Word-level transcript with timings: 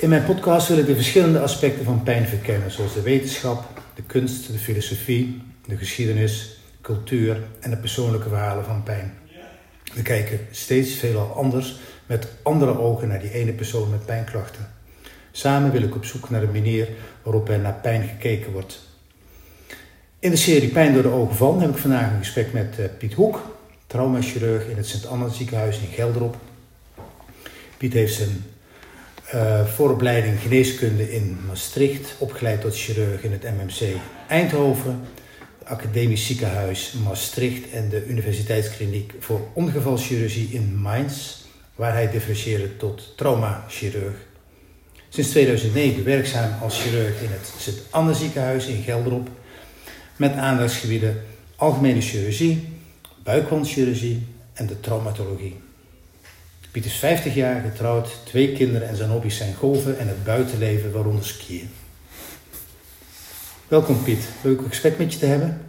In 0.00 0.08
mijn 0.08 0.24
podcast 0.24 0.68
wil 0.68 0.78
ik 0.78 0.86
de 0.86 0.94
verschillende 0.94 1.40
aspecten 1.40 1.84
van 1.84 2.02
pijn 2.02 2.26
verkennen, 2.26 2.70
zoals 2.70 2.94
de 2.94 3.02
wetenschap, 3.02 3.64
de 3.94 4.02
kunst, 4.02 4.52
de 4.52 4.58
filosofie, 4.58 5.42
de 5.66 5.76
geschiedenis, 5.76 6.60
cultuur 6.80 7.42
en 7.60 7.70
de 7.70 7.76
persoonlijke 7.76 8.28
verhalen 8.28 8.64
van 8.64 8.82
pijn. 8.82 9.18
We 9.94 10.02
kijken 10.02 10.40
steeds 10.50 10.94
veelal 10.94 11.32
anders 11.32 11.78
met 12.06 12.28
andere 12.42 12.78
ogen 12.78 13.08
naar 13.08 13.20
die 13.20 13.32
ene 13.32 13.52
persoon 13.52 13.90
met 13.90 14.06
pijnklachten. 14.06 14.70
Samen 15.30 15.72
wil 15.72 15.82
ik 15.82 15.94
op 15.94 16.04
zoek 16.04 16.30
naar 16.30 16.40
de 16.40 16.52
manier 16.52 16.88
waarop 17.22 17.48
er 17.48 17.58
naar 17.58 17.78
pijn 17.82 18.08
gekeken 18.08 18.52
wordt. 18.52 18.80
In 20.18 20.30
de 20.30 20.36
serie 20.36 20.68
Pijn 20.68 20.92
door 20.92 21.02
de 21.02 21.08
ogen 21.08 21.36
van 21.36 21.60
heb 21.60 21.70
ik 21.70 21.76
vandaag 21.76 22.10
een 22.10 22.18
gesprek 22.18 22.52
met 22.52 22.78
eh, 22.78 22.84
Piet 22.98 23.12
Hoek, 23.12 23.56
traumachirurg 23.86 24.66
in 24.66 24.76
het 24.76 24.86
Sint-Anna 24.86 25.28
ziekenhuis 25.28 25.78
in 25.78 25.88
Gelderop. 25.94 26.36
Piet 27.76 27.92
heeft 27.92 28.14
zijn 28.14 28.44
uh, 29.34 29.66
vooropleiding 29.66 30.40
geneeskunde 30.40 31.12
in 31.12 31.38
Maastricht, 31.46 32.14
opgeleid 32.18 32.60
tot 32.60 32.76
chirurg 32.76 33.22
in 33.22 33.32
het 33.32 33.42
MMC 33.42 33.96
Eindhoven, 34.28 35.00
Academisch 35.64 36.26
Ziekenhuis 36.26 36.92
Maastricht 37.04 37.70
en 37.70 37.88
de 37.88 38.06
Universiteitskliniek 38.06 39.14
voor 39.18 39.40
Ongevalchirurgie 39.52 40.48
in 40.52 40.76
Mainz, 40.76 41.36
waar 41.74 41.92
hij 41.92 42.10
differentieerde 42.10 42.76
tot 42.76 43.12
traumachirurg. 43.16 44.14
Sinds 45.08 45.30
2009 45.30 46.04
werkzaam 46.04 46.62
als 46.62 46.82
chirurg 46.82 47.22
in 47.22 47.30
het 47.30 47.52
Sint-Anne 47.58 48.14
ziekenhuis 48.14 48.66
in 48.66 48.82
Gelderop, 48.82 49.28
met 50.16 50.32
aandachtsgebieden 50.32 51.22
algemene 51.56 52.00
chirurgie, 52.00 52.68
buikwandchirurgie 53.22 54.26
en 54.52 54.66
de 54.66 54.80
traumatologie. 54.80 55.56
Piet 56.70 56.84
is 56.84 56.94
50 56.94 57.34
jaar, 57.34 57.60
getrouwd, 57.60 58.16
twee 58.24 58.52
kinderen 58.52 58.88
en 58.88 58.96
zijn 58.96 59.10
hobby's 59.10 59.36
zijn 59.36 59.54
golven 59.54 59.98
en 59.98 60.08
het 60.08 60.24
buitenleven, 60.24 60.92
waaronder 60.92 61.24
skiën. 61.24 61.70
Welkom 63.68 64.02
Piet, 64.02 64.28
leuk 64.42 64.60
gesprek 64.68 64.98
met 64.98 65.12
je 65.12 65.18
te 65.18 65.26
hebben. 65.26 65.60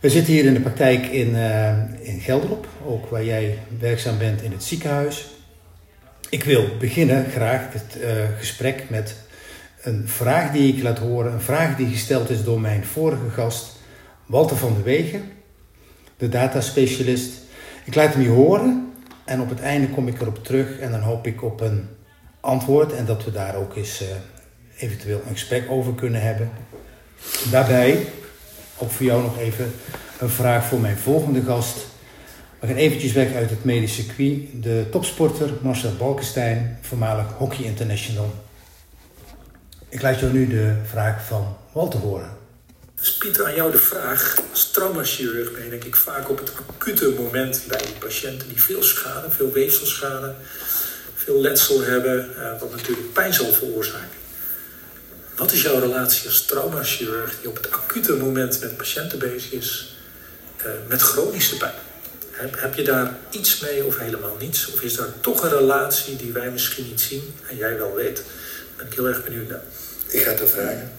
We 0.00 0.10
zitten 0.10 0.32
hier 0.32 0.44
in 0.44 0.54
de 0.54 0.60
praktijk 0.60 1.06
in, 1.06 1.28
uh, 1.28 1.68
in 2.00 2.20
Gelderop, 2.20 2.66
ook 2.84 3.06
waar 3.06 3.24
jij 3.24 3.58
werkzaam 3.78 4.18
bent 4.18 4.42
in 4.42 4.52
het 4.52 4.64
ziekenhuis. 4.64 5.30
Ik 6.28 6.44
wil 6.44 6.68
beginnen 6.78 7.30
graag 7.30 7.72
het 7.72 7.96
uh, 8.02 8.10
gesprek 8.38 8.90
met 8.90 9.16
een 9.82 10.08
vraag 10.08 10.52
die 10.52 10.74
ik 10.76 10.82
laat 10.82 10.98
horen. 10.98 11.32
Een 11.32 11.40
vraag 11.40 11.76
die 11.76 11.88
gesteld 11.88 12.30
is 12.30 12.44
door 12.44 12.60
mijn 12.60 12.84
vorige 12.84 13.30
gast, 13.30 13.76
Walter 14.26 14.56
van 14.56 14.74
der 14.74 14.82
Wegen, 14.82 15.22
de 16.16 16.28
dataspecialist. 16.28 17.32
Ik 17.84 17.94
laat 17.94 18.12
hem 18.12 18.22
je 18.22 18.28
horen 18.28 18.89
en 19.30 19.40
op 19.40 19.48
het 19.48 19.60
einde 19.60 19.88
kom 19.88 20.08
ik 20.08 20.20
erop 20.20 20.44
terug 20.44 20.78
en 20.78 20.90
dan 20.90 21.00
hoop 21.00 21.26
ik 21.26 21.42
op 21.42 21.60
een 21.60 21.88
antwoord 22.40 22.92
en 22.92 23.04
dat 23.04 23.24
we 23.24 23.30
daar 23.30 23.54
ook 23.54 23.76
eens 23.76 24.02
uh, 24.02 24.08
eventueel 24.76 25.20
een 25.26 25.32
gesprek 25.32 25.70
over 25.70 25.94
kunnen 25.94 26.22
hebben. 26.22 26.50
Daarbij, 27.50 28.06
ook 28.78 28.90
voor 28.90 29.06
jou 29.06 29.22
nog 29.22 29.38
even 29.38 29.72
een 30.18 30.28
vraag 30.28 30.64
voor 30.64 30.80
mijn 30.80 30.96
volgende 30.96 31.42
gast. 31.42 31.86
We 32.58 32.66
gaan 32.66 32.76
eventjes 32.76 33.12
weg 33.12 33.34
uit 33.34 33.50
het 33.50 33.64
medische 33.64 34.02
circuit. 34.02 34.62
De 34.62 34.86
topsporter 34.90 35.50
Marcel 35.62 35.96
Balkenstein, 35.96 36.78
voormalig 36.80 37.32
Hockey 37.32 37.64
International. 37.64 38.30
Ik 39.88 40.02
laat 40.02 40.20
jou 40.20 40.32
nu 40.32 40.46
de 40.46 40.74
vraag 40.84 41.24
van 41.24 41.56
Walter 41.72 42.00
horen. 42.00 42.39
Dus 43.00 43.12
Pieter, 43.12 43.44
aan 43.44 43.54
jou 43.54 43.72
de 43.72 43.78
vraag. 43.78 44.36
Als 44.50 44.70
traumachirurg 44.70 45.52
ben 45.52 45.64
je 45.64 45.70
denk 45.70 45.84
ik 45.84 45.96
vaak 45.96 46.30
op 46.30 46.38
het 46.38 46.52
acute 46.66 47.08
moment 47.08 47.62
bij 47.68 47.84
patiënten 47.98 48.48
die 48.48 48.62
veel 48.62 48.82
schade, 48.82 49.30
veel 49.30 49.52
weefselschade, 49.52 50.34
veel 51.14 51.40
letsel 51.40 51.80
hebben, 51.80 52.36
eh, 52.36 52.60
wat 52.60 52.70
natuurlijk 52.70 53.12
pijn 53.12 53.34
zal 53.34 53.52
veroorzaken. 53.52 54.18
Wat 55.36 55.52
is 55.52 55.62
jouw 55.62 55.78
relatie 55.78 56.28
als 56.28 56.44
traumachirurg 56.44 57.36
die 57.40 57.48
op 57.48 57.56
het 57.56 57.70
acute 57.70 58.16
moment 58.16 58.60
met 58.60 58.76
patiënten 58.76 59.18
bezig 59.18 59.52
is 59.52 59.96
uh, 60.58 60.70
met 60.88 61.02
chronische 61.02 61.56
pijn? 61.56 61.74
Heb, 62.30 62.60
heb 62.60 62.74
je 62.74 62.82
daar 62.82 63.16
iets 63.30 63.60
mee 63.60 63.84
of 63.84 63.98
helemaal 63.98 64.36
niets? 64.40 64.72
Of 64.72 64.82
is 64.82 64.94
daar 64.94 65.20
toch 65.20 65.42
een 65.42 65.50
relatie 65.50 66.16
die 66.16 66.32
wij 66.32 66.50
misschien 66.50 66.86
niet 66.86 67.00
zien 67.00 67.34
en 67.48 67.56
jij 67.56 67.76
wel 67.76 67.94
weet? 67.94 68.16
Daar 68.16 68.24
ben 68.76 68.86
ik 68.86 68.92
heel 68.92 69.08
erg 69.08 69.24
benieuwd 69.24 69.48
naar. 69.48 69.62
Ik 70.06 70.22
ga 70.22 70.30
het 70.30 70.50
vragen. 70.50 70.92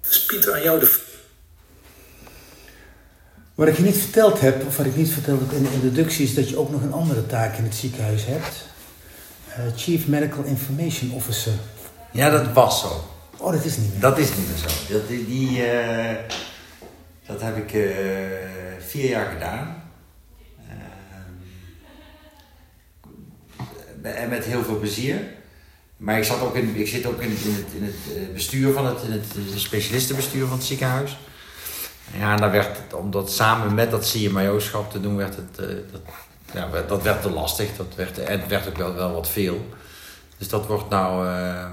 Dus 0.00 0.24
Pieter, 0.24 0.52
aan 0.52 0.62
jou 0.62 0.80
de 0.80 0.86
wat 3.62 3.70
ik 3.70 3.76
je 3.76 3.82
niet 3.82 3.98
verteld 3.98 4.40
heb, 4.40 4.66
of 4.66 4.76
wat 4.76 4.86
ik 4.86 4.96
niet 4.96 5.10
verteld 5.10 5.40
heb 5.40 5.52
in 5.52 5.62
de 5.62 5.72
introductie, 5.72 6.24
is 6.24 6.34
dat 6.34 6.48
je 6.48 6.56
ook 6.56 6.70
nog 6.70 6.82
een 6.82 6.92
andere 6.92 7.26
taak 7.26 7.56
in 7.56 7.64
het 7.64 7.74
ziekenhuis 7.74 8.24
hebt. 8.24 8.66
Uh, 9.48 9.76
Chief 9.76 10.06
Medical 10.06 10.44
Information 10.44 11.12
Officer. 11.12 11.52
Ja, 12.10 12.30
dat 12.30 12.52
was 12.52 12.80
zo. 12.80 13.04
Oh, 13.36 13.52
dat 13.52 13.64
is 13.64 13.76
niet 13.76 13.90
meer. 13.92 14.00
Dat 14.00 14.18
is 14.18 14.28
niet 14.28 14.48
meer 14.48 14.56
zo. 14.56 14.92
Dat, 14.92 15.08
die, 15.08 15.50
uh, 15.50 16.10
dat 17.26 17.40
heb 17.40 17.56
ik 17.56 17.72
uh, 17.72 17.90
vier 18.78 19.08
jaar 19.08 19.32
gedaan. 19.32 19.82
en 24.02 24.28
met 24.28 24.44
heel 24.44 24.62
veel 24.62 24.78
plezier. 24.78 25.20
Maar 25.96 26.18
ik, 26.18 26.24
zat 26.24 26.40
ook 26.40 26.56
in, 26.56 26.76
ik 26.76 26.88
zit 26.88 27.06
ook 27.06 27.20
in, 27.20 27.28
in, 27.28 27.54
het, 27.54 27.66
in 27.76 27.82
het 27.82 28.32
bestuur 28.32 28.72
van 28.72 28.86
het, 28.86 29.02
in 29.02 29.12
het 29.12 29.26
specialistenbestuur 29.54 30.46
van 30.46 30.56
het 30.56 30.66
ziekenhuis. 30.66 31.16
Ja, 32.18 32.32
en 32.32 32.40
dan 32.40 32.50
werd 32.50 32.76
het, 32.76 32.94
om 32.94 33.10
dat 33.10 33.30
samen 33.30 33.74
met 33.74 33.90
dat 33.90 34.10
CMIO-schap 34.10 34.90
te 34.90 35.00
doen, 35.00 35.16
werd 35.16 35.36
het, 35.36 35.60
uh, 35.60 35.76
dat, 35.92 36.00
ja, 36.52 36.68
dat 36.86 37.02
werd 37.02 37.22
te 37.22 37.30
lastig. 37.30 37.76
Dat 37.76 37.94
werd, 37.96 38.18
en 38.18 38.40
het 38.40 38.48
werd 38.48 38.68
ook 38.68 38.76
wel, 38.76 38.94
wel 38.94 39.12
wat 39.12 39.28
veel. 39.28 39.66
Dus 40.38 40.48
dat 40.48 40.66
wordt 40.66 40.88
nou, 40.88 41.26
uh, 41.26 41.66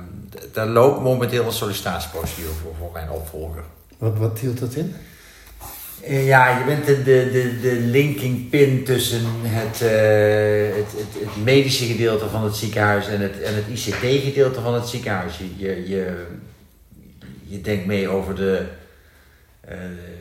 daar 0.53 0.67
loopt 0.67 1.01
momenteel 1.01 1.45
een 1.45 1.51
sollicitatieprocedure 1.51 2.53
voor, 2.53 2.75
voor 2.79 2.89
mijn 2.93 3.09
opvolger. 3.09 3.63
Wat, 3.97 4.17
wat 4.17 4.39
hield 4.39 4.59
dat 4.59 4.73
in? 4.73 4.95
Uh, 6.07 6.27
ja, 6.27 6.57
je 6.57 6.65
bent 6.65 6.85
de, 6.85 7.03
de, 7.03 7.29
de, 7.31 7.59
de 7.61 7.75
linking 7.75 8.49
pin 8.49 8.83
tussen 8.83 9.21
het, 9.41 9.79
het, 9.79 10.91
het, 10.97 11.13
het, 11.13 11.43
medische 11.43 11.85
gedeelte 11.85 12.29
van 12.29 12.43
het 12.43 12.55
ziekenhuis 12.55 13.07
en 13.07 13.21
het, 13.21 13.41
en 13.41 13.55
het 13.55 13.65
ICT-gedeelte 13.67 14.61
van 14.61 14.73
het 14.73 14.87
ziekenhuis. 14.87 15.37
Je, 15.37 15.49
je, 15.57 15.89
je, 15.89 16.25
je 17.47 17.61
denkt 17.61 17.85
mee 17.85 18.07
over 18.07 18.35
de 18.35 18.65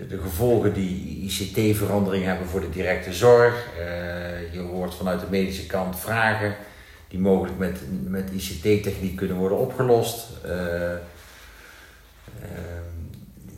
de 0.09 0.19
gevolgen 0.22 0.72
die 0.72 1.22
ICT-veranderingen 1.22 2.28
hebben 2.28 2.48
voor 2.48 2.60
de 2.60 2.70
directe 2.70 3.12
zorg. 3.12 3.66
Uh, 3.78 4.53
je 4.53 4.59
hoort 4.59 4.94
vanuit 4.94 5.20
de 5.20 5.26
medische 5.31 5.66
kant 5.66 5.98
vragen 6.00 6.56
die 7.09 7.19
mogelijk 7.19 7.59
met, 7.59 7.81
met 8.04 8.31
ICT-techniek 8.31 9.16
kunnen 9.16 9.36
worden 9.36 9.59
opgelost. 9.59 10.26
Uh, 10.47 10.53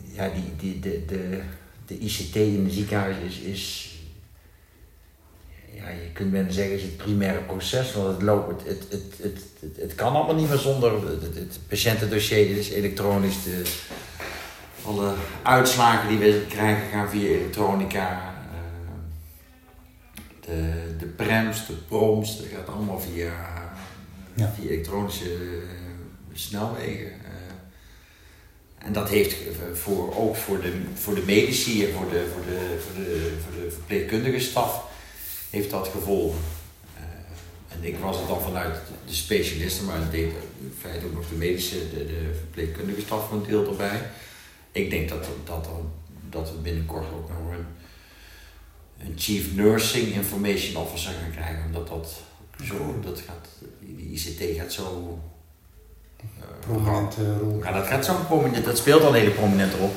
ja, 0.03 0.29
die, 0.29 0.55
die, 0.57 0.79
de, 0.79 1.05
de, 1.05 1.39
de 1.85 1.97
ICT 1.97 2.35
in 2.35 2.63
de 2.63 2.71
ziekenhuis 2.71 3.15
is, 3.25 3.39
is 3.39 3.91
ja, 5.73 5.89
je 5.89 6.11
kunt 6.13 6.31
men 6.31 6.53
zeggen, 6.53 6.75
is 6.75 6.81
het 6.81 6.97
primaire 6.97 7.41
proces, 7.41 7.93
want 7.93 8.07
het, 8.07 8.21
loopt, 8.21 8.67
het, 8.67 8.85
het, 8.89 9.03
het, 9.21 9.77
het, 9.77 9.95
kan 9.95 10.13
allemaal 10.13 10.35
niet 10.35 10.49
meer 10.49 10.57
zonder 10.57 10.91
het 11.35 11.59
patiëntendossier, 11.67 12.57
is 12.57 12.69
elektronisch, 12.69 13.43
de, 13.43 13.61
alle 14.85 15.13
uitslagen 15.43 16.09
die 16.09 16.17
we 16.17 16.45
krijgen 16.49 16.89
gaan 16.89 17.09
via 17.09 17.27
elektronica. 17.27 18.33
Uh, 18.53 18.57
de, 20.45 20.95
de 20.99 21.05
prems, 21.05 21.67
de 21.67 21.73
proms, 21.73 22.37
dat 22.37 22.45
gaat 22.55 22.75
allemaal 22.75 22.99
via, 22.99 23.31
ja. 24.33 24.53
via 24.59 24.69
elektronische 24.69 25.37
uh, 25.37 25.63
snelwegen. 26.33 27.05
Uh, 27.05 27.17
en 28.77 28.93
dat 28.93 29.09
heeft 29.09 29.35
voor, 29.73 30.15
ook 30.15 30.35
voor 30.35 30.61
de, 30.61 30.81
voor 30.93 31.15
de 31.15 31.23
medici 31.25 31.85
en 31.85 31.93
voor 31.93 32.09
de, 32.09 32.27
voor, 32.33 32.45
de, 32.45 32.79
voor, 32.85 33.03
de, 33.03 33.37
voor 33.43 33.63
de 33.63 33.71
verpleegkundige 33.71 34.39
staf 34.39 34.89
heeft 35.49 35.69
dat 35.69 35.87
gevolgen. 35.87 36.39
en 37.67 37.83
ik 37.83 37.97
was 37.97 38.17
het 38.17 38.27
dan 38.27 38.41
vanuit 38.41 38.75
de 39.07 39.13
specialisten, 39.13 39.85
maar 39.85 39.99
het 39.99 40.11
deed 40.11 40.31
in 40.59 40.73
feite 40.81 41.05
ook 41.05 41.13
nog 41.13 41.29
de 41.29 41.35
medische, 41.35 41.89
de, 41.89 42.05
de 42.05 42.35
verpleegkundige 42.37 43.01
staf 43.01 43.31
een 43.31 43.43
deel 43.47 43.67
erbij 43.67 44.01
ik 44.71 44.89
denk 44.89 45.09
dat, 45.09 45.27
dat, 45.45 45.69
dat 46.29 46.51
we 46.51 46.57
binnenkort 46.57 47.05
ook 47.13 47.29
nog 47.29 47.51
een, 47.51 47.65
een 49.07 49.13
Chief 49.17 49.55
Nursing 49.55 50.07
Information 50.07 50.83
Officer 50.83 51.13
gaan 51.21 51.31
krijgen. 51.31 51.65
Omdat 51.65 51.87
dat 51.87 52.21
zo, 52.63 52.99
dat 53.03 53.19
gaat, 53.19 53.47
die 53.79 54.11
ICT 54.11 54.57
gaat 54.57 54.71
zo. 54.71 55.19
Uh, 56.39 56.45
prominente 56.59 57.37
rol. 57.37 57.63
Ja, 57.63 57.71
dat 57.71 57.87
gaat 57.87 58.05
zo 58.05 58.15
prominent, 58.27 58.65
dat 58.65 58.77
speelt 58.77 59.01
al 59.01 59.07
een 59.07 59.19
hele 59.19 59.31
prominente 59.31 59.77
rol. 59.77 59.91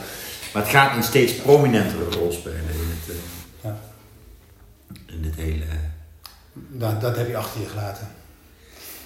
Maar 0.53 0.62
het 0.62 0.71
gaat 0.71 0.97
een 0.97 1.03
steeds 1.03 1.32
prominentere 1.32 2.05
rol 2.05 2.32
spelen 2.32 2.59
in 2.59 2.91
het, 2.97 3.09
uh, 3.09 3.20
ja. 3.61 3.81
in 5.06 5.25
het 5.25 5.35
hele. 5.35 5.65
Dat, 6.53 7.00
dat 7.00 7.17
heb 7.17 7.29
je 7.29 7.37
achter 7.37 7.61
je 7.61 7.67
gelaten. 7.67 8.09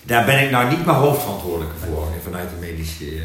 Daar 0.02 0.24
ben 0.24 0.44
ik 0.44 0.50
nou 0.50 0.68
niet 0.68 0.86
meer 0.86 0.94
hoofdverantwoordelijk 0.94 1.78
voor 1.78 2.12
vanuit 2.22 2.50
de 2.50 2.56
medische. 2.56 3.14
Uh, 3.14 3.22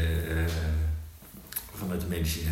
vanuit 1.78 2.00
de 2.00 2.06
medicine. 2.06 2.50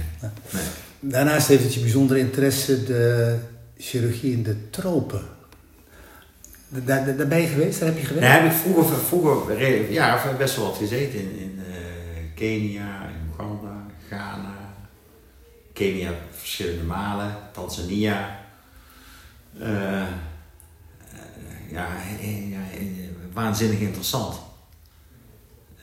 Nee. 0.50 0.62
Daarnaast 1.00 1.48
heeft 1.48 1.62
het 1.62 1.74
je 1.74 1.80
bijzondere 1.80 2.18
interesse 2.18 2.84
de 2.84 3.38
chirurgie 3.76 4.32
in 4.32 4.42
de 4.42 4.70
tropen. 4.70 5.22
Daar, 6.68 7.04
daar, 7.04 7.16
daar 7.16 7.28
ben 7.28 7.40
je 7.40 7.46
geweest? 7.46 7.78
Daar 7.78 7.88
heb 7.88 7.98
je 7.98 8.06
geweest? 8.06 8.26
Daar 8.26 8.42
heb 8.42 8.52
ik 8.52 8.58
vroeger, 8.58 8.96
vroeger 8.96 9.92
ja, 9.92 10.36
best 10.38 10.56
wel 10.56 10.64
wat 10.64 10.76
gezeten 10.76 11.18
in, 11.18 11.38
in 11.38 11.60
eh, 11.70 11.74
Kenia, 12.34 13.08
in 13.08 13.30
Oeganda, 13.30 13.86
Ghana. 14.08 14.56
Kenia 15.72 16.14
verschillende 16.30 16.82
malen, 16.82 17.36
Tanzania. 17.52 18.40
Eh, 19.58 19.68
ja, 21.70 21.88
ja, 22.50 22.60
waanzinnig 23.32 23.78
interessant. 23.78 24.40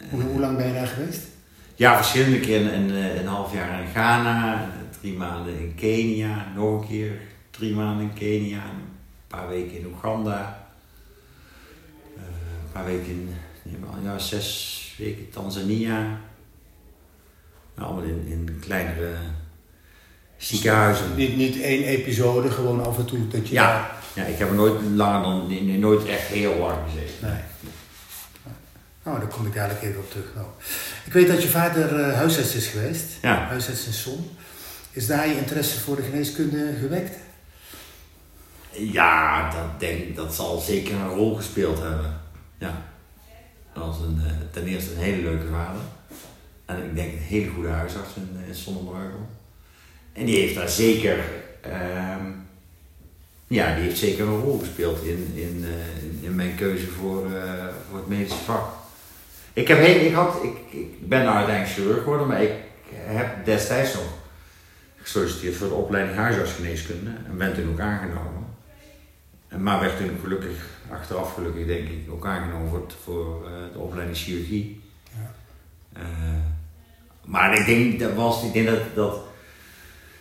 Hoe, 0.09 0.21
hoe 0.21 0.39
lang 0.39 0.57
ben 0.57 0.67
je 0.67 0.73
daar 0.73 0.87
geweest? 0.87 1.21
Ja, 1.79 1.95
verschillende 1.95 2.39
keren 2.39 2.73
een, 2.73 2.89
een, 2.89 3.19
een 3.19 3.27
half 3.27 3.53
jaar 3.53 3.81
in 3.81 3.87
Ghana, 3.87 4.69
drie 4.99 5.13
maanden 5.13 5.59
in 5.59 5.75
Kenia, 5.75 6.47
nog 6.55 6.81
een 6.81 6.87
keer 6.87 7.11
drie 7.49 7.75
maanden 7.75 8.03
in 8.09 8.13
Kenia, 8.13 8.57
een 8.63 8.83
paar 9.27 9.47
weken 9.49 9.77
in 9.79 9.85
Oeganda, 9.85 10.67
eh, 12.15 12.21
een 12.65 12.71
paar 12.71 12.85
weken 12.85 13.07
in, 13.09 13.29
ja, 14.03 14.17
zes 14.19 14.93
weken 14.97 15.29
Tanzania. 15.29 15.97
Nou, 17.75 17.87
allemaal 17.91 18.03
in, 18.03 18.25
in 18.27 18.57
kleinere 18.61 19.13
ziekenhuizen. 20.37 21.15
Niet, 21.15 21.35
niet 21.37 21.61
één 21.61 21.83
episode, 21.83 22.51
gewoon 22.51 22.85
af 22.85 22.97
en 22.97 23.05
toe 23.05 23.27
dat 23.27 23.47
je 23.47 23.53
Ja, 23.53 23.71
daar- 23.71 23.91
ja, 24.15 24.23
ik 24.23 24.37
heb 24.37 24.49
er 24.49 24.55
nooit 24.55 24.81
langer 24.95 25.21
dan, 25.21 25.79
nooit 25.79 26.05
echt 26.05 26.27
heel 26.27 26.57
lang 26.57 26.77
gezeten. 26.85 27.27
Nee. 27.27 27.39
Nou, 29.09 29.21
daar 29.21 29.29
kom 29.29 29.45
ik 29.45 29.53
dadelijk 29.53 29.83
even 29.83 29.99
op 29.99 30.11
terug. 30.11 30.25
Nou. 30.35 30.47
Ik 31.05 31.13
weet 31.13 31.27
dat 31.27 31.41
je 31.41 31.47
vader 31.47 31.99
eh, 31.99 32.15
huisarts 32.15 32.55
is 32.55 32.67
geweest. 32.67 33.05
Ja. 33.21 33.35
Huisarts 33.35 33.85
in 33.85 33.93
Son. 33.93 34.29
Is 34.91 35.07
daar 35.07 35.27
je 35.27 35.37
interesse 35.37 35.79
voor 35.79 35.95
de 35.95 36.01
geneeskunde 36.01 36.73
gewekt? 36.79 37.15
Ja, 38.71 39.49
dat, 39.49 39.79
denk, 39.79 40.15
dat 40.15 40.35
zal 40.35 40.59
zeker 40.59 40.95
een 40.95 41.09
rol 41.09 41.35
gespeeld 41.35 41.79
hebben. 41.79 42.21
Ja. 42.57 42.81
Dat 43.73 43.85
was 43.85 43.99
een, 43.99 44.21
eh, 44.25 44.31
ten 44.51 44.65
eerste 44.65 44.93
een 44.93 44.99
hele 44.99 45.21
leuke 45.21 45.47
vader. 45.47 45.81
En 46.65 46.83
ik 46.83 46.95
denk 46.95 47.11
een 47.11 47.19
hele 47.19 47.49
goede 47.49 47.69
huisarts 47.69 48.15
in, 48.15 48.29
in 48.47 48.55
Sonnenbreugel. 48.55 49.29
En 50.13 50.25
die 50.25 50.39
heeft 50.39 50.55
daar 50.55 50.69
zeker, 50.69 51.19
ehm, 51.61 52.25
ja, 53.47 53.75
die 53.75 53.83
heeft 53.83 53.99
zeker 53.99 54.27
een 54.27 54.41
rol 54.41 54.59
gespeeld 54.59 55.03
in, 55.03 55.31
in, 55.35 55.65
eh, 55.65 56.03
in, 56.03 56.19
in 56.21 56.35
mijn 56.35 56.55
keuze 56.55 56.87
voor, 56.87 57.25
eh, 57.25 57.65
voor 57.89 57.97
het 57.97 58.07
medische 58.07 58.37
vak. 58.37 58.77
Ik, 59.59 59.67
heb 59.67 59.77
heel, 59.77 60.05
ik, 60.05 60.13
had, 60.13 60.43
ik, 60.43 60.79
ik 60.79 61.07
ben 61.07 61.23
nou 61.23 61.35
uiteindelijk 61.35 61.75
chirurg 61.75 62.03
geworden, 62.03 62.27
maar 62.27 62.41
ik 62.41 62.51
heb 62.93 63.45
destijds 63.45 63.93
nog 63.93 64.03
gesolliciteerd 65.01 65.55
voor 65.55 65.67
de 65.67 65.73
opleiding 65.73 66.17
huisartsgeneeskunde 66.17 67.09
en 67.27 67.37
ben 67.37 67.53
toen 67.53 67.71
ook 67.71 67.79
aangenomen. 67.79 68.45
En 69.47 69.63
Maar 69.63 69.79
werd 69.79 69.97
toen 69.97 70.17
gelukkig, 70.21 70.67
achteraf 70.91 71.33
gelukkig 71.33 71.65
denk 71.65 71.89
ik, 71.89 72.11
ook 72.11 72.25
aangenomen 72.25 72.69
voor, 72.69 72.83
voor 73.03 73.45
eh, 73.45 73.51
de 73.73 73.79
opleiding 73.79 74.17
chirurgie. 74.17 74.81
Ja. 75.03 75.31
Eh, 76.01 76.05
maar 77.25 77.59
ik 77.59 77.65
denk 77.65 77.99
dat 77.99 78.13
was, 78.13 78.43
ik 78.43 78.53
denk 78.53 78.67
dat, 78.67 78.79
dat 78.93 79.19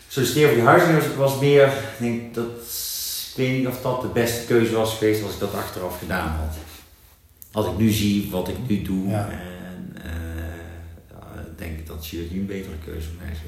solliciteren 0.09 0.49
voor 0.49 0.59
die 0.59 0.69
huisarts 0.69 1.17
was 1.17 1.41
meer, 1.41 1.67
ik 1.67 1.99
denk 1.99 2.35
dat, 2.35 2.51
ik 3.31 3.37
weet 3.37 3.59
niet 3.59 3.67
of 3.67 3.81
dat 3.81 4.01
de 4.03 4.09
beste 4.09 4.47
keuze 4.47 4.75
was 4.75 4.95
geweest 4.95 5.23
als 5.23 5.33
ik 5.33 5.41
dat 5.41 5.55
achteraf 5.55 5.99
gedaan 5.99 6.29
had. 6.29 6.68
Als 7.53 7.67
ik 7.67 7.77
nu 7.79 7.91
zie 7.91 8.31
wat 8.31 8.49
ik 8.49 8.57
nu 8.67 8.83
doe, 8.83 9.09
Ja. 9.09 9.29
en, 9.31 9.97
eh, 10.05 10.13
denk 11.57 11.79
ik 11.79 11.87
dat 11.87 12.07
chirurgie 12.07 12.41
een 12.41 12.47
betere 12.47 12.75
keuze 12.85 13.07
voor 13.09 13.17
mij 13.23 13.33
is. 13.33 13.39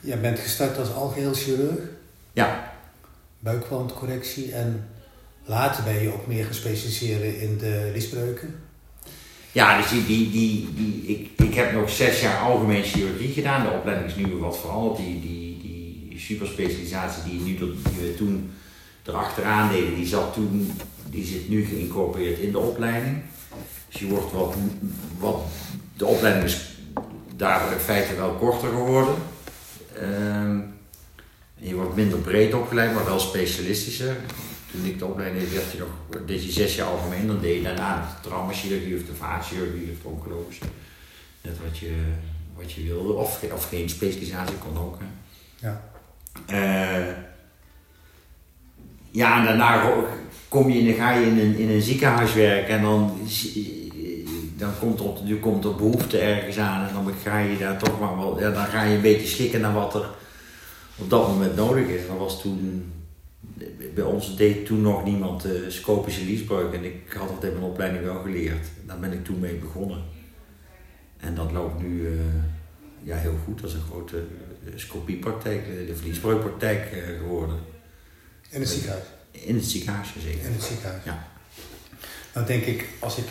Jij 0.00 0.20
bent 0.20 0.38
gestart 0.38 0.78
als 0.78 0.92
algeheel 0.92 1.34
chirurg, 1.34 1.78
Ja, 2.32 2.72
buikwandcorrectie 3.38 4.52
en 4.52 4.88
later 5.44 5.84
ben 5.84 6.02
je 6.02 6.12
ook 6.12 6.26
meer 6.26 6.44
gespecialiseerd 6.44 7.22
in 7.40 7.58
de 7.58 7.90
liesbreuken. 7.94 8.54
Ja, 9.52 9.76
dus 9.80 9.90
die, 9.90 10.06
die, 10.06 10.30
die, 10.30 10.68
die, 10.74 11.02
ik, 11.02 11.30
ik 11.48 11.54
heb 11.54 11.72
nog 11.72 11.90
zes 11.90 12.20
jaar 12.20 12.38
algemeen 12.38 12.82
chirurgie 12.82 13.32
gedaan. 13.32 13.62
De 13.62 13.70
opleiding 13.70 14.10
is 14.10 14.16
nu 14.16 14.36
wat 14.36 14.58
veranderd. 14.58 14.96
Die, 14.96 15.20
die, 15.20 15.58
die 15.62 16.18
superspecialisatie 16.18 17.22
die, 17.30 17.40
nu, 17.40 17.56
die 17.58 18.00
we 18.00 18.14
toen 18.16 18.50
erachteraan 19.02 19.72
deden, 19.72 19.94
die, 19.94 20.06
zat 20.06 20.34
toen, 20.34 20.70
die 21.10 21.24
zit 21.24 21.48
nu 21.48 21.64
geïncorporeerd 21.64 22.38
in 22.38 22.50
de 22.50 22.58
opleiding. 22.58 23.16
Dus 23.94 24.02
je 24.02 24.08
wordt 24.08 24.32
wat, 24.32 24.54
wat 25.18 25.40
de 25.96 26.06
opleiding 26.06 26.44
is 26.44 26.76
daar 27.36 27.72
in 27.72 27.78
feite 27.78 28.14
wel 28.16 28.30
korter 28.34 28.68
geworden. 28.68 29.14
Ehm, 30.00 30.60
en 31.60 31.68
je 31.68 31.74
wordt 31.74 31.96
minder 31.96 32.18
breed 32.18 32.54
opgeleid, 32.54 32.94
maar 32.94 33.04
wel 33.04 33.18
specialistischer. 33.18 34.16
Toen 34.70 34.84
ik 34.84 34.98
de 34.98 35.06
opleiding 35.06 35.42
deed, 35.44 35.52
werd 35.52 35.72
je 35.72 35.78
nog, 35.78 36.22
deed 36.26 36.44
je 36.44 36.52
zes 36.52 36.74
jaar 36.74 36.86
algemeen. 36.86 37.26
Dan 37.26 37.40
deed 37.40 37.56
je 37.56 37.62
daarna 37.62 38.00
de 38.22 38.28
traumachirurgie 38.28 38.96
of 38.96 39.04
de 39.06 39.14
vaatchirurgie 39.14 39.90
of 39.96 40.02
de 40.02 40.08
oncologische. 40.08 40.64
Net 41.40 41.56
wat 41.64 41.78
je, 41.78 41.92
wat 42.56 42.72
je 42.72 42.82
wilde. 42.82 43.12
Of, 43.12 43.38
ge- 43.38 43.50
of 43.54 43.68
geen 43.68 43.88
specialisatie 43.88 44.56
kon 44.56 44.78
ook. 44.78 44.98
Hè. 44.98 45.06
Ja. 45.68 45.82
Eh, 46.46 47.14
ja, 49.10 49.38
en 49.38 49.44
daarna 49.44 49.90
kom 50.48 50.70
je, 50.70 50.84
dan 50.84 50.94
ga 50.94 51.10
je 51.12 51.26
in 51.26 51.38
een, 51.38 51.56
in 51.58 51.68
een 51.70 51.82
ziekenhuis 51.82 52.32
werken 52.34 52.74
en 52.76 52.82
dan, 52.82 53.18
dan 54.56 54.78
komt, 54.78 55.00
er, 55.00 55.24
nu 55.24 55.38
komt 55.38 55.64
er 55.64 55.74
behoefte 55.74 56.18
ergens 56.18 56.58
aan 56.58 56.88
en 56.88 56.94
dan 56.94 57.14
ga 57.22 57.38
je 57.38 57.58
daar 57.58 57.78
toch 57.78 58.00
maar 58.00 58.16
wel, 58.16 58.40
ja, 58.40 58.50
dan 58.50 58.66
ga 58.66 58.82
je 58.82 58.94
een 58.94 59.02
beetje 59.02 59.26
schikken 59.26 59.60
naar 59.60 59.74
wat 59.74 59.94
er 59.94 60.08
op 60.96 61.10
dat 61.10 61.28
moment 61.28 61.56
nodig 61.56 61.86
is. 61.86 62.06
Dat 62.06 62.18
was 62.18 62.40
toen, 62.40 62.92
bij 63.94 64.04
ons 64.04 64.36
deed 64.36 64.66
toen 64.66 64.80
nog 64.80 65.04
niemand 65.04 65.42
de 65.42 65.66
scopische 65.68 66.24
liesbreuk 66.24 66.72
en 66.72 66.84
ik 66.84 67.12
had 67.18 67.28
dat 67.28 67.44
in 67.44 67.52
mijn 67.52 67.70
opleiding 67.70 68.04
wel 68.04 68.22
geleerd. 68.22 68.66
Daar 68.86 68.98
ben 68.98 69.12
ik 69.12 69.24
toen 69.24 69.38
mee 69.38 69.54
begonnen. 69.54 70.02
En 71.16 71.34
dat 71.34 71.52
loopt 71.52 71.82
nu 71.82 72.06
eh, 72.06 72.12
ja, 73.04 73.16
heel 73.16 73.38
goed. 73.44 73.60
Dat 73.60 73.70
is 73.70 73.76
een 73.76 73.82
grote 73.90 74.16
eh, 74.66 74.72
scopiepraktijk, 74.74 75.66
eh, 75.66 75.86
de 75.86 75.96
vliesbreukpraktijk 75.96 76.92
eh, 76.92 77.18
geworden. 77.18 77.58
In 78.48 78.60
het 78.60 78.68
ziekenhuis. 78.68 79.04
In 79.30 79.54
het 79.54 79.64
ziekenhuis 79.64 80.08
gezeten. 80.10 80.46
In 80.46 80.52
het 80.52 80.62
ziekenhuis. 80.62 81.04
Ja. 81.04 81.28
Nou 82.34 82.46
denk 82.46 82.64
ik, 82.64 82.88
als 82.98 83.18
ik 83.18 83.24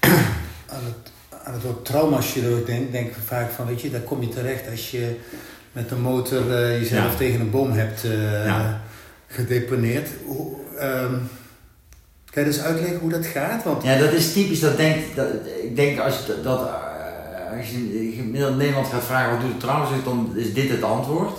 aan 0.74 0.84
het, 0.84 1.12
aan 1.44 1.52
het 1.52 1.62
woord 1.62 1.84
traumachirurg 1.84 2.64
denk, 2.64 2.92
denk 2.92 3.06
ik 3.08 3.16
vaak 3.26 3.50
van, 3.50 3.66
weet 3.66 3.80
je, 3.80 3.90
daar 3.90 4.00
kom 4.00 4.20
je 4.22 4.28
terecht 4.28 4.70
als 4.70 4.90
je 4.90 5.16
met 5.72 5.90
een 5.90 6.00
motor 6.00 6.54
eh, 6.56 6.78
jezelf 6.80 7.10
Ja. 7.10 7.16
tegen 7.16 7.40
een 7.40 7.50
boom 7.50 7.72
hebt 7.72 8.04
eh, 8.04 8.44
Ja. 8.44 8.80
gedeponeerd. 9.26 10.08
Hoe, 10.24 10.56
ehm, 10.78 11.14
kan 12.30 12.42
je 12.42 12.48
dus 12.48 12.60
uitleggen 12.60 12.98
hoe 12.98 13.10
dat 13.10 13.26
gaat? 13.26 13.64
Want 13.64 13.82
Ja, 13.82 13.98
dat 13.98 14.12
is 14.12 14.32
typisch. 14.32 14.60
Dat 14.60 14.76
denkt, 14.76 15.16
dat, 15.16 15.26
ik 15.62 15.76
denk 15.76 15.98
als 15.98 16.14
je 16.26 16.40
dat, 16.42 16.60
eh, 16.66 17.58
als 17.58 17.70
je 17.70 18.02
in 18.06 18.12
gemiddeld 18.16 18.56
Nederland 18.56 18.86
gaat 18.86 19.04
vragen 19.04 19.30
wat 19.30 19.40
doet 19.40 19.52
de 19.52 19.56
trouwens, 19.58 20.04
dan 20.04 20.32
is 20.36 20.54
dit 20.54 20.70
het 20.70 20.82
antwoord. 20.82 21.38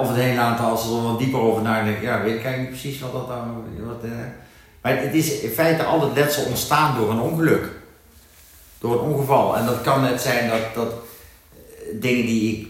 Of 0.00 0.08
het 0.08 0.16
hele 0.16 0.40
aantal, 0.40 0.70
als 0.70 0.82
ze 0.82 0.96
er 0.96 1.02
wat 1.02 1.18
dieper 1.18 1.40
over 1.40 1.62
nadenken, 1.62 2.02
ja, 2.02 2.22
weet 2.22 2.34
ik 2.34 2.44
eigenlijk 2.44 2.58
niet 2.72 2.80
precies 2.80 3.00
wat 3.00 3.12
dat 3.12 3.28
dan. 3.28 3.64
Wat, 3.86 4.04
eh. 4.04 4.10
Maar 4.80 5.02
het 5.02 5.14
is 5.14 5.40
in 5.40 5.50
feite 5.50 5.82
al 5.82 6.00
het 6.00 6.16
letsel 6.16 6.44
ontstaan 6.44 6.96
door 6.96 7.10
een 7.10 7.20
ongeluk. 7.20 7.68
Door 8.78 8.92
een 8.92 9.12
ongeval. 9.12 9.56
En 9.56 9.66
dat 9.66 9.82
kan 9.82 10.00
net 10.00 10.20
zijn 10.20 10.50
dat, 10.50 10.74
dat 10.74 10.92
eh, 11.52 11.60
dingen 12.00 12.26
die 12.26 12.58
ik, 12.58 12.68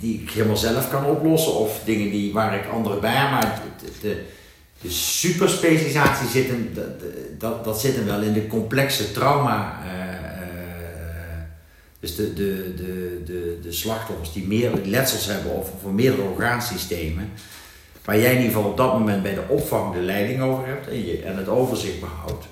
die 0.00 0.22
ik 0.22 0.30
helemaal 0.30 0.56
zelf 0.56 0.90
kan 0.90 1.04
oplossen, 1.04 1.54
of 1.54 1.80
dingen 1.84 2.10
die, 2.10 2.32
waar 2.32 2.54
ik 2.54 2.72
anderen 2.72 3.00
bij 3.00 3.14
heb. 3.14 3.30
Maar 3.30 3.62
de, 4.00 4.24
de, 4.80 4.90
superspecialisatie 4.90 6.28
zit 6.28 6.46
hem, 6.46 6.74
dat, 7.38 7.64
dat, 7.64 7.80
zit 7.80 7.94
hem 7.94 8.04
wel 8.04 8.20
in 8.20 8.32
de 8.32 8.46
complexe 8.46 9.12
trauma. 9.12 9.82
eh, 9.84 10.16
dus 12.00 12.16
de, 12.16 12.32
de, 12.32 12.74
de, 12.76 13.22
de, 13.24 13.58
de 13.62 13.72
slachtoffers 13.72 14.32
die 14.32 14.46
meer 14.46 14.70
letsels 14.84 15.26
hebben 15.26 15.52
of 15.52 15.70
voor 15.80 15.92
meerdere 15.92 16.22
orgaansystemen. 16.22 17.32
Waar 18.06 18.18
jij 18.18 18.30
in 18.30 18.36
ieder 18.36 18.52
geval 18.52 18.70
op 18.70 18.76
dat 18.76 18.92
moment 18.92 19.22
bij 19.22 19.34
de 19.34 19.42
opvang 19.48 19.94
de 19.94 20.00
leiding 20.00 20.42
over 20.42 20.66
hebt 20.66 20.88
en, 20.88 21.06
je, 21.06 21.22
en 21.22 21.36
het 21.36 21.48
overzicht 21.48 22.00
behoudt. 22.00 22.44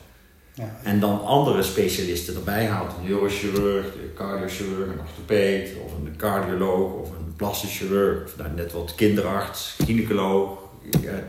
ja, 0.54 0.76
En 0.82 1.00
dan 1.00 1.24
andere 1.24 1.62
specialisten 1.62 2.34
erbij 2.34 2.66
haalt. 2.66 2.92
Een 2.98 3.08
neurochirurg, 3.08 3.84
een 3.84 4.14
cardiochirurg, 4.14 4.88
een 4.88 5.00
orthopeed, 5.00 5.70
of 5.84 5.92
een 5.92 6.14
cardioloog, 6.16 6.92
of 6.92 7.10
een 7.10 7.34
plastisch 7.36 7.76
chirurg, 7.76 8.24
of 8.24 8.36
nou, 8.36 8.50
net 8.54 8.72
wat 8.72 8.94
kinderarts, 8.94 9.76
gynaecoloog. 9.84 10.58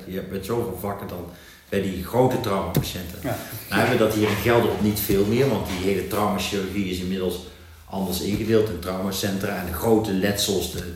Je 0.05 0.15
hebt 0.15 0.31
met 0.31 0.45
zoveel 0.45 0.77
vakken 0.79 1.07
dan 1.07 1.25
bij 1.69 1.81
die 1.81 2.03
grote 2.03 2.39
traumapatiënten. 2.39 3.19
ja. 3.23 3.37
Nou 3.69 3.81
hebben 3.81 3.97
we 3.97 4.03
dat 4.03 4.13
hier 4.13 4.29
in 4.29 4.35
Gelderop 4.35 4.81
niet 4.81 4.99
veel 4.99 5.25
meer, 5.25 5.49
want 5.49 5.67
die 5.67 5.91
hele 5.91 6.07
traumachirurgie 6.07 6.89
is 6.89 6.99
inmiddels 6.99 7.39
anders 7.85 8.21
ingedeeld 8.21 8.69
in 8.69 8.79
traumacentra. 8.79 9.59
En 9.59 9.65
de 9.65 9.73
grote 9.73 10.11
letsels, 10.11 10.71
de 10.71 10.93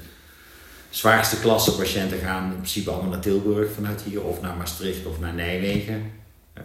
zwaarste 0.90 1.40
klasse 1.40 1.76
patiënten 1.76 2.20
gaan 2.20 2.44
in 2.44 2.56
principe 2.56 2.92
allemaal 2.92 3.12
naar 3.12 3.20
Tilburg 3.20 3.72
vanuit 3.72 4.02
hier, 4.02 4.24
of 4.24 4.42
naar 4.42 4.58
Maastricht 4.58 5.06
of 5.06 5.20
naar 5.20 5.34
Nijmegen. 5.34 6.12
Eh, 6.54 6.64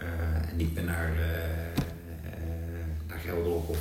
en 0.49 0.55
niet 0.55 0.75
meer 0.75 0.83
naar, 0.83 1.11
eh, 1.11 1.81
naar 3.07 3.19
Gelderop 3.25 3.69
of 3.69 3.77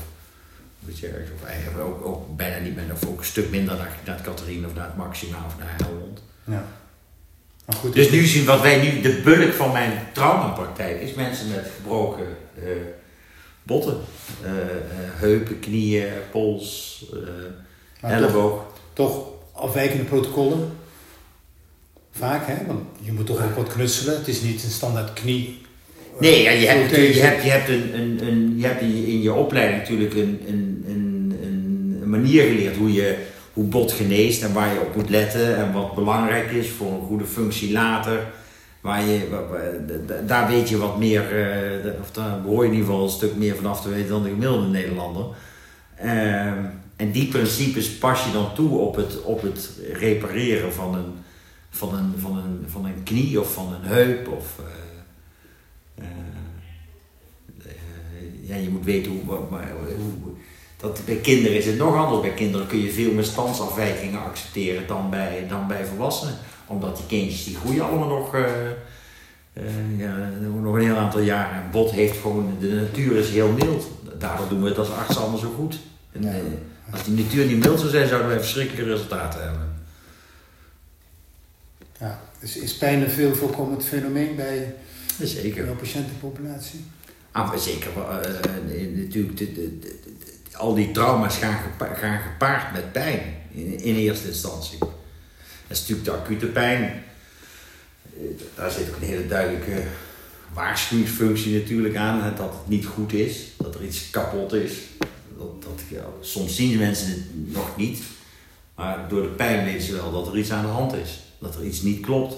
iets 0.88 1.02
ergens. 1.02 1.30
Of 1.40 1.48
eigenlijk 1.48 1.84
ook, 1.84 2.04
ook 2.06 2.36
bijna 2.36 2.58
niet 2.58 2.76
meer, 2.76 2.84
of 2.92 3.06
ook 3.06 3.18
een 3.18 3.24
stuk 3.24 3.50
minder 3.50 3.76
naar, 3.76 3.98
naar 4.04 4.14
het 4.16 4.24
Catharine 4.24 4.66
of 4.66 4.74
naar 4.74 4.86
het 4.86 4.96
Maxima 4.96 5.36
of 5.46 5.58
naar 5.58 5.74
Helmond. 5.76 6.22
ja. 6.44 6.64
Maar 7.64 7.76
goed, 7.76 7.94
dus 7.94 8.10
nu 8.10 8.24
zien 8.24 8.44
wat 8.44 8.60
wij 8.60 8.82
nu, 8.82 9.00
de 9.00 9.20
bulk 9.24 9.52
van 9.52 9.72
mijn 9.72 9.92
traumapraktijk 10.12 11.00
is 11.00 11.14
mensen 11.14 11.48
met 11.48 11.70
gebroken 11.76 12.26
uh, 12.58 12.64
botten. 13.62 14.00
Uh, 14.42 14.50
heupen, 15.14 15.60
knieën, 15.60 16.12
pols, 16.30 17.04
elleboog. 18.00 18.62
Toch, 18.92 19.10
toch 19.10 19.33
afwijkende 19.54 20.04
protocollen? 20.04 20.72
Vaak, 22.10 22.46
hè? 22.46 22.66
Want 22.66 22.80
je 23.00 23.12
moet 23.12 23.26
toch 23.26 23.44
ook 23.44 23.56
wat 23.56 23.68
knutselen. 23.68 24.16
Het 24.16 24.28
is 24.28 24.40
niet 24.40 24.64
een 24.64 24.70
standaard 24.70 25.12
knie. 25.12 25.62
Nee, 26.20 26.42
ja, 26.42 26.50
je, 26.50 26.66
hebt, 26.66 26.90
je, 26.90 27.20
hebt, 27.20 27.42
je, 27.42 27.50
hebt 27.50 27.68
een, 27.68 27.94
een, 27.94 28.26
een, 28.26 28.54
je 28.58 28.66
hebt 28.66 28.80
in 28.80 29.22
je 29.22 29.32
opleiding 29.32 29.78
natuurlijk 29.78 30.14
een, 30.14 30.42
een, 30.46 30.84
een, 30.88 31.38
een 32.02 32.10
manier 32.10 32.42
geleerd 32.42 32.76
hoe 32.76 32.92
je 32.92 33.16
hoe 33.54 33.64
bot 33.64 33.92
geneest 33.92 34.42
en 34.42 34.52
waar 34.52 34.72
je 34.72 34.80
op 34.80 34.96
moet 34.96 35.10
letten 35.10 35.56
en 35.56 35.72
wat 35.72 35.94
belangrijk 35.94 36.50
is 36.50 36.70
voor 36.70 36.92
een 36.92 37.06
goede 37.06 37.24
functie 37.24 37.72
later. 37.72 38.26
Waar 38.80 39.04
je, 39.04 39.28
daar 40.26 40.48
weet 40.48 40.68
je 40.68 40.78
wat 40.78 40.98
meer, 40.98 41.22
eh, 41.22 42.00
of 42.00 42.10
daar 42.10 42.40
behoor 42.42 42.62
je 42.62 42.70
in 42.70 42.76
ieder 42.76 42.90
geval 42.90 43.04
een 43.04 43.10
stuk 43.10 43.36
meer 43.36 43.56
vanaf 43.56 43.82
te 43.82 43.88
weten 43.88 44.08
dan 44.08 44.22
de 44.22 44.28
gemiddelde 44.28 44.66
Nederlander. 44.66 45.24
Ehm, 45.96 46.64
en 46.96 47.12
die 47.12 47.28
principes 47.28 47.98
pas 47.98 48.24
je 48.24 48.32
dan 48.32 48.54
toe 48.54 48.78
op 48.78 48.96
het, 48.96 49.22
op 49.22 49.42
het 49.42 49.70
repareren 49.92 50.72
van 50.72 50.94
een, 50.94 51.12
van, 51.70 51.94
een, 51.94 52.14
van, 52.18 52.36
een, 52.36 52.64
van 52.66 52.84
een 52.84 53.02
knie 53.02 53.40
of 53.40 53.52
van 53.52 53.72
een 53.72 53.88
heup. 53.88 54.28
Of, 54.28 54.58
uh, 55.98 56.06
ja, 58.42 58.56
je 58.56 58.68
moet 58.68 58.84
weten 58.84 59.12
hoe, 59.12 59.36
hoe, 59.36 60.32
dat, 60.76 61.00
bij 61.04 61.16
kinderen 61.16 61.56
is 61.56 61.66
het 61.66 61.76
nog 61.76 61.96
anders. 61.96 62.20
Bij 62.20 62.34
kinderen 62.34 62.66
kun 62.66 62.78
je 62.78 62.90
veel 62.90 63.12
meer 63.12 63.24
standsafwijkingen 63.24 64.24
accepteren 64.24 64.86
dan 64.86 65.10
bij, 65.10 65.46
dan 65.48 65.66
bij 65.66 65.84
volwassenen. 65.84 66.34
Omdat 66.66 66.96
die 66.96 67.06
kindjes 67.06 67.44
die 67.44 67.56
groeien 67.56 67.84
allemaal 67.84 68.08
nog, 68.08 68.34
uh, 68.34 68.40
uh, 69.52 69.98
ja, 69.98 70.30
nog 70.62 70.74
een 70.74 70.80
heel 70.80 70.96
aantal 70.96 71.20
jaren. 71.20 71.62
En 71.62 71.70
bot 71.70 71.90
heeft 71.90 72.20
gewoon, 72.20 72.56
de 72.60 72.68
natuur 72.68 73.16
is 73.16 73.30
heel 73.30 73.52
mild. 73.52 73.86
Daardoor 74.18 74.48
doen 74.48 74.62
we 74.62 74.68
het 74.68 74.78
als 74.78 74.90
arts 74.90 75.18
allemaal 75.18 75.38
zo 75.38 75.52
goed. 75.56 75.78
En, 76.12 76.24
eh, 76.24 76.40
als 76.94 77.04
die 77.04 77.24
natuur 77.24 77.46
niet 77.46 77.64
mild 77.64 77.78
zou 77.78 77.90
zijn, 77.90 78.08
zouden 78.08 78.28
wij 78.28 78.38
verschrikkelijke 78.38 78.90
resultaten 78.90 79.42
hebben. 79.42 79.82
Ja, 81.98 82.20
dus 82.40 82.56
is 82.56 82.76
pijn 82.76 83.02
een 83.02 83.10
veel 83.10 83.34
voorkomend 83.34 83.84
fenomeen 83.84 84.36
bij 84.36 84.74
Zeker. 85.22 85.66
de 85.66 85.72
patiëntenpopulatie? 85.72 86.84
Ah, 87.30 87.56
zeker. 87.56 87.90
natuurlijk, 88.96 89.36
de, 89.36 89.52
de, 89.52 89.78
de, 89.78 89.98
al 90.52 90.74
die 90.74 90.90
trauma's 90.90 91.36
gaan, 91.36 91.58
gaan 91.78 92.20
gepaard 92.20 92.72
met 92.72 92.92
pijn 92.92 93.20
in, 93.50 93.80
in, 93.80 93.94
eerste 93.94 94.28
instantie. 94.28 94.78
Dat 94.78 94.88
is 95.68 95.80
natuurlijk 95.80 96.06
de 96.06 96.12
acute 96.12 96.46
pijn. 96.46 96.82
Eh, 96.82 98.22
daar 98.54 98.70
zit 98.70 98.88
ook 98.88 98.96
een 98.96 99.08
hele 99.08 99.26
duidelijke 99.26 99.82
waarschuwingsfunctie 100.52 101.58
natuurlijk 101.58 101.96
aan. 101.96 102.34
Dat 102.36 102.52
het 102.52 102.68
niet 102.68 102.86
goed 102.86 103.12
is, 103.12 103.52
dat 103.56 103.74
er 103.74 103.84
iets 103.84 104.10
kapot 104.10 104.52
is. 104.52 104.72
Dat, 105.38 105.62
dat, 105.62 105.80
ja, 105.88 106.04
soms 106.20 106.56
zien 106.56 106.78
mensen 106.78 107.08
het 107.08 107.52
nog 107.52 107.76
niet, 107.76 108.02
maar 108.74 109.08
door 109.08 109.22
de 109.22 109.28
pijn 109.28 109.64
weten 109.64 109.82
ze 109.82 109.92
wel 109.92 110.12
dat 110.12 110.26
er 110.26 110.38
iets 110.38 110.52
aan 110.52 110.64
de 110.64 110.70
hand 110.70 110.94
is. 110.94 111.22
Dat 111.38 111.54
er 111.54 111.64
iets 111.64 111.82
niet 111.82 112.00
klopt. 112.00 112.36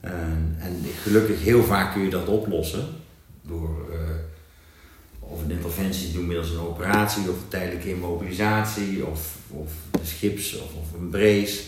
En, 0.00 0.58
gelukkig 1.02 1.42
heel 1.42 1.64
vaak 1.64 1.92
kun 1.92 2.02
je 2.02 2.10
dat 2.10 2.28
oplossen 2.28 2.86
door 3.42 3.86
uh, 3.92 3.98
of 5.18 5.42
een 5.42 5.50
interventie 5.50 6.12
doen 6.12 6.26
middels 6.26 6.50
een 6.50 6.58
operatie 6.58 7.22
of 7.22 7.36
een 7.36 7.48
tijdelijke 7.48 7.90
immobilisatie 7.90 9.06
of, 9.06 9.36
of 9.48 9.72
een 9.90 10.06
schips 10.06 10.58
of, 10.58 10.74
of 10.74 11.00
een 11.00 11.10
brace. 11.10 11.62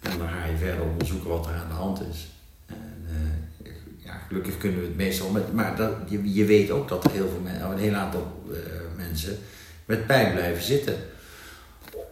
En 0.00 0.18
dan 0.18 0.28
ga 0.28 0.44
je 0.44 0.56
verder 0.56 0.84
onderzoeken 0.84 1.30
wat 1.30 1.46
er 1.46 1.54
aan 1.54 1.68
de 1.68 1.74
hand 1.74 2.00
is. 2.10 2.28
En, 2.66 3.06
uh, 3.10 3.72
ja, 4.04 4.12
gelukkig 4.28 4.58
kunnen 4.58 4.80
we 4.80 4.86
het 4.86 4.96
meestal 4.96 5.30
met, 5.30 5.52
maar 5.52 5.76
dat, 5.76 5.92
je, 6.08 6.44
weet 6.44 6.70
ook 6.70 6.88
dat 6.88 7.04
er 7.04 7.10
heel 7.10 7.28
veel 7.28 7.40
mensen, 7.40 7.70
een 7.70 7.78
heel 7.78 7.94
aantal 7.94 8.42
uh, 8.50 8.56
mensen 8.98 9.38
met 9.84 10.06
pijn 10.06 10.32
blijven 10.32 10.62
zitten. 10.62 10.96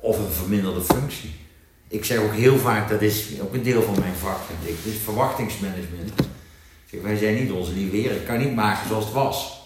Of 0.01 0.19
een 0.19 0.31
verminderde 0.31 0.81
functie. 0.81 1.35
Ik 1.89 2.05
zeg 2.05 2.19
ook 2.19 2.33
heel 2.33 2.59
vaak, 2.59 2.89
dat 2.89 3.03
is 3.03 3.41
ook 3.41 3.55
een 3.55 3.63
deel 3.63 3.83
van 3.83 3.99
mijn 3.99 4.15
vak, 4.15 4.39
vind 4.47 4.71
ik, 4.71 4.85
het 4.85 4.95
is 4.95 5.01
verwachtingsmanagement. 5.05 6.13
Zeg, 6.91 7.01
wij 7.01 7.17
zijn 7.17 7.35
niet 7.35 7.53
onze 7.53 7.73
lieve 7.73 7.97
ik 7.97 8.27
kan 8.27 8.39
niet 8.39 8.55
maken 8.55 8.89
zoals 8.89 9.05
het 9.05 9.15
was. 9.15 9.61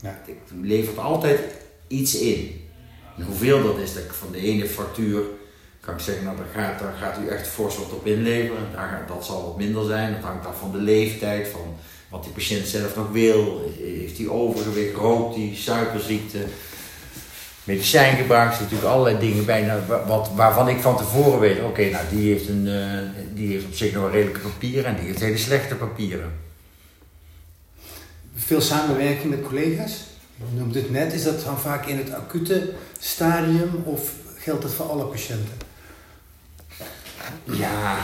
Ja. 0.00 0.22
Levert 0.62 0.98
altijd 0.98 1.40
iets 1.86 2.14
in. 2.14 2.60
En 3.16 3.24
hoeveel 3.24 3.62
dat 3.62 3.78
is, 3.78 3.94
dat 3.94 4.04
ik 4.04 4.12
van 4.12 4.32
de 4.32 4.38
ene 4.38 4.66
factuur 4.66 5.22
kan 5.80 5.94
ik 5.94 6.00
zeggen, 6.00 6.24
nou, 6.24 6.36
daar, 6.36 6.64
gaat, 6.64 6.78
daar 6.78 6.92
gaat 6.92 7.18
u 7.24 7.28
echt 7.28 7.46
fors 7.46 7.78
wat 7.78 7.92
op 7.92 8.06
inleveren. 8.06 8.72
Daar, 8.72 9.04
dat 9.06 9.24
zal 9.24 9.44
wat 9.44 9.56
minder 9.56 9.84
zijn. 9.84 10.12
Dat 10.12 10.22
hangt 10.22 10.46
af 10.46 10.58
van 10.58 10.72
de 10.72 10.78
leeftijd, 10.78 11.48
van 11.48 11.76
wat 12.12 12.22
die 12.22 12.32
patiënt 12.32 12.66
zelf 12.66 12.96
nog 12.96 13.10
wil. 13.10 13.72
Heeft 13.82 14.18
hij 14.18 14.28
overgewicht, 14.28 14.96
rookt 14.96 15.36
hij, 15.36 15.52
suikerziekte, 15.54 16.38
medicijngebruik. 17.64 18.50
Er 18.50 18.56
zitten 18.56 18.76
natuurlijk 18.76 18.94
allerlei 18.94 19.26
dingen 19.28 19.44
bij 19.44 19.62
nou, 19.62 19.80
wat, 20.06 20.30
waarvan 20.34 20.68
ik 20.68 20.80
van 20.80 20.96
tevoren 20.96 21.40
weet, 21.40 21.62
oké, 21.62 21.90
nou 21.90 22.04
die 22.10 22.32
heeft, 22.32 22.48
een, 22.48 22.66
uh, 22.66 23.34
die 23.34 23.52
heeft 23.52 23.64
op 23.64 23.74
zich 23.74 23.92
nog 23.92 24.04
een 24.04 24.10
redelijke 24.10 24.40
papieren 24.40 24.84
en 24.84 24.96
die 24.96 25.04
heeft 25.04 25.20
hele 25.20 25.38
slechte 25.38 25.74
papieren 25.74 26.32
veel 28.44 28.60
samenwerking 28.60 29.30
met 29.30 29.42
collega's? 29.42 30.00
Je 30.36 30.58
noemde 30.58 30.78
het 30.78 30.90
net, 30.90 31.12
is 31.12 31.22
dat 31.22 31.44
dan 31.44 31.60
vaak 31.60 31.86
in 31.86 31.96
het 31.96 32.14
acute 32.14 32.72
stadium 32.98 33.82
of 33.84 34.10
geldt 34.38 34.62
dat 34.62 34.72
voor 34.72 34.86
alle 34.86 35.04
patiënten? 35.04 35.54
Ja, 37.44 37.96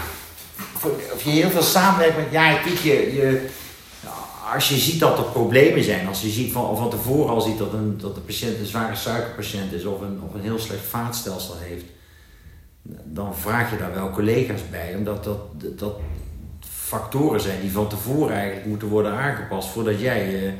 of 1.13 1.23
je 1.23 1.31
heel 1.31 1.51
veel 1.51 1.63
samenwerkt 1.63 2.17
met, 2.17 2.27
ja, 2.31 2.51
je, 2.51 2.91
je, 3.15 3.49
als 4.55 4.69
je 4.69 4.77
ziet 4.77 5.01
dat 5.01 5.19
er 5.19 5.25
problemen 5.25 5.85
zijn, 5.85 6.07
als 6.07 6.23
je 6.23 6.29
ziet 6.29 6.53
van, 6.53 6.77
van 6.77 6.91
tevoren 6.91 7.35
al 7.35 7.41
ziet 7.41 7.59
dat, 7.59 7.73
een, 7.73 7.99
dat 7.99 8.15
de 8.15 8.21
patiënt 8.21 8.59
een 8.59 8.67
zware 8.67 8.97
suikerpatiënt 8.97 9.73
is 9.73 9.85
of 9.85 10.01
een, 10.01 10.21
of 10.27 10.35
een 10.35 10.41
heel 10.41 10.59
slecht 10.59 10.85
vaatstelsel 10.85 11.57
heeft, 11.59 11.85
dan 13.05 13.37
vraag 13.37 13.71
je 13.71 13.77
daar 13.77 13.95
wel 13.95 14.11
collega's 14.11 14.69
bij, 14.71 14.95
omdat 14.97 15.25
dat, 15.25 15.39
dat, 15.79 15.95
factoren 16.61 17.41
zijn 17.41 17.61
die 17.61 17.73
van 17.73 17.89
tevoren 17.89 18.35
eigenlijk 18.35 18.67
moeten 18.67 18.89
worden 18.89 19.13
aangepast 19.13 19.69
voordat 19.69 20.01
jij 20.01 20.31
je, 20.31 20.53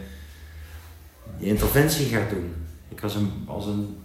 je 1.39 1.47
interventie 1.47 2.07
gaat 2.07 2.31
doen. 2.31 2.55
Ik 2.89 3.03
als 3.03 3.15
een, 3.15 3.45
als 3.47 3.67
een, 3.67 3.97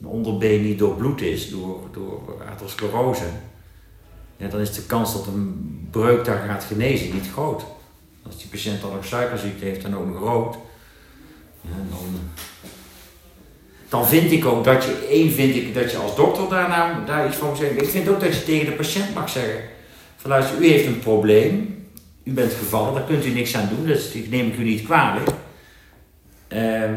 een 0.00 0.06
onderbeen 0.06 0.62
niet 0.62 0.78
doorbloed 0.78 1.20
is 1.20 1.50
door, 1.50 1.80
door 1.92 2.42
atherosclerose, 2.50 3.24
ja, 4.36 4.48
dan 4.48 4.60
is 4.60 4.72
de 4.72 4.82
kans 4.82 5.12
dat 5.12 5.26
een 5.26 5.88
breuk 5.90 6.24
daar 6.24 6.48
gaat 6.48 6.64
genezen 6.64 7.14
niet 7.14 7.30
groot. 7.32 7.64
Als 8.26 8.38
die 8.38 8.48
patiënt 8.50 8.80
dan 8.80 8.92
nog 8.92 9.04
suikerziekte 9.04 9.64
heeft 9.64 9.84
en 9.84 9.96
ook 9.96 10.06
nog 10.06 10.18
rood, 10.18 10.56
ja, 11.60 11.70
dan, 11.90 12.30
dan 13.88 14.06
vind 14.06 14.32
ik 14.32 14.44
ook 14.44 14.64
dat 14.64 14.84
je, 14.84 15.06
één 15.10 15.32
vind 15.32 15.54
ik 15.54 15.74
dat 15.74 15.90
je 15.90 15.96
als 15.96 16.16
dokter 16.16 16.48
daarna 16.48 17.04
daar 17.06 17.26
iets 17.26 17.36
van 17.36 17.48
moet 17.48 17.56
zeggen. 17.56 17.82
Ik 17.82 17.88
vind 17.88 18.08
ook 18.08 18.20
dat 18.20 18.34
je 18.34 18.44
tegen 18.44 18.66
de 18.66 18.72
patiënt 18.72 19.14
mag 19.14 19.28
zeggen, 19.28 19.60
van 20.16 20.30
luister, 20.30 20.58
u 20.58 20.66
heeft 20.66 20.86
een 20.86 20.98
probleem, 20.98 21.86
u 22.24 22.32
bent 22.32 22.52
gevallen, 22.52 22.94
daar 22.94 23.04
kunt 23.04 23.24
u 23.24 23.30
niks 23.30 23.56
aan 23.56 23.68
doen, 23.76 23.86
dus 23.86 24.12
dat 24.12 24.28
neem 24.28 24.46
ik 24.46 24.58
u 24.58 24.64
niet 24.64 24.82
kwalijk. 24.82 25.28
Ehm, 26.48 26.94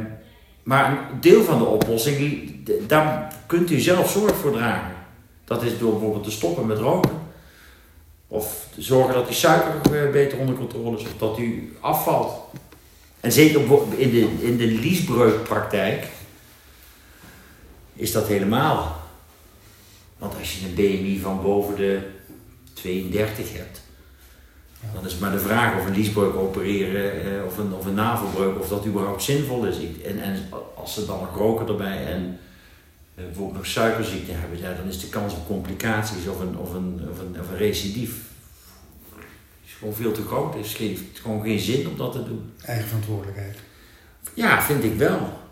maar 0.64 0.90
een 0.92 1.20
deel 1.22 1.44
van 1.44 1.58
de 1.58 1.66
oplossing, 1.66 2.52
daar 2.88 3.34
kunt 3.46 3.72
u 3.72 3.80
zelf 3.80 4.12
zorg 4.12 4.36
voor 4.36 4.52
dragen. 4.52 4.96
Dat 5.46 5.64
is 5.64 5.78
door 5.78 5.92
bijvoorbeeld 5.92 6.24
te 6.24 6.32
stoppen 6.32 6.66
met 6.66 6.78
roken. 6.78 7.25
Of 8.28 8.68
zorgen 8.78 9.14
dat 9.14 9.28
die 9.28 9.36
suiker 9.36 10.12
beter 10.12 10.38
onder 10.38 10.56
controle 10.56 10.98
is, 10.98 11.04
of 11.04 11.18
dat 11.18 11.38
u 11.38 11.78
afvalt. 11.80 12.34
En 13.20 13.32
zeker 13.32 13.62
in 13.98 14.12
de, 14.12 14.38
in 14.40 14.58
de 14.58 14.66
liesbreukpraktijk 14.66 16.08
is 17.94 18.12
dat 18.12 18.28
helemaal. 18.28 19.04
Want 20.18 20.36
als 20.40 20.60
je 20.60 20.66
een 20.66 20.74
BMI 20.74 21.20
van 21.20 21.42
boven 21.42 21.76
de 21.76 22.00
32 22.74 23.54
hebt, 23.54 23.82
dan 24.94 25.06
is 25.06 25.12
het 25.12 25.22
maar 25.22 25.32
de 25.32 25.40
vraag 25.40 25.80
of 25.80 25.86
een 25.86 25.96
liesbreuk 25.96 26.36
opereren 26.36 27.38
eh, 27.38 27.46
of, 27.46 27.58
een, 27.58 27.74
of 27.74 27.86
een 27.86 27.94
navelbreuk, 27.94 28.60
of 28.60 28.68
dat 28.68 28.86
überhaupt 28.86 29.24
zinvol 29.24 29.66
is. 29.66 29.78
En, 30.04 30.22
en 30.22 30.50
als 30.76 30.94
ze 30.94 31.06
dan 31.06 31.20
nog 31.20 31.36
roken 31.36 31.68
erbij 31.68 32.06
en 32.06 32.40
bijvoorbeeld 33.16 33.58
nog 33.58 33.66
suikerziekte 33.66 34.32
hebben, 34.32 34.60
ja, 34.60 34.74
dan 34.74 34.88
is 34.88 35.00
de 35.00 35.10
kans 35.10 35.34
op 35.34 35.48
complicaties 35.48 36.28
of 36.28 36.40
een, 36.40 36.58
of 36.58 36.74
een, 36.74 37.08
of 37.12 37.20
een, 37.20 37.40
of 37.40 37.50
een 37.50 37.58
recidief 37.58 38.12
is 39.66 39.74
gewoon 39.80 39.94
veel 39.94 40.12
te 40.12 40.22
groot. 40.22 40.54
Het 40.54 40.68
heeft 40.68 41.20
gewoon 41.22 41.42
geen 41.42 41.60
zin 41.60 41.88
om 41.88 41.98
dat 41.98 42.12
te 42.12 42.24
doen. 42.24 42.54
Eigen 42.66 42.88
verantwoordelijkheid. 42.88 43.58
Ja, 44.34 44.62
vind 44.62 44.84
ik 44.84 44.98
wel. 44.98 45.44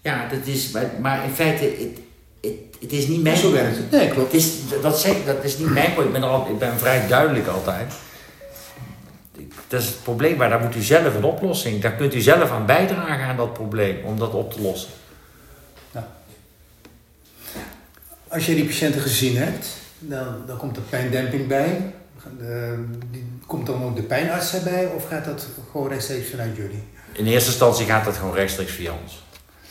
Ja, 0.00 0.28
dat 0.28 0.46
is, 0.46 0.70
maar, 0.70 0.90
maar 1.00 1.24
in 1.24 1.30
feite, 1.30 1.64
het, 1.64 1.98
het, 2.40 2.80
het 2.80 2.92
is 2.92 3.06
niet 3.06 3.22
mijn... 3.22 3.36
Zo 3.36 3.52
werkt 3.52 3.76
het. 3.76 3.90
Nee, 3.90 4.08
klopt. 4.08 4.32
Het 4.32 4.40
is, 4.40 4.54
dat, 4.82 5.00
zeg, 5.00 5.24
dat 5.24 5.44
is 5.44 5.58
niet 5.58 5.70
mijn 5.70 5.92
probleem. 5.92 6.14
Ik 6.14 6.20
ben, 6.20 6.30
al, 6.30 6.46
ik 6.50 6.58
ben 6.58 6.78
vrij 6.78 7.06
duidelijk 7.06 7.46
altijd. 7.46 7.92
Dat 9.68 9.80
is 9.80 9.86
het 9.86 10.02
probleem, 10.02 10.36
maar 10.36 10.48
daar 10.48 10.60
moet 10.60 10.76
u 10.76 10.82
zelf 10.82 11.14
een 11.14 11.24
oplossing. 11.24 11.80
Daar 11.80 11.94
kunt 11.94 12.14
u 12.14 12.20
zelf 12.20 12.50
aan 12.50 12.66
bijdragen 12.66 13.26
aan 13.26 13.36
dat 13.36 13.52
probleem, 13.52 14.04
om 14.04 14.18
dat 14.18 14.34
op 14.34 14.52
te 14.52 14.60
lossen. 14.60 14.90
Ja. 15.92 16.08
Als 18.30 18.46
je 18.46 18.54
die 18.54 18.64
patiënten 18.64 19.00
gezien 19.00 19.36
hebt, 19.36 19.66
Dan, 19.98 20.34
dan 20.46 20.56
komt 20.56 20.76
er 20.76 20.82
pijndemping 20.82 21.46
bij. 21.46 21.92
Uh, 22.40 22.48
die, 23.10 23.24
komt 23.46 23.66
dan 23.66 23.84
ook 23.84 23.96
de 23.96 24.02
pijnarts 24.02 24.54
erbij 24.54 24.86
of 24.86 25.08
gaat 25.08 25.24
dat 25.24 25.46
gewoon 25.70 25.88
rechtstreeks 25.88 26.30
vanuit 26.30 26.56
jullie? 26.56 26.82
In 27.12 27.26
eerste 27.26 27.48
instantie 27.50 27.86
gaat 27.86 28.04
dat 28.04 28.16
gewoon 28.16 28.34
rechtstreeks 28.34 28.72
via 28.72 28.92
ons. 29.02 29.22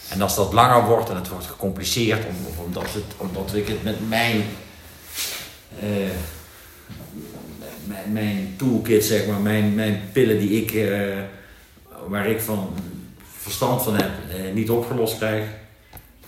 En 0.10 0.22
als 0.22 0.36
dat 0.36 0.54
langer 0.54 0.86
wordt 0.86 1.10
en 1.10 1.16
het 1.16 1.30
wordt 1.30 1.46
gecompliceerd, 1.46 2.26
omdat, 2.66 2.94
het, 2.94 3.04
omdat 3.18 3.56
ik 3.56 3.68
het 3.68 3.84
met 3.84 4.10
mijn, 4.10 4.44
uh, 5.84 6.10
mijn, 8.12 8.54
toolkit, 8.58 9.06
zeg 9.06 9.28
maar, 9.28 9.40
mijn, 9.40 9.76
mijn 9.76 10.02
pillen 10.12 10.40
die 10.40 10.62
ik, 10.62 10.74
uh, 10.74 11.18
waar 12.08 12.28
ik 12.28 12.42
van 12.42 12.70
verstand 13.38 13.82
van 13.82 13.96
heb, 13.96 14.12
uh, 14.36 14.54
niet 14.54 14.70
opgelost 14.70 15.18
krijg, 15.18 15.46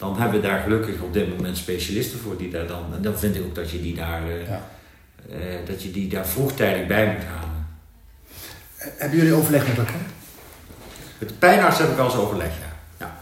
dan 0.01 0.19
hebben 0.19 0.41
we 0.41 0.47
daar 0.47 0.61
gelukkig 0.61 1.01
op 1.01 1.13
dit 1.13 1.29
moment 1.29 1.57
specialisten 1.57 2.19
voor 2.19 2.37
die 2.37 2.49
daar 2.49 2.67
dan. 2.67 2.93
En 2.93 3.01
dan 3.01 3.19
vind 3.19 3.35
ik 3.35 3.43
ook 3.43 3.55
dat 3.55 3.71
je 3.71 3.81
die 3.81 3.95
daar, 3.95 4.21
ja. 4.47 4.61
dat 5.65 5.83
je 5.83 5.91
die 5.91 6.07
daar 6.07 6.27
vroegtijdig 6.27 6.87
bij 6.87 7.05
moet 7.05 7.25
halen. 7.25 7.67
Hebben 8.75 9.17
jullie 9.17 9.33
overleg 9.33 9.67
met 9.67 9.77
elkaar? 9.77 10.05
Met 11.17 11.29
de 11.29 11.35
pijnarts 11.35 11.77
heb 11.77 11.91
ik 11.91 11.97
al 11.97 12.05
eens 12.05 12.15
overleg, 12.15 12.51
ja. 12.59 12.77
ja. 13.05 13.19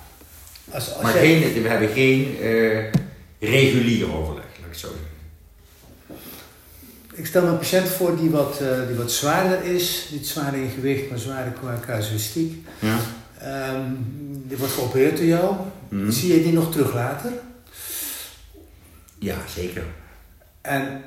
Als, 0.72 0.94
als 0.94 1.04
maar 1.04 1.12
geen, 1.12 1.62
we 1.62 1.70
hebben 1.70 1.90
geen 1.90 2.38
uh, 2.42 2.84
regulier 3.40 4.14
overleg, 4.16 4.44
laat 4.44 4.66
ik 4.66 4.70
het 4.70 4.78
zo 4.78 4.88
zeggen. 4.88 5.08
Ik 7.14 7.26
stel 7.26 7.44
me 7.44 7.50
een 7.50 7.58
patiënt 7.58 7.88
voor 7.88 8.18
die 8.18 8.30
wat, 8.30 8.60
uh, 8.62 8.88
die 8.88 8.96
wat 8.96 9.12
zwaarder 9.12 9.64
is, 9.64 10.08
niet 10.12 10.28
zwaarder 10.28 10.62
in 10.62 10.70
gewicht, 10.70 11.10
maar 11.10 11.20
zwaarder 11.20 11.54
qua 11.54 11.80
casuïstiek. 11.86 12.68
Ja. 12.80 13.00
Um, 13.44 14.44
die 14.48 14.58
wordt 14.58 14.74
geopereerd 14.74 15.18
door 15.18 15.26
jou. 15.26 15.56
Mm. 15.90 16.12
Zie 16.12 16.36
je 16.36 16.44
die 16.44 16.54
nog 16.54 16.72
terug 16.72 16.94
later? 16.94 17.32
Ja, 19.20 19.36
zeker. 19.48 19.84
En, 20.62 21.04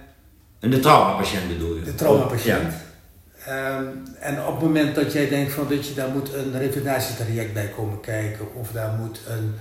en 0.60 0.70
de 0.70 0.80
traumapatiënt 0.80 1.48
bedoel 1.48 1.76
je? 1.76 1.82
De 1.82 1.94
traumapatiënt. 1.94 2.72
Ja. 2.72 3.78
Um, 3.78 4.02
en 4.20 4.44
op 4.44 4.54
het 4.54 4.62
moment 4.62 4.94
dat 4.94 5.12
jij 5.12 5.28
denkt 5.28 5.52
van 5.52 5.68
dat 5.68 5.88
je 5.88 5.94
daar 5.94 6.08
moet 6.08 6.34
een 6.34 6.58
revalidatietraject 6.58 7.52
bij 7.52 7.68
komen 7.68 8.00
kijken, 8.00 8.54
of 8.54 8.72
daar 8.72 8.92
moet 8.92 9.20
een 9.28 9.54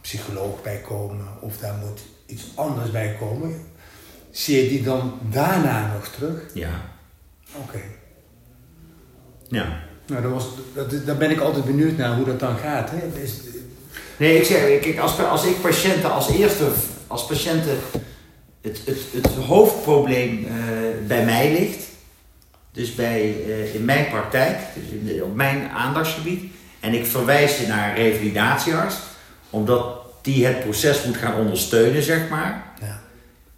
psycholoog 0.00 0.62
bij 0.62 0.78
komen, 0.78 1.26
of 1.40 1.58
daar 1.58 1.74
moet 1.74 2.00
iets 2.26 2.44
anders 2.54 2.90
bij 2.90 3.16
komen, 3.18 3.66
zie 4.30 4.62
je 4.62 4.68
die 4.68 4.82
dan 4.82 5.18
daarna 5.30 5.92
nog 5.92 6.08
terug? 6.08 6.40
Ja. 6.54 6.80
Oké. 7.56 7.80
Ja. 9.48 9.92
Nou, 10.06 10.22
dat 10.22 10.32
was, 10.32 10.46
dat, 10.74 11.06
daar 11.06 11.16
ben 11.16 11.30
ik 11.30 11.40
altijd 11.40 11.64
benieuwd 11.64 11.96
naar 11.96 12.16
hoe 12.16 12.24
dat 12.24 12.40
dan 12.40 12.56
gaat. 12.56 12.90
Hè? 12.90 13.20
Is, 13.22 13.32
nee, 14.16 14.38
ik 14.38 14.44
zeg, 14.44 14.80
kijk, 14.80 14.98
als, 14.98 15.18
als 15.18 15.44
ik 15.44 15.60
patiënten 15.60 16.12
als 16.12 16.30
eerste, 16.30 16.68
als 17.06 17.26
patiënten 17.26 17.76
het, 18.60 18.80
het, 18.84 18.98
het 19.12 19.26
hoofdprobleem 19.26 20.38
uh, 20.38 20.48
bij 21.06 21.24
mij 21.24 21.52
ligt, 21.52 21.84
dus 22.72 22.94
bij, 22.94 23.34
uh, 23.46 23.74
in 23.74 23.84
mijn 23.84 24.08
praktijk, 24.08 24.58
dus 24.74 25.12
in 25.14 25.22
op 25.22 25.34
mijn 25.34 25.68
aandachtsgebied. 25.68 26.52
En 26.80 26.94
ik 26.94 27.06
verwijs 27.06 27.58
je 27.58 27.66
naar 27.66 27.88
een 27.88 27.94
revalidatiearts, 27.94 28.96
omdat 29.50 30.02
die 30.22 30.46
het 30.46 30.60
proces 30.60 31.04
moet 31.04 31.16
gaan 31.16 31.34
ondersteunen, 31.34 32.02
zeg 32.02 32.28
maar. 32.28 32.72
Ja. 32.80 33.00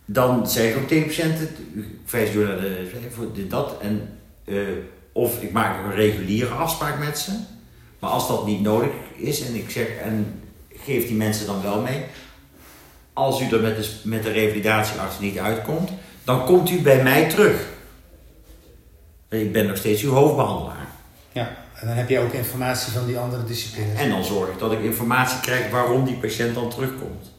Dan 0.05 0.49
zeg 0.49 0.71
ik 0.71 0.77
ook 0.77 0.89
tegen 0.89 1.07
patiënten, 1.07 1.49
ik 1.75 1.85
verwijs 2.05 2.33
je 2.33 2.39
naar 2.39 2.61
de, 2.61 2.89
voor 3.11 3.33
dit, 3.35 3.51
dat. 3.51 3.77
En, 3.81 4.19
uh, 4.45 4.61
of 5.17 5.43
ik 5.43 5.53
maak 5.53 5.85
een 5.85 5.95
reguliere 5.95 6.55
afspraak 6.55 6.99
met 6.99 7.19
ze. 7.19 7.33
Maar 7.99 8.11
als 8.11 8.29
dat 8.29 8.47
niet 8.47 8.61
nodig 8.61 8.91
is 9.15 9.41
en 9.41 9.55
ik 9.55 9.71
zeg, 9.71 9.89
en 9.89 10.43
geef 10.69 11.07
die 11.07 11.17
mensen 11.17 11.47
dan 11.47 11.63
wel 11.63 11.81
mee. 11.81 12.05
Als 13.13 13.41
u 13.41 13.45
er 13.45 13.61
met 13.61 13.77
de, 13.77 13.91
met 14.03 14.23
de 14.23 14.31
revalidatiearts 14.31 15.19
niet 15.19 15.39
uitkomt, 15.39 15.91
dan 16.25 16.45
komt 16.45 16.71
u 16.71 16.81
bij 16.81 17.03
mij 17.03 17.29
terug. 17.29 17.67
Ik 19.29 19.53
ben 19.53 19.67
nog 19.67 19.77
steeds 19.77 20.03
uw 20.03 20.13
hoofdbehandelaar. 20.13 20.89
Ja, 21.33 21.57
en 21.75 21.87
dan 21.87 21.97
heb 21.97 22.09
je 22.09 22.19
ook 22.19 22.33
informatie 22.33 22.93
van 22.93 23.07
die 23.07 23.19
andere 23.19 23.45
disciplines. 23.45 23.99
En 23.99 24.11
dan 24.11 24.25
zorg 24.25 24.49
ik 24.49 24.59
dat 24.59 24.73
ik 24.73 24.83
informatie 24.83 25.41
krijg 25.41 25.71
waarom 25.71 26.05
die 26.05 26.17
patiënt 26.17 26.55
dan 26.55 26.71
terugkomt. 26.71 27.33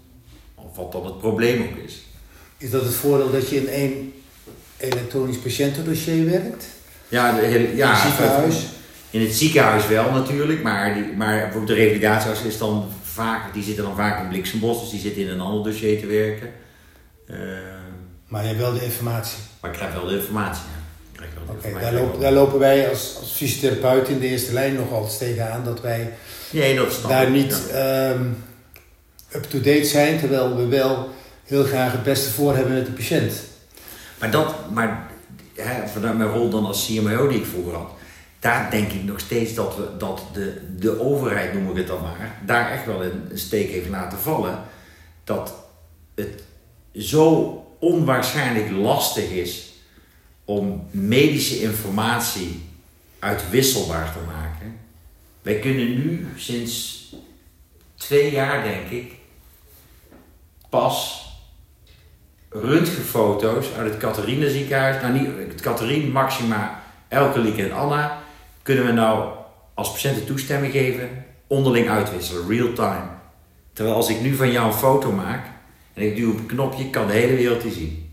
Of 0.55 0.75
wat 0.75 0.91
dan 0.91 1.05
het 1.05 1.19
probleem 1.19 1.61
ook 1.61 1.77
is. 1.85 2.01
Is 2.57 2.69
dat 2.69 2.83
het 2.83 2.93
voordeel 2.93 3.31
dat 3.31 3.49
je 3.49 3.55
in 3.55 3.67
één 3.67 4.13
elektronisch 4.77 5.37
patiëntendossier 5.37 6.29
werkt? 6.29 6.75
Ja, 7.07 7.31
de, 7.31 7.45
hele, 7.45 7.75
ja 7.75 7.87
in 7.87 7.93
het 7.93 8.01
ziekenhuis? 8.01 8.65
In 9.09 9.21
het 9.21 9.35
ziekenhuis 9.35 9.87
wel 9.87 10.11
natuurlijk, 10.11 10.63
maar, 10.63 10.93
die, 10.93 11.13
maar 11.15 11.53
de 11.65 11.73
revalidatiearts 11.73 12.41
is 12.41 12.57
dan 12.57 12.89
vaak, 13.03 13.53
die 13.53 13.63
zitten 13.63 13.83
dan 13.83 13.95
vaak 13.95 14.21
in 14.21 14.27
Bliksembos, 14.27 14.81
dus 14.81 14.89
die 14.89 14.99
zitten 14.99 15.21
in 15.21 15.29
een 15.29 15.39
ander 15.39 15.71
dossier 15.71 15.99
te 15.99 16.05
werken. 16.05 16.49
Uh, 17.29 17.37
maar 18.27 18.41
je 18.41 18.47
hebt 18.47 18.59
wel 18.59 18.73
de 18.73 18.83
informatie? 18.83 19.37
Maar 19.61 19.71
ik 19.71 19.77
krijg 19.77 19.93
wel 19.93 20.05
de 20.05 20.15
informatie, 20.15 20.63
Oké, 21.49 21.79
daar, 21.79 21.93
lopen, 21.93 22.19
daar 22.19 22.31
lopen 22.31 22.59
wij 22.59 22.89
als, 22.89 23.17
als 23.19 23.31
fysiotherapeut 23.31 24.07
in 24.07 24.19
de 24.19 24.27
eerste 24.27 24.53
lijn 24.53 24.75
nog 24.75 24.91
altijd 24.91 25.17
tegenaan 25.17 25.63
dat 25.63 25.81
wij 25.81 26.13
nee, 26.49 26.75
dat 26.75 26.99
daar 27.07 27.29
niet 27.29 27.69
ehm, 27.71 28.23
up-to-date 29.35 29.85
zijn, 29.85 30.19
terwijl 30.19 30.55
we 30.55 30.65
wel 30.65 31.09
heel 31.43 31.63
graag 31.63 31.91
het 31.91 32.03
beste 32.03 32.29
voor 32.29 32.55
hebben 32.55 32.73
met 32.73 32.85
de 32.85 32.91
patiënt. 32.91 33.33
Maar 34.19 34.31
dat, 34.31 34.55
maar 34.73 35.09
vanuit 35.85 36.17
mijn 36.17 36.29
rol 36.29 36.49
dan 36.49 36.65
als 36.65 36.85
CMO 36.85 37.27
die 37.27 37.39
ik 37.39 37.45
vroeger 37.45 37.73
had, 37.73 37.91
daar 38.39 38.71
denk 38.71 38.91
ik 38.91 39.03
nog 39.03 39.19
steeds 39.19 39.53
dat, 39.53 39.75
we, 39.75 39.97
dat 39.97 40.23
de, 40.33 40.61
de 40.77 40.99
overheid, 40.99 41.53
noem 41.53 41.69
ik 41.69 41.77
het 41.77 41.87
dan 41.87 42.01
maar, 42.01 42.41
daar 42.45 42.71
echt 42.71 42.85
wel 42.85 43.03
een 43.03 43.31
steek 43.33 43.69
heeft 43.69 43.89
laten 43.89 44.17
vallen. 44.17 44.63
Dat 45.23 45.53
het 46.15 46.43
zo 46.93 47.53
onwaarschijnlijk 47.79 48.71
lastig 48.71 49.29
is 49.29 49.73
om 50.45 50.87
medische 50.91 51.61
informatie 51.61 52.61
uitwisselbaar 53.19 54.13
te 54.13 54.19
maken. 54.25 54.79
Wij 55.41 55.59
kunnen 55.59 55.87
nu 55.87 56.27
sinds 56.35 57.05
twee 57.95 58.31
jaar, 58.31 58.63
denk 58.63 58.89
ik, 58.89 59.13
pas 60.69 61.26
röntgenfoto's 62.49 63.67
uit 63.77 63.89
het 63.89 63.97
Catharine 63.97 64.49
ziekenhuis, 64.49 65.01
nou 65.01 65.13
niet 65.13 65.27
het 65.63 66.11
Maxima, 66.11 66.83
Elke 67.07 67.53
en 67.55 67.71
Anna, 67.71 68.17
kunnen 68.61 68.85
we 68.85 68.91
nou 68.91 69.29
als 69.73 69.91
patiënten 69.91 70.25
toestemming 70.25 70.73
geven, 70.73 71.25
onderling 71.47 71.89
uitwisselen, 71.89 72.47
real 72.47 72.73
time. 72.73 73.05
Terwijl 73.73 73.95
als 73.95 74.09
ik 74.09 74.21
nu 74.21 74.35
van 74.35 74.51
jou 74.51 74.67
een 74.67 74.73
foto 74.73 75.11
maak 75.11 75.45
en 75.93 76.03
ik 76.03 76.15
duw 76.15 76.31
op 76.31 76.37
een 76.37 76.45
knopje, 76.45 76.89
kan 76.89 77.07
de 77.07 77.13
hele 77.13 77.35
wereld 77.35 77.61
die 77.61 77.71
zien. 77.71 78.11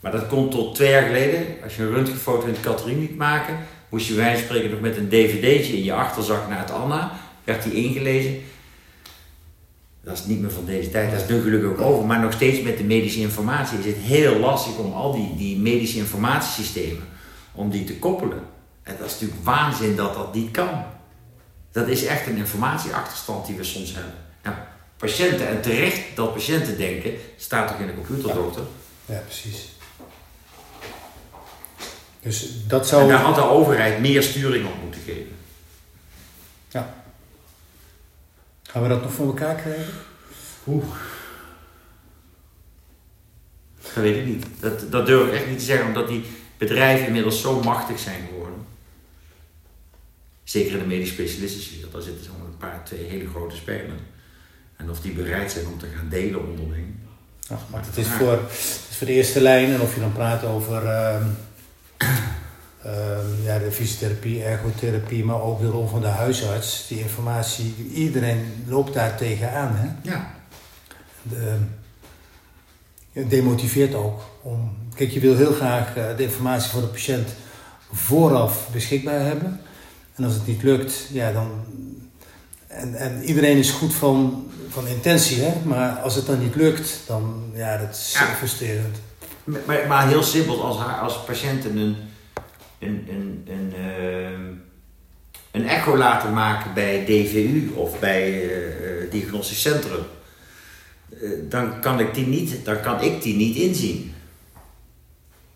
Maar 0.00 0.12
dat 0.12 0.26
komt 0.26 0.50
tot 0.50 0.74
twee 0.74 0.90
jaar 0.90 1.06
geleden. 1.06 1.46
Als 1.62 1.76
je 1.76 1.82
een 1.82 1.90
röntgenfoto 1.90 2.46
in 2.46 2.52
de 2.52 2.60
Catherine 2.60 3.00
liet 3.00 3.16
maken, 3.16 3.56
moest 3.88 4.06
je 4.06 4.14
wij 4.14 4.36
spreken 4.36 4.70
nog 4.70 4.80
met 4.80 4.96
een 4.96 5.08
dvd'tje 5.08 5.76
in 5.76 5.84
je 5.84 5.92
achterzak 5.92 6.48
naar 6.48 6.58
het 6.58 6.70
Anna. 6.70 7.12
Werd 7.44 7.62
die 7.62 7.72
ingelezen. 7.72 8.42
Dat 10.02 10.18
is 10.18 10.24
niet 10.24 10.40
meer 10.40 10.50
van 10.50 10.64
deze 10.64 10.90
tijd, 10.90 11.10
dat 11.10 11.20
is 11.20 11.28
nu 11.28 11.42
gelukkig 11.42 11.70
ook 11.70 11.80
over. 11.80 12.06
Maar 12.06 12.20
nog 12.20 12.32
steeds 12.32 12.62
met 12.62 12.78
de 12.78 12.84
medische 12.84 13.20
informatie 13.20 13.78
is 13.78 13.84
het 13.84 13.96
heel 13.96 14.38
lastig 14.38 14.76
om 14.76 14.92
al 14.92 15.12
die, 15.12 15.36
die 15.36 15.58
medische 15.58 15.98
informatiesystemen, 15.98 17.02
om 17.52 17.70
die 17.70 17.84
te 17.84 17.98
koppelen. 17.98 18.42
En 18.82 18.96
dat 18.98 19.06
is 19.06 19.12
natuurlijk 19.12 19.44
waanzin 19.44 19.96
dat 19.96 20.14
dat 20.14 20.34
niet 20.34 20.50
kan. 20.50 20.84
Dat 21.72 21.88
is 21.88 22.04
echt 22.04 22.26
een 22.26 22.36
informatieachterstand 22.36 23.46
die 23.46 23.56
we 23.56 23.64
soms 23.64 23.94
hebben. 23.94 24.14
Nou, 24.42 24.56
patiënten, 24.96 25.48
en 25.48 25.60
terecht 25.60 26.00
dat 26.14 26.32
patiënten 26.32 26.78
denken, 26.78 27.12
staat 27.36 27.68
toch 27.68 27.78
in 27.78 27.86
de 27.86 27.94
computerdokter. 27.94 28.62
Ja, 29.06 29.14
ja 29.14 29.20
precies. 29.20 29.68
Dus 32.22 32.66
dat 32.66 32.86
zou... 32.86 33.02
En 33.02 33.08
daar 33.08 33.20
had 33.20 33.34
de 33.34 33.48
overheid 33.48 34.00
meer 34.00 34.22
sturing 34.22 34.66
op 34.66 34.82
moeten 34.82 35.00
geven. 35.00 35.36
Ja. 36.68 36.97
Gaan 38.70 38.82
we 38.82 38.88
dat 38.88 39.02
nog 39.02 39.12
voor 39.12 39.26
elkaar 39.26 39.54
krijgen? 39.54 39.94
Oeh. 40.66 40.84
Dat 43.82 43.92
weet 43.92 44.16
ik 44.16 44.26
niet. 44.26 44.46
Dat, 44.60 44.92
dat 44.92 45.06
durf 45.06 45.28
ik 45.28 45.34
echt 45.34 45.46
niet 45.46 45.58
te 45.58 45.64
zeggen, 45.64 45.86
omdat 45.86 46.08
die 46.08 46.24
bedrijven 46.58 47.06
inmiddels 47.06 47.40
zo 47.40 47.62
machtig 47.62 47.98
zijn 47.98 48.26
geworden. 48.28 48.66
Zeker 50.44 50.72
in 50.72 50.78
de 50.78 50.84
medisch 50.84 51.08
specialisten, 51.08 51.90
daar 51.92 52.02
zitten 52.02 52.24
zo'n 52.24 52.56
paar, 52.58 52.84
twee 52.84 53.04
hele 53.04 53.28
grote 53.28 53.56
spelers. 53.56 54.00
En 54.76 54.90
of 54.90 55.00
die 55.00 55.12
bereid 55.12 55.52
zijn 55.52 55.66
om 55.66 55.78
te 55.78 55.86
gaan 55.96 56.08
delen 56.08 56.46
onderling. 56.46 56.94
Ach, 57.48 57.60
maar 57.70 57.84
het 57.86 57.96
is, 57.96 58.06
voor, 58.06 58.32
het 58.32 58.86
is 58.90 58.96
voor 58.96 59.06
de 59.06 59.12
eerste 59.12 59.40
lijn, 59.40 59.72
en 59.72 59.80
of 59.80 59.94
je 59.94 60.00
dan 60.00 60.12
praat 60.12 60.44
over 60.44 60.82
uh, 60.82 61.26
uh, 62.86 62.92
ja, 63.44 63.58
de 63.58 63.72
fysiotherapie, 63.72 64.44
ergotherapie, 64.44 65.24
maar 65.24 65.42
ook 65.42 65.60
de 65.60 65.66
rol 65.66 65.86
van 65.86 66.00
de 66.00 66.06
huisarts. 66.06 66.86
Die 66.88 67.00
informatie, 67.00 67.74
iedereen 67.92 68.64
loopt 68.66 68.94
daar 68.94 69.16
tegenaan. 69.16 69.74
Hè? 69.74 70.10
Ja. 70.10 70.34
De, 71.22 71.56
het 73.12 73.30
demotiveert 73.30 73.94
ook. 73.94 74.20
Om, 74.42 74.76
kijk, 74.94 75.10
je 75.10 75.20
wil 75.20 75.36
heel 75.36 75.52
graag 75.52 75.96
uh, 75.96 76.16
de 76.16 76.22
informatie 76.22 76.70
voor 76.70 76.80
de 76.80 76.86
patiënt 76.86 77.28
vooraf 77.92 78.68
beschikbaar 78.72 79.20
hebben. 79.20 79.60
En 80.14 80.24
als 80.24 80.34
het 80.34 80.46
niet 80.46 80.62
lukt, 80.62 81.08
ja, 81.12 81.32
dan. 81.32 81.50
En, 82.66 82.94
en 82.94 83.22
iedereen 83.22 83.56
is 83.56 83.70
goed 83.70 83.94
van, 83.94 84.46
van 84.68 84.86
intentie, 84.86 85.42
hè? 85.42 85.52
maar 85.64 85.98
als 85.98 86.14
het 86.14 86.26
dan 86.26 86.38
niet 86.38 86.54
lukt, 86.54 87.00
dan 87.06 87.50
ja, 87.54 87.76
dat 87.76 87.90
is 87.90 88.12
ja. 88.18 88.26
frustrerend. 88.26 88.96
Maar, 89.44 89.84
maar 89.88 90.08
heel 90.08 90.22
simpel, 90.22 90.64
als, 90.64 90.76
haar, 90.76 91.00
als 91.00 91.24
patiënten 91.24 91.76
een, 91.76 91.96
een, 92.78 93.06
een, 93.08 93.46
een, 93.46 93.72
ehm, 93.74 94.42
een 95.50 95.68
echo 95.68 95.96
laten 95.96 96.32
maken 96.32 96.74
bij 96.74 97.04
DVU 97.04 97.70
of 97.74 98.00
bij 98.00 98.44
uh, 98.44 99.10
diagnostisch 99.10 99.60
centrum, 99.60 100.04
uh, 101.10 101.30
dan, 101.48 101.80
kan 101.80 102.00
ik 102.00 102.14
die 102.14 102.26
niet, 102.26 102.64
dan 102.64 102.80
kan 102.80 103.00
ik 103.00 103.22
die 103.22 103.36
niet 103.36 103.56
inzien. 103.56 104.14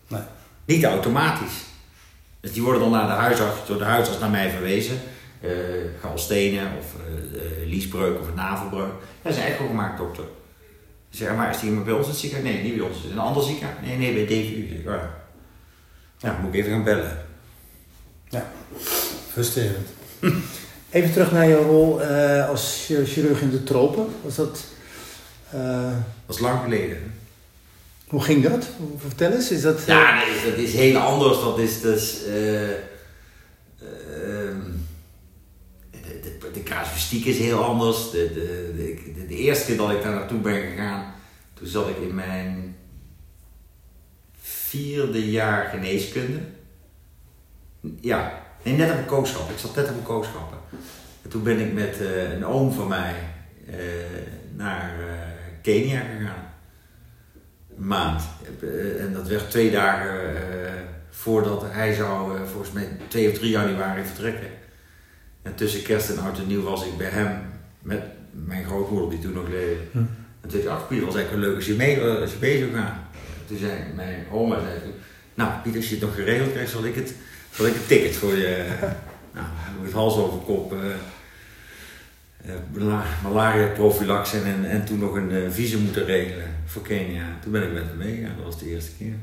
Nee. 0.07 0.21
Niet 0.65 0.83
automatisch. 0.83 1.63
Dus 2.39 2.53
die 2.53 2.61
worden 2.61 2.81
dan 2.81 2.91
naar 2.91 3.07
de 3.07 3.13
huisarts, 3.13 3.67
door 3.67 3.77
de 3.77 3.83
huisarts 3.83 4.19
naar 4.19 4.29
mij 4.29 4.49
verwezen. 4.49 4.99
Uh, 5.41 5.51
galstenen 6.01 6.67
of 6.79 6.95
liesbreuk 7.65 8.19
of 8.19 8.27
een 8.27 8.33
navelbreuk. 8.33 8.91
Dat 9.21 9.31
is 9.31 9.37
een 9.37 9.43
echo 9.43 9.67
gemaakt, 9.67 9.97
dokter. 9.97 10.23
Zeg 11.09 11.35
maar, 11.35 11.49
is 11.49 11.59
die 11.59 11.71
bij 11.71 11.93
ons 11.93 12.07
het 12.07 12.15
ziekenhuis? 12.15 12.53
Nee, 12.53 12.63
niet 12.63 12.77
bij 12.77 12.85
ons. 12.85 13.03
Is 13.03 13.11
een 13.11 13.19
ander 13.19 13.43
ziekenhuis? 13.43 13.77
Nee, 13.85 13.97
nee, 13.97 14.13
bij 14.13 14.25
DVU. 14.25 14.89
Oh. 14.89 15.03
Ja, 16.23 16.39
moet 16.41 16.53
ik 16.53 16.59
even 16.59 16.71
gaan 16.71 16.83
bellen. 16.83 17.25
Ja, 18.29 18.51
frustrerend. 19.31 19.87
even 20.89 21.11
terug 21.11 21.31
naar 21.31 21.47
jouw 21.47 21.63
rol 21.63 22.01
uh, 22.01 22.49
als 22.49 22.91
chirurg 23.05 23.41
in 23.41 23.49
de 23.49 23.63
tropen. 23.63 24.05
Was 24.23 24.35
dat... 24.35 24.63
Uh... 25.55 25.91
Dat 26.25 26.35
is 26.35 26.41
lang 26.41 26.61
geleden. 26.61 27.13
Hoe 28.07 28.21
ging 28.21 28.43
dat? 28.43 28.67
Vertel 28.97 29.31
eens. 29.31 29.51
Is 29.51 29.61
dat, 29.61 29.79
uh... 29.79 29.85
Ja, 29.85 30.15
nee, 30.15 30.51
dat 30.51 30.59
is 30.59 30.73
heel 30.73 30.97
anders. 30.97 31.39
Dat 31.39 31.59
is 31.59 31.81
dus... 31.81 32.19
de, 32.23 32.79
de, 36.01 36.51
de 36.53 36.63
casuïstiek 36.63 37.25
is 37.25 37.37
heel 37.37 37.63
anders. 37.63 38.11
De, 38.11 38.31
de, 38.33 38.73
de, 39.15 39.25
de, 39.27 39.35
eerste 39.35 39.65
keer 39.65 39.77
dat 39.77 39.91
ik 39.91 40.03
daar 40.03 40.13
naartoe 40.13 40.39
ben 40.39 40.61
gegaan, 40.61 41.13
toen 41.53 41.67
zat 41.67 41.89
ik 41.89 41.97
in 41.97 42.15
mijn 42.15 42.75
vierde 44.73 45.31
jaar 45.31 45.65
geneeskunde. 45.65 46.39
Ja, 47.99 48.41
nee, 48.63 48.75
net 48.75 48.91
op 48.91 48.97
een 48.97 49.05
kooschap. 49.05 49.49
Ik 49.49 49.57
zat 49.57 49.75
net 49.75 49.89
op 49.89 49.97
een 49.97 50.03
kooschappen. 50.03 50.57
En 51.21 51.29
toen 51.29 51.43
ben 51.43 51.59
ik 51.59 51.73
met 51.73 51.97
uh, 52.01 52.31
een 52.31 52.45
oom 52.45 52.71
van 52.71 52.87
mij 52.87 53.15
uh, 53.69 53.75
naar 54.55 54.93
uh, 54.99 55.05
Kenia 55.61 55.99
gegaan. 55.99 56.53
Een 57.77 57.87
maand. 57.87 58.23
en 58.99 59.13
dat 59.13 59.27
werd 59.27 59.49
twee 59.49 59.71
dagen 59.71 60.31
voordat 61.09 61.63
hij 61.71 61.93
zou, 61.93 62.47
volgens 62.47 62.71
mij 62.71 62.87
2 63.07 63.29
of 63.29 63.37
3 63.37 63.49
januari 63.49 64.03
vertrekken. 64.03 64.49
En 65.41 65.55
tussen 65.55 65.83
kerst 65.83 66.09
en 66.09 66.19
oud 66.19 66.37
en 66.37 66.47
nieuw 66.47 66.63
was 66.63 66.85
ik 66.85 66.97
bij 66.97 67.09
hem 67.09 67.41
met 67.81 68.01
mijn 68.31 68.65
grootmoeder 68.65 69.09
die 69.09 69.19
toen 69.19 69.33
nog 69.33 69.47
leefde. 69.47 69.83
Hm. 69.91 69.97
En 70.41 70.49
toen 70.49 70.63
dacht 70.63 70.91
ik, 70.91 70.99
ach 70.99 71.05
was 71.05 71.15
eigenlijk 71.15 71.45
leuk 71.45 71.55
als 71.55 71.65
je 71.65 71.73
mee, 71.73 72.01
als 72.01 72.31
je 72.31 72.37
mee 72.39 72.59
zou 72.59 72.71
gaan. 72.71 73.02
Toen 73.47 73.57
zei 73.57 73.71
mijn 73.95 74.25
oma, 74.31 74.59
zei, 74.59 74.93
nou 75.33 75.51
Pieter, 75.61 75.81
als 75.81 75.89
je 75.89 75.95
het 75.95 76.03
nog 76.03 76.15
geregeld 76.15 76.51
krijgt, 76.51 76.71
zal 76.71 76.85
ik 76.85 76.95
het, 76.95 77.13
zal 77.51 77.65
ik 77.65 77.73
het 77.73 77.87
ticket 77.87 78.15
voor 78.15 78.35
je, 78.35 78.65
nou, 79.35 79.45
het 79.83 79.93
hals 79.93 80.15
over 80.15 80.39
kop, 80.39 80.73
uh, 80.73 80.79
uh, 82.75 83.01
malaria 83.23 83.67
profilax 83.67 84.33
en, 84.33 84.65
en 84.69 84.85
toen 84.85 84.99
nog 84.99 85.15
een 85.15 85.31
uh, 85.31 85.51
visum 85.51 85.81
moeten 85.81 86.05
regelen 86.05 86.55
voor 86.65 86.81
Kenia. 86.81 87.37
Toen 87.41 87.51
ben 87.51 87.63
ik 87.63 87.73
met 87.73 87.87
hem 87.87 87.97
meegegaan, 87.97 88.35
dat 88.35 88.45
was 88.45 88.59
de 88.59 88.69
eerste 88.69 88.91
keer. 88.97 89.13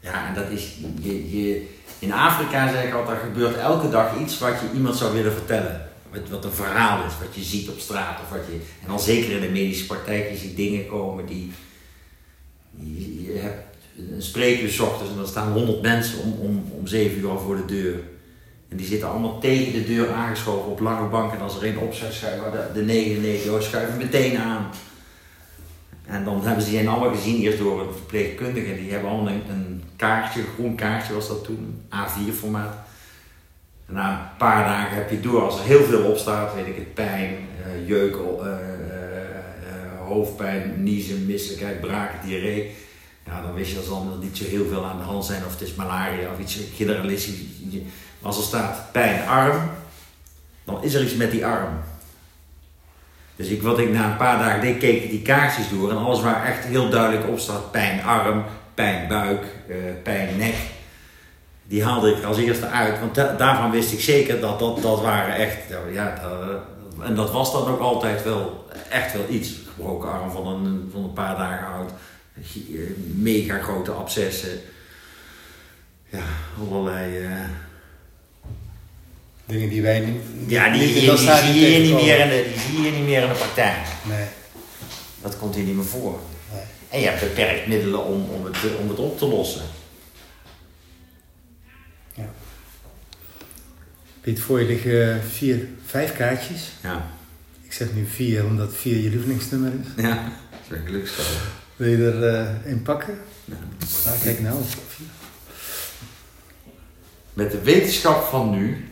Ja, 0.00 0.28
en 0.28 0.34
dat 0.34 0.50
is, 0.50 0.78
je, 1.00 1.38
je, 1.38 1.66
in 1.98 2.12
Afrika 2.12 2.72
zeg 2.72 2.84
ik 2.84 2.94
altijd, 2.94 3.18
er 3.18 3.24
gebeurt 3.24 3.56
elke 3.56 3.90
dag 3.90 4.18
iets 4.20 4.38
wat 4.38 4.60
je 4.60 4.76
iemand 4.76 4.96
zou 4.96 5.14
willen 5.14 5.32
vertellen. 5.32 5.88
Wat, 6.10 6.28
wat 6.28 6.44
een 6.44 6.52
verhaal 6.52 7.06
is, 7.06 7.12
wat 7.20 7.34
je 7.34 7.42
ziet 7.42 7.68
op 7.68 7.78
straat. 7.78 8.20
Of 8.20 8.30
wat 8.30 8.46
je, 8.46 8.52
en 8.82 8.88
dan 8.88 9.00
zeker 9.00 9.30
in 9.30 9.40
de 9.40 9.48
medische 9.48 9.86
praktijk, 9.86 10.30
je 10.30 10.36
ziet 10.36 10.56
dingen 10.56 10.86
komen 10.86 11.26
die... 11.26 11.52
Je, 12.76 13.38
hebt 13.38 13.64
een 14.14 14.22
spreekuur 14.22 14.82
ochtends 14.82 15.10
en 15.10 15.16
dan 15.16 15.26
staan 15.26 15.52
honderd 15.52 15.82
mensen 15.82 16.22
om, 16.22 16.32
om, 16.40 16.64
om 16.78 16.86
zeven 16.86 17.18
uur 17.18 17.28
al 17.28 17.38
voor 17.38 17.56
de 17.56 17.64
deur. 17.64 17.94
En 18.68 18.76
die 18.76 18.86
zitten 18.86 19.08
allemaal 19.08 19.38
tegen 19.40 19.72
de 19.72 19.84
deur 19.84 20.12
aangeschoven 20.12 20.70
op 20.70 20.80
lange 20.80 21.08
banken. 21.08 21.38
En 21.38 21.44
als 21.44 21.56
er 21.56 21.62
één 21.62 21.78
opzet 21.78 22.12
schuiven, 22.12 22.52
de, 22.52 22.80
de 22.80 22.84
99 22.84 23.62
schuiven 23.62 23.96
meteen 23.96 24.38
aan. 24.38 24.70
En 26.06 26.24
dan 26.24 26.44
hebben 26.44 26.64
ze 26.64 26.70
die 26.70 26.88
allemaal 26.88 27.14
gezien, 27.14 27.40
eerst 27.40 27.58
door 27.58 27.80
een 27.80 27.94
verpleegkundige. 27.94 28.74
Die 28.74 28.90
hebben 28.90 29.10
allemaal 29.10 29.32
een, 29.32 29.82
kaartje, 29.96 30.40
een 30.40 30.46
groen 30.54 30.74
kaartje 30.74 31.14
was 31.14 31.28
dat 31.28 31.44
toen, 31.44 31.82
A4 31.94 32.34
formaat. 32.34 32.74
En 33.86 33.94
na 33.94 34.10
een 34.10 34.36
paar 34.36 34.64
dagen 34.64 34.96
heb 34.96 35.10
je 35.10 35.20
door, 35.20 35.42
als 35.42 35.58
er 35.58 35.64
heel 35.64 35.82
veel 35.82 36.02
op 36.02 36.16
staat, 36.16 36.54
weet 36.54 36.66
ik 36.66 36.76
het, 36.76 36.94
pijn, 36.94 37.30
uh, 37.30 37.88
jeuk, 37.88 38.14
uh, 38.14 38.20
uh, 38.20 38.56
hoofdpijn, 40.04 40.82
niezen, 40.82 41.26
misselijkheid, 41.26 41.80
braken, 41.80 42.18
diarree. 42.26 42.74
Ja, 43.26 43.42
dan 43.42 43.54
wist 43.54 43.70
je 43.70 43.76
dat 43.76 43.84
er 43.84 43.90
dan 43.90 44.18
niet 44.22 44.36
zo 44.36 44.44
heel 44.44 44.66
veel 44.66 44.84
aan 44.84 44.98
de 44.98 45.04
hand 45.04 45.24
zijn 45.24 45.44
of 45.44 45.52
het 45.52 45.60
is 45.60 45.74
malaria 45.74 46.30
of 46.32 46.38
iets 46.38 46.58
generalistisch. 46.74 47.34
Als 48.22 48.36
er 48.36 48.42
staat 48.42 48.92
pijn, 48.92 49.28
arm, 49.28 49.70
dan 50.64 50.82
is 50.82 50.94
er 50.94 51.02
iets 51.02 51.14
met 51.14 51.30
die 51.30 51.46
arm. 51.46 51.78
Dus 53.36 53.48
ik, 53.48 53.62
wat 53.62 53.78
ik 53.78 53.92
na 53.92 54.10
een 54.10 54.16
paar 54.16 54.38
dagen 54.38 54.60
deed, 54.60 54.78
keek 54.78 55.10
die 55.10 55.22
kaartjes 55.22 55.68
door 55.68 55.90
en 55.90 55.96
alles 55.96 56.20
waar 56.20 56.44
echt 56.44 56.64
heel 56.64 56.88
duidelijk 56.88 57.28
op 57.28 57.38
staat, 57.38 57.70
pijn 57.70 58.02
arm, 58.02 58.44
pijn 58.74 59.08
buik, 59.08 59.44
uh, 59.68 59.76
pijn 60.02 60.36
nek, 60.36 60.54
die 61.66 61.84
haalde 61.84 62.10
ik 62.10 62.24
als 62.24 62.38
eerste 62.38 62.66
uit. 62.66 63.00
Want 63.00 63.14
daarvan 63.14 63.70
wist 63.70 63.92
ik 63.92 64.00
zeker 64.00 64.40
dat 64.40 64.58
dat, 64.58 64.82
dat 64.82 65.00
waren 65.00 65.34
echt, 65.34 65.56
ja, 65.92 66.20
dat, 66.22 67.06
en 67.06 67.14
dat 67.14 67.30
was 67.30 67.52
dan 67.52 67.68
ook 67.68 67.80
altijd 67.80 68.22
wel, 68.22 68.66
echt 68.90 69.12
wel 69.12 69.24
iets. 69.28 69.52
Gebroken 69.74 70.12
arm 70.12 70.30
van 70.30 70.46
een, 70.46 70.88
van 70.92 71.04
een 71.04 71.12
paar 71.12 71.36
dagen 71.36 71.66
oud, 71.66 71.92
mega 73.14 73.58
grote 73.58 73.90
abscessen, 73.90 74.60
ja, 76.08 76.24
allerlei... 76.60 77.18
Uh, 77.18 77.40
Dingen 79.46 79.68
die 79.68 79.82
wij 79.82 80.00
niet. 80.00 80.22
Ja, 80.46 80.72
die, 80.72 80.80
die, 80.80 80.94
die, 80.94 81.10
die 81.10 81.18
zie 81.18 81.70
je 81.70 81.78
niet 81.78 81.94
meer 81.94 82.20
in 82.20 82.28
de, 82.28 82.50
die 82.52 82.60
zie 82.60 82.82
je 82.82 82.90
niet 82.90 83.04
meer 83.04 83.22
in 83.22 83.28
de 83.28 83.34
praktijk. 83.34 83.86
Nee. 84.02 84.26
Dat 85.22 85.38
komt 85.38 85.54
hier 85.54 85.64
niet 85.64 85.74
meer 85.74 85.84
voor. 85.84 86.18
Nee. 86.52 86.62
En 86.88 87.00
je 87.00 87.06
hebt 87.06 87.20
beperkt 87.20 87.66
middelen 87.66 88.04
om, 88.04 88.28
om, 88.28 88.44
het, 88.44 88.56
om 88.80 88.88
het 88.88 88.98
op 88.98 89.18
te 89.18 89.26
lossen. 89.26 89.62
Ja. 92.14 92.30
Piet, 94.20 94.40
voor 94.40 94.60
je 94.60 94.66
liggen 94.66 95.22
vier, 95.30 95.68
vijf 95.86 96.16
kaartjes. 96.16 96.72
Ja. 96.82 97.10
Ik 97.74 97.80
zeg 97.80 97.94
nu 97.94 98.06
vier, 98.06 98.44
omdat 98.44 98.74
vier 98.74 98.96
je 98.96 99.10
lievelingsnummer 99.10 99.72
is. 99.80 100.02
Ja, 100.02 100.32
dat 100.50 100.60
is 100.70 100.76
een 100.76 100.86
geluksspel. 100.86 101.24
Wil 101.76 101.88
je 101.88 102.10
er 102.10 102.32
uh, 102.32 102.70
een 102.70 102.82
pakken? 102.82 103.18
Ja. 103.44 103.56
Nou, 104.04 104.18
kijk 104.22 104.40
nou. 104.40 104.62
Met 107.32 107.50
de 107.50 107.62
wetenschap 107.62 108.24
van 108.24 108.50
nu 108.50 108.88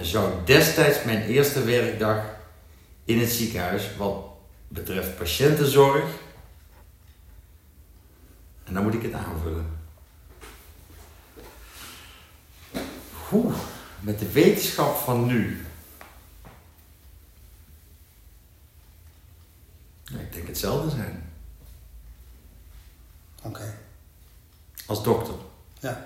zou 0.00 0.32
destijds 0.44 1.04
mijn 1.04 1.22
eerste 1.22 1.64
werkdag 1.64 2.24
in 3.04 3.18
het 3.18 3.30
ziekenhuis 3.30 3.96
wat 3.96 4.24
betreft 4.68 5.16
patiëntenzorg. 5.16 6.04
En 8.64 8.74
dan 8.74 8.82
moet 8.82 8.94
ik 8.94 9.02
het 9.02 9.12
aanvullen. 9.12 9.66
Hoe? 13.28 13.52
Met 14.00 14.18
de 14.18 14.32
wetenschap 14.32 14.96
van 14.96 15.26
nu. 15.26 15.64
ik 20.20 20.32
denk 20.32 20.48
hetzelfde 20.64 20.96
zijn. 20.96 21.22
Oké. 23.42 23.74
Als 24.86 25.02
dokter. 25.02 25.34
Ja. 25.80 26.04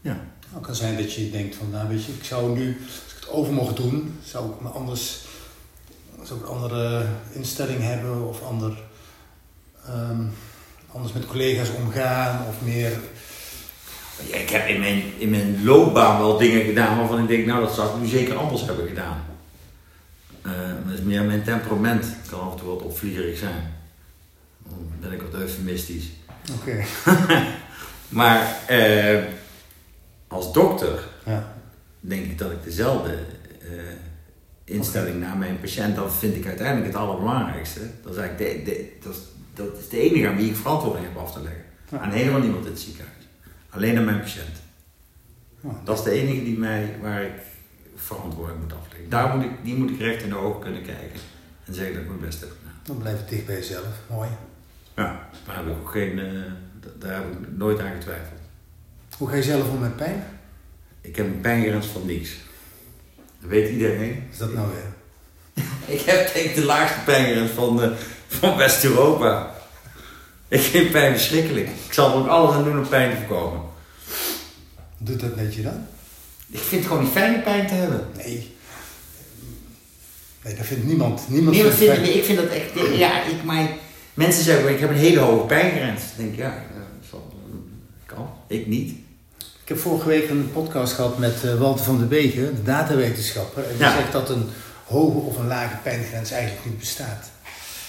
Ja. 0.00 0.16
Het 0.48 0.62
kan 0.62 0.74
zijn 0.74 0.96
dat 0.96 1.14
je 1.14 1.30
denkt 1.30 1.54
van, 1.54 1.70
nou 1.70 1.88
weet 1.88 2.04
je, 2.04 2.12
ik 2.12 2.24
zou 2.24 2.58
nu, 2.58 2.80
als 2.86 3.14
ik 3.14 3.20
het 3.20 3.28
over 3.28 3.52
mocht 3.52 3.76
doen, 3.76 4.18
zou 4.24 4.50
ik 4.52 4.60
me 4.60 4.68
anders, 4.68 5.24
zou 6.22 6.40
ik 6.40 6.46
een 6.46 6.52
andere 6.52 7.06
instelling 7.32 7.80
hebben 7.80 8.28
of 8.28 8.42
ander, 8.42 8.82
um, 9.88 10.32
anders 10.92 11.12
met 11.12 11.26
collega's 11.26 11.70
omgaan 11.70 12.46
of 12.46 12.60
meer... 12.60 13.00
Ja, 14.30 14.36
ik 14.36 14.50
heb 14.50 14.66
in 14.66 14.80
mijn, 14.80 15.02
in 15.18 15.30
mijn 15.30 15.64
loopbaan 15.64 16.18
wel 16.18 16.38
dingen 16.38 16.64
gedaan 16.64 16.98
waarvan 16.98 17.22
ik 17.22 17.28
denk, 17.28 17.46
nou 17.46 17.64
dat 17.64 17.74
zou 17.74 17.88
ik 17.88 18.02
nu 18.02 18.08
zeker 18.08 18.36
anders 18.36 18.64
hebben 18.64 18.88
gedaan. 18.88 19.31
Dat 20.92 21.00
is 21.00 21.06
meer 21.06 21.24
mijn 21.24 21.42
temperament. 21.42 22.04
Ik 22.04 22.30
kan 22.30 22.40
af 22.40 22.52
en 22.52 22.58
toe 22.58 22.68
wat 22.68 22.82
opvliegerig 22.82 23.38
zijn. 23.38 23.74
Dan 24.68 24.92
ben 25.00 25.12
ik 25.12 25.22
wat 25.22 25.34
eufemistisch. 25.34 26.10
Oké. 26.58 26.84
Okay. 27.10 27.46
maar... 28.18 28.56
Uh, 28.70 29.22
als 30.32 30.52
dokter 30.52 31.08
ja. 31.24 31.54
denk 32.00 32.24
ik 32.24 32.38
dat 32.38 32.50
ik 32.50 32.64
dezelfde 32.64 33.18
uh, 33.62 33.70
instelling 34.64 35.20
naar 35.20 35.36
mijn 35.36 35.60
patiënt, 35.60 35.96
dat 35.96 36.14
vind 36.14 36.36
ik 36.36 36.46
uiteindelijk 36.46 36.86
het 36.86 36.96
allerbelangrijkste. 36.96 37.80
Dat 38.02 38.12
is, 38.12 38.18
eigenlijk 38.18 38.64
de, 38.64 38.70
de, 38.70 38.92
dat, 39.02 39.14
is, 39.14 39.20
dat 39.54 39.78
is 39.78 39.88
de 39.88 39.98
enige 39.98 40.28
aan 40.28 40.36
wie 40.36 40.50
ik 40.50 40.56
verantwoording 40.56 41.06
heb 41.06 41.16
af 41.16 41.32
te 41.32 41.42
leggen. 41.42 41.64
Ja. 41.88 41.98
Aan 41.98 42.10
helemaal 42.10 42.40
niemand 42.40 42.64
in 42.64 42.70
het 42.70 42.80
ziekenhuis. 42.80 43.24
Alleen 43.70 43.96
aan 43.96 44.04
mijn 44.04 44.20
patiënt. 44.20 44.62
Ja. 45.60 45.80
Dat 45.84 45.98
is 45.98 46.04
de 46.04 46.10
enige 46.10 46.44
die 46.44 46.58
mij, 46.58 46.96
waar 47.00 47.22
ik 47.22 47.51
verantwoording 48.02 48.60
moet 48.60 48.72
afleggen. 48.72 49.08
Daar 49.10 49.36
moet 49.36 49.44
ik, 49.44 49.50
die 49.62 49.74
moet 49.74 49.90
ik 49.90 49.98
recht 50.00 50.22
in 50.22 50.28
de 50.28 50.36
ogen 50.36 50.60
kunnen 50.60 50.82
kijken 50.82 51.20
en 51.64 51.74
zeggen 51.74 51.94
dat 51.94 52.02
ik 52.02 52.08
mijn 52.08 52.20
best 52.20 52.40
heb 52.40 52.50
gedaan. 52.58 52.78
Dan 52.82 52.98
blijf 52.98 53.16
het 53.18 53.28
dicht 53.28 53.46
bij 53.46 53.54
jezelf. 53.54 53.84
Mooi. 54.10 54.28
Ja, 54.96 55.28
maar 55.46 55.56
heb 55.56 55.66
ik 55.66 55.72
ook 55.72 55.90
geen, 55.90 56.18
uh, 56.18 56.42
d- 56.80 57.00
daar 57.02 57.14
heb 57.14 57.24
ik 57.32 57.56
nooit 57.56 57.80
aan 57.80 57.92
getwijfeld. 57.94 58.40
Hoe 59.18 59.28
ga 59.28 59.34
je 59.34 59.42
zelf 59.42 59.68
om 59.70 59.78
met 59.78 59.96
pijn? 59.96 60.24
Ik 61.00 61.16
heb 61.16 61.26
een 61.26 61.40
pijngrens 61.40 61.86
van 61.86 62.06
niks. 62.06 62.30
Dat 63.40 63.50
weet 63.50 63.70
iedereen. 63.70 64.28
Is 64.32 64.38
dat 64.38 64.52
nou 64.54 64.68
weer? 64.68 65.64
Ik 65.96 66.00
heb 66.00 66.34
denk 66.34 66.46
ik 66.46 66.54
de 66.54 66.64
laagste 66.64 66.98
pijngrens 67.04 67.50
van, 67.50 67.82
eh, 67.82 67.90
van 68.28 68.56
West-Europa. 68.56 69.54
Ik 70.48 70.60
vind 70.60 70.90
pijn 70.90 71.12
verschrikkelijk. 71.12 71.68
Ik 71.86 71.92
zal 71.92 72.10
er 72.10 72.16
ook 72.18 72.26
alles 72.26 72.54
aan 72.54 72.64
doen 72.64 72.78
om 72.78 72.88
pijn 72.88 73.10
te 73.10 73.16
voorkomen. 73.26 73.60
Doet 74.98 75.20
dat 75.20 75.36
met 75.36 75.54
je 75.54 75.62
dan? 75.62 75.86
Ik 76.52 76.58
vind 76.58 76.80
het 76.82 76.86
gewoon 76.90 77.02
niet 77.02 77.12
fijn 77.12 77.34
om 77.34 77.42
pijn 77.42 77.66
te 77.66 77.74
hebben. 77.74 78.06
Nee. 78.16 78.54
Nee, 80.44 80.54
dat 80.54 80.66
vindt 80.66 80.84
niemand. 80.84 81.22
Niemand 81.28 81.56
Nee, 81.56 81.64
maar 81.64 81.72
vindt 81.72 81.92
vind, 81.94 82.04
pijn. 82.04 82.16
ik 82.18 82.24
vind 82.24 82.38
dat 82.38 82.48
echt... 82.48 82.98
Ja, 82.98 83.22
ik, 83.24 83.44
mijn, 83.44 83.68
mensen 84.14 84.44
zeggen, 84.44 84.68
ik 84.70 84.80
heb 84.80 84.90
een 84.90 84.96
hele 84.96 85.18
hoge 85.20 85.46
pijngrens. 85.46 86.00
Dan 86.00 86.16
denk 86.16 86.32
ik, 86.32 86.38
ja, 86.38 86.54
dat 86.74 87.08
zal, 87.10 87.32
kan. 88.06 88.28
Ik 88.46 88.66
niet. 88.66 88.90
Ik 89.62 89.68
heb 89.68 89.78
vorige 89.78 90.08
week 90.08 90.28
een 90.30 90.50
podcast 90.52 90.92
gehad 90.92 91.18
met 91.18 91.44
eh, 91.44 91.58
Walter 91.58 91.84
van 91.84 91.98
der 91.98 92.08
Wegen, 92.08 92.54
de 92.54 92.62
datawetenschapper. 92.62 93.62
En 93.64 93.70
die 93.70 93.78
Ja. 93.78 93.96
zegt 93.96 94.12
dat 94.12 94.28
een 94.30 94.44
hoge 94.86 95.18
of 95.18 95.38
een 95.38 95.46
lage 95.46 95.76
pijngrens 95.82 96.30
eigenlijk 96.30 96.64
niet 96.66 96.78
bestaat. 96.78 97.30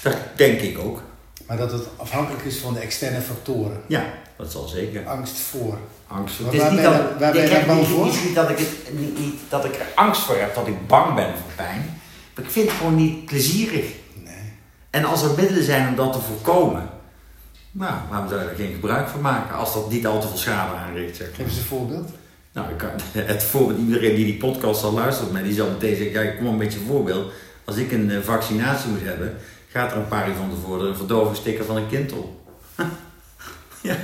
Dat 0.04 0.16
denk 0.36 0.60
ik 0.62 0.78
ook. 0.80 1.02
Maar 1.48 1.58
dat 1.58 1.72
het 1.72 1.84
afhankelijk 1.98 2.44
is 2.44 2.58
van 2.58 2.74
de 2.74 2.80
externe 2.80 3.22
factoren. 3.22 3.82
Ja, 3.88 4.14
dat 4.44 4.52
zal 4.52 4.68
zeker. 4.68 5.08
Angst 5.08 5.40
voor. 5.40 5.78
Angst 6.08 6.36
voor. 6.36 6.46
Maar 6.46 6.54
Het 6.54 6.64
is 6.64 6.68
waar 6.68 6.72
niet 6.72 6.82
ben 6.82 7.20
dat, 7.20 7.20
waar 7.20 7.60
je 7.60 7.66
bang 7.68 7.88
voor? 7.88 8.06
Niet, 8.06 8.24
niet 8.24 8.36
dat 8.36 8.50
ik 8.50 8.58
het, 8.58 9.00
niet, 9.00 9.20
niet 9.20 9.40
dat 9.50 9.66
ik 9.66 9.76
er 9.76 9.88
angst 9.96 10.22
voor 10.22 10.36
heb, 10.36 10.56
dat 10.56 10.68
ik 10.68 10.88
bang 10.88 11.16
ben 11.16 11.30
voor 11.30 11.52
pijn. 11.56 12.00
Maar 12.36 12.46
ik 12.46 12.52
vind 12.52 12.68
het 12.68 12.78
gewoon 12.78 12.96
niet 12.96 13.26
plezierig. 13.26 13.86
Nee. 14.24 14.54
En 14.90 15.06
als 15.06 15.24
er 15.24 15.32
middelen 15.38 15.64
zijn 15.64 15.88
om 15.88 15.96
dat 15.96 16.14
te 16.14 16.20
voorkomen, 16.20 16.90
nou, 17.72 17.94
waarom 18.10 18.30
zou 18.30 18.42
je 18.42 18.48
er 18.48 18.56
geen 18.56 18.74
gebruik 18.74 19.08
van 19.10 19.22
maken 19.22 19.56
als 19.56 19.74
dat 19.74 19.92
niet 19.92 20.08
al 20.08 20.22
te 20.22 20.28
veel 20.28 20.38
schade 20.38 20.76
aanricht, 20.78 21.16
zeg 21.16 21.28
maar. 21.28 21.36
Geef 21.36 21.46
eens 21.46 21.58
een 21.58 21.64
voorbeeld. 21.64 22.10
Nou, 22.54 22.72
ik 22.72 22.78
kan, 22.78 22.90
het 23.34 23.44
voorbeeld, 23.44 23.80
iedereen 23.80 24.16
die 24.16 24.26
die 24.26 24.38
podcast 24.38 24.80
zal 24.80 24.94
luisteren, 24.94 25.34
maar 25.34 25.44
die 25.44 25.54
zal 25.54 25.70
meteen 25.70 25.96
zeggen, 25.96 26.24
ja, 26.24 26.32
kom 26.32 26.46
maar 26.46 26.54
met 26.54 26.74
je 26.74 26.80
voorbeeld. 26.88 27.32
Als 27.66 27.76
ik 27.76 27.92
een 27.92 28.12
eh, 28.12 28.20
vaccinatie 28.22 28.90
moet 28.90 29.04
hebben, 29.04 29.38
gaat 29.70 29.92
er 29.92 29.98
een 29.98 30.08
paar 30.08 30.30
uur 30.30 30.36
van 30.36 30.50
tevoren 30.50 30.88
een 30.88 30.96
verdovingssticker 30.96 31.66
van 31.66 31.78
een 31.78 31.90
kind 31.90 32.12
op. 32.12 32.30
ja. 33.82 33.96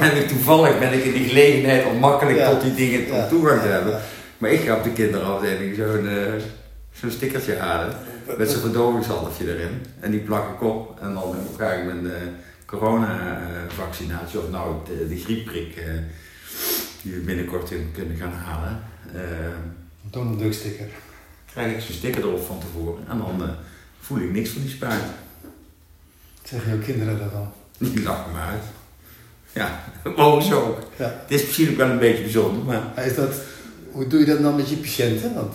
Heb 0.00 0.14
ik 0.14 0.28
toevallig 0.28 0.78
ben 0.78 0.92
ik 0.92 1.04
in 1.04 1.12
die 1.12 1.28
gelegenheid 1.28 1.86
om 1.86 1.98
makkelijk 1.98 2.38
Ja. 2.38 2.50
tot 2.50 2.60
die 2.62 2.74
dingen 2.74 3.06
Ja. 3.06 3.26
toegang 3.28 3.60
te 3.60 3.66
hebben. 3.68 4.00
Maar 4.38 4.50
ik 4.50 4.60
ga 4.60 4.76
op 4.76 4.82
de 4.84 4.92
kinderafdeling 4.92 5.76
zo'n 5.76 6.08
eh, 6.08 6.32
zo'n 6.92 7.10
stickertje 7.10 7.56
halen. 7.56 7.94
Met 8.38 8.50
zo'n 8.50 8.60
verdovingshalfje 8.60 9.54
erin. 9.54 9.84
En 10.00 10.10
die 10.10 10.20
plak 10.20 10.54
ik 10.54 10.62
op. 10.62 10.98
En 11.00 11.14
dan 11.14 11.34
ga 11.58 11.72
ik 11.72 11.84
mijn 11.84 12.06
eh 12.10 12.16
corona-vaccinatie, 12.66 14.38
of 14.38 14.50
nou 14.50 14.74
de, 14.86 15.08
de 15.08 15.18
griepprik, 15.20 15.76
eh, 15.76 15.84
die 17.02 17.12
we 17.14 17.18
binnenkort 17.20 17.70
in 17.70 17.90
kunnen 17.94 18.16
gaan 18.16 18.32
halen. 18.32 18.82
Duck 20.38 20.52
sticker. 20.52 20.86
krijg 21.52 21.74
ik 21.74 21.80
zo'n 21.80 21.94
sticker 21.94 22.22
erop 22.22 22.46
van 22.46 22.58
tevoren. 22.58 23.04
En 23.08 23.18
dan 23.18 23.50
voel 24.00 24.18
ik 24.18 24.32
niks 24.32 24.50
van 24.50 24.62
die 24.62 24.70
spuit. 24.70 25.02
Zeggen 26.44 26.70
jouw 26.70 26.80
kinderen 26.80 27.18
daarvan? 27.18 27.52
Die 27.78 28.02
lachen 28.02 28.32
me 28.32 28.38
uit. 28.38 28.62
Ja, 29.52 29.84
mogen 30.16 30.56
ook. 30.56 30.78
Ja. 30.98 31.04
Het 31.26 31.40
is 31.40 31.46
misschien 31.46 31.70
ook 31.70 31.76
wel 31.76 31.88
een 31.88 31.98
beetje 31.98 32.22
bijzonder, 32.22 32.64
maar 32.64 33.06
is 33.06 33.14
dat, 33.14 33.34
hoe 33.90 34.06
doe 34.06 34.20
je 34.20 34.26
dat 34.26 34.42
dan 34.42 34.56
met 34.56 34.68
je 34.70 34.76
patiënten? 34.76 35.34
Want 35.34 35.54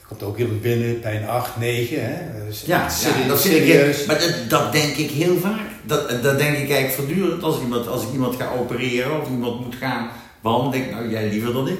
er 0.00 0.06
komt 0.08 0.22
ook 0.22 0.38
iemand 0.38 0.60
binnen, 0.60 1.00
pijn 1.00 1.26
8, 1.28 1.56
9. 1.58 2.04
Hè? 2.04 2.44
Dus 2.46 2.62
Ja, 2.66 2.88
serie- 2.88 3.22
ja 3.22 3.28
dat 3.28 3.44
ik, 3.44 3.50
serieus. 3.52 4.04
maar 4.06 4.18
dat, 4.18 4.34
dat 4.48 4.72
denk 4.72 4.96
ik 4.96 5.10
heel 5.10 5.36
vaak. 5.38 5.60
Dat, 5.86 6.08
dat 6.22 6.38
denk 6.38 6.52
ik 6.56 6.70
eigenlijk 6.70 6.92
voortdurend 6.92 7.42
als, 7.42 7.60
iemand, 7.60 7.86
als 7.88 8.02
ik 8.02 8.12
iemand 8.12 8.36
ga 8.36 8.50
opereren 8.58 9.20
of 9.20 9.28
iemand 9.30 9.64
moet 9.64 9.74
gaan 9.74 10.08
behandelen. 10.42 10.72
Denk 10.72 10.84
ik, 10.84 10.90
nou 10.96 11.10
jij 11.10 11.28
liever 11.28 11.52
dan 11.52 11.68
ik. 11.68 11.78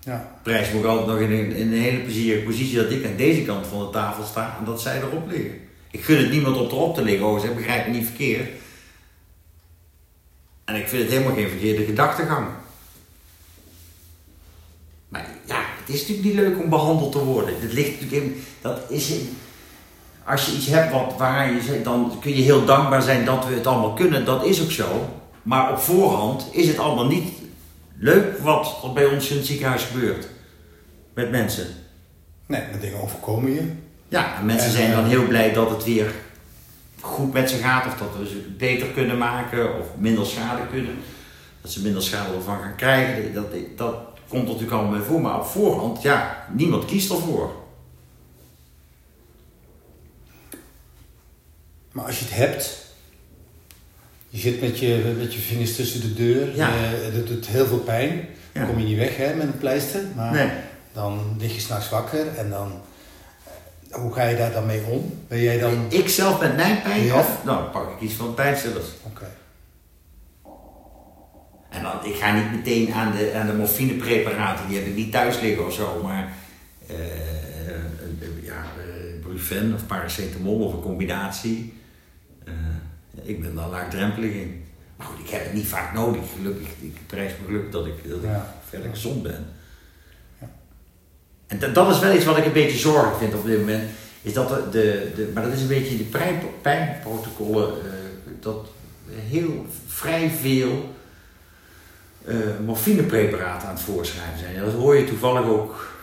Ja. 0.00 0.32
Prijs 0.42 0.70
me 0.72 0.78
ook 0.78 0.84
altijd 0.84 1.06
nog 1.06 1.18
in 1.18 1.30
een, 1.38 1.52
in 1.56 1.72
een 1.72 1.78
hele 1.80 1.98
plezierige 1.98 2.44
positie 2.44 2.76
dat 2.76 2.90
ik 2.90 3.04
aan 3.04 3.16
deze 3.16 3.42
kant 3.42 3.66
van 3.66 3.78
de 3.78 3.90
tafel 3.90 4.24
sta 4.24 4.56
en 4.58 4.64
dat 4.64 4.80
zij 4.80 4.96
erop 4.98 5.30
liggen. 5.30 5.52
Ik 5.90 6.04
gun 6.04 6.16
het 6.18 6.30
niemand 6.30 6.56
op 6.56 6.72
erop 6.72 6.94
te 6.94 7.02
liggen, 7.02 7.40
ze 7.40 7.48
begrijpen 7.56 7.90
me 7.90 7.96
niet 7.96 8.06
verkeerd. 8.06 8.48
En 10.68 10.74
ik 10.74 10.88
vind 10.88 11.02
het 11.02 11.12
helemaal 11.12 11.34
geen 11.34 11.48
verkeerde 11.48 11.84
gedachtegang. 11.84 12.46
Maar 15.08 15.26
ja, 15.44 15.60
het 15.80 15.94
is 15.94 16.00
natuurlijk 16.00 16.26
niet 16.28 16.34
leuk 16.44 16.58
om 16.62 16.68
behandeld 16.68 17.12
te 17.12 17.24
worden. 17.24 17.54
Het 17.60 17.72
ligt 17.72 18.00
natuurlijk 18.00 18.22
in, 18.22 18.42
dat 18.60 18.80
is 18.88 19.10
in- 19.10 19.36
als 20.24 20.46
je 20.46 20.52
iets 20.52 20.66
hebt 20.66 20.92
wat, 20.92 21.14
waar 21.18 21.52
je 21.52 21.60
zegt, 21.62 21.84
dan 21.84 22.16
kun 22.20 22.36
je 22.36 22.42
heel 22.42 22.64
dankbaar 22.64 23.02
zijn 23.02 23.24
dat 23.24 23.46
we 23.46 23.54
het 23.54 23.66
allemaal 23.66 23.92
kunnen. 23.94 24.24
Dat 24.24 24.44
is 24.44 24.62
ook 24.62 24.70
zo. 24.70 25.08
Maar 25.42 25.72
op 25.72 25.78
voorhand 25.78 26.48
is 26.52 26.68
het 26.68 26.78
allemaal 26.78 27.06
niet 27.06 27.32
leuk 27.98 28.38
wat 28.38 28.80
er 28.84 28.92
bij 28.92 29.06
ons 29.06 29.28
in 29.30 29.36
het 29.36 29.46
ziekenhuis 29.46 29.82
gebeurt. 29.82 30.28
Met 31.14 31.30
mensen. 31.30 31.66
Nee, 32.46 32.62
maar 32.70 32.80
dingen 32.80 33.02
overkomen 33.02 33.52
je. 33.52 33.72
Ja, 34.08 34.38
en 34.38 34.46
mensen 34.46 34.66
En, 34.66 34.72
zijn 34.72 34.90
eh, 34.90 34.96
dan 34.96 35.04
heel 35.04 35.26
blij 35.26 35.52
dat 35.52 35.70
het 35.70 35.84
weer 35.84 36.12
goed 37.00 37.32
met 37.32 37.50
ze 37.50 37.56
gaat. 37.56 37.86
Of 37.86 37.96
dat 37.98 38.16
we 38.18 38.26
ze 38.28 38.54
beter 38.58 38.86
kunnen 38.86 39.18
maken. 39.18 39.78
Of 39.80 39.86
minder 39.96 40.26
schade 40.26 40.62
kunnen. 40.70 40.94
Dat 41.60 41.70
ze 41.70 41.82
minder 41.82 42.02
schade 42.02 42.34
ervan 42.34 42.58
gaan 42.60 42.76
krijgen. 42.76 43.34
Dat, 43.34 43.46
dat 43.76 43.94
komt 44.28 44.44
natuurlijk 44.44 44.72
allemaal 44.72 44.92
mee 44.92 45.02
voor. 45.06 45.20
Maar 45.20 45.38
op 45.38 45.44
voorhand, 45.46 46.02
ja, 46.02 46.46
niemand 46.54 46.84
kiest 46.84 47.10
ervoor. 47.10 47.52
Maar 51.92 52.04
als 52.04 52.18
je 52.18 52.24
het 52.24 52.34
hebt, 52.34 52.86
je 54.28 54.38
zit 54.38 54.60
met 54.60 54.78
je, 54.78 55.14
met 55.18 55.34
je 55.34 55.40
vingers 55.40 55.76
tussen 55.76 56.00
de 56.00 56.14
deur, 56.14 56.56
Ja. 56.56 56.68
je, 56.68 57.10
dat 57.14 57.26
doet 57.26 57.46
heel 57.46 57.66
veel 57.66 57.78
pijn. 57.78 58.28
Ja. 58.52 58.60
Dan 58.60 58.66
kom 58.68 58.78
je 58.78 58.84
niet 58.86 58.96
weg 58.98 59.16
hè, 59.16 59.34
met 59.34 59.46
een 59.46 59.58
pleister, 59.58 60.02
maar 60.16 60.32
Nee. 60.32 60.50
dan 60.92 61.36
lig 61.38 61.54
je 61.54 61.60
s'nachts 61.60 61.88
wakker 61.88 62.26
en 62.36 62.50
dan, 62.50 62.66
eh, 62.72 62.76
hoe 63.90 64.12
ga 64.12 64.22
je 64.24 64.36
daar 64.36 64.52
dan 64.52 64.66
mee 64.66 64.82
om? 64.84 65.14
Ben 65.28 65.40
jij 65.40 65.58
dan, 65.58 65.86
Ik 65.88 66.08
zelf 66.08 66.40
met 66.40 66.56
mijn 66.56 66.82
pijn, 66.82 67.04
Ja? 67.04 67.18
of 67.18 67.44
nou, 67.44 67.62
dan 67.62 67.70
pak 67.70 67.90
ik 67.92 68.00
iets 68.00 68.14
van 68.14 68.34
pijnstillers. 68.34 68.86
oké, 69.02 69.26
En 71.68 71.82
dan, 71.82 72.04
ik 72.04 72.14
ga 72.14 72.34
niet 72.34 72.50
meteen 72.52 72.92
aan 72.92 73.12
de, 73.12 73.32
aan 73.34 73.46
de 73.46 73.52
morfinepreparaten, 73.52 74.68
die 74.68 74.78
heb 74.78 74.86
ik 74.86 74.94
niet 74.94 75.12
thuis 75.12 75.40
liggen 75.40 75.66
of 75.66 75.72
zo, 75.72 76.00
maar 76.02 76.32
eh, 76.86 76.96
ja, 78.42 78.54
eh, 78.78 79.20
Brufen 79.22 79.74
of 79.74 79.86
paracetamol 79.86 80.58
of 80.64 80.72
een 80.72 80.80
combinatie. 80.80 81.76
Ik 83.22 83.42
ben 83.42 83.54
daar 83.54 83.68
laagdrempelig 83.68 84.32
in. 84.32 84.64
Maar 84.96 85.06
goed, 85.06 85.18
ik 85.24 85.30
heb 85.30 85.44
het 85.44 85.52
niet 85.52 85.66
vaak 85.66 85.94
nodig, 85.94 86.20
gelukkig. 86.36 86.68
Ik 86.80 86.96
prijs 87.06 87.32
me 87.40 87.46
geluk 87.46 87.72
dat 87.72 87.86
ik, 87.86 88.08
dat 88.08 88.18
ik 88.18 88.24
Ja. 88.24 88.54
verder 88.68 88.90
gezond 88.90 89.22
ben. 89.22 89.46
En 91.48 91.72
dat, 91.72 91.90
is 91.94 91.98
wel 92.00 92.14
iets 92.14 92.24
wat 92.24 92.36
ik 92.36 92.44
een 92.44 92.52
beetje 92.52 92.78
zorgelijk 92.78 93.16
vind 93.18 93.34
op 93.34 93.44
dit 93.46 93.58
moment. 93.58 93.82
Is 94.22 94.32
dat 94.32 94.48
de, 94.48 94.62
de, 94.70 95.12
de, 95.16 95.30
maar 95.34 95.42
dat 95.42 95.52
is 95.52 95.60
een 95.60 95.68
beetje 95.68 95.96
de 95.96 96.02
pijn, 96.04 96.40
pijnprotocollen, 96.62 97.68
eh, 97.68 98.32
dat 98.40 98.66
heel 99.10 99.66
vrij 99.86 100.30
veel 100.40 100.94
eh, 102.24 102.36
morfinepreparaten 102.64 103.68
aan 103.68 103.74
het 103.74 103.82
voorschrijven 103.84 104.38
zijn. 104.38 104.54
Ja, 104.54 104.64
dat 104.64 104.72
hoor 104.74 104.96
je 104.96 105.04
toevallig 105.04 105.44
ook. 105.44 105.96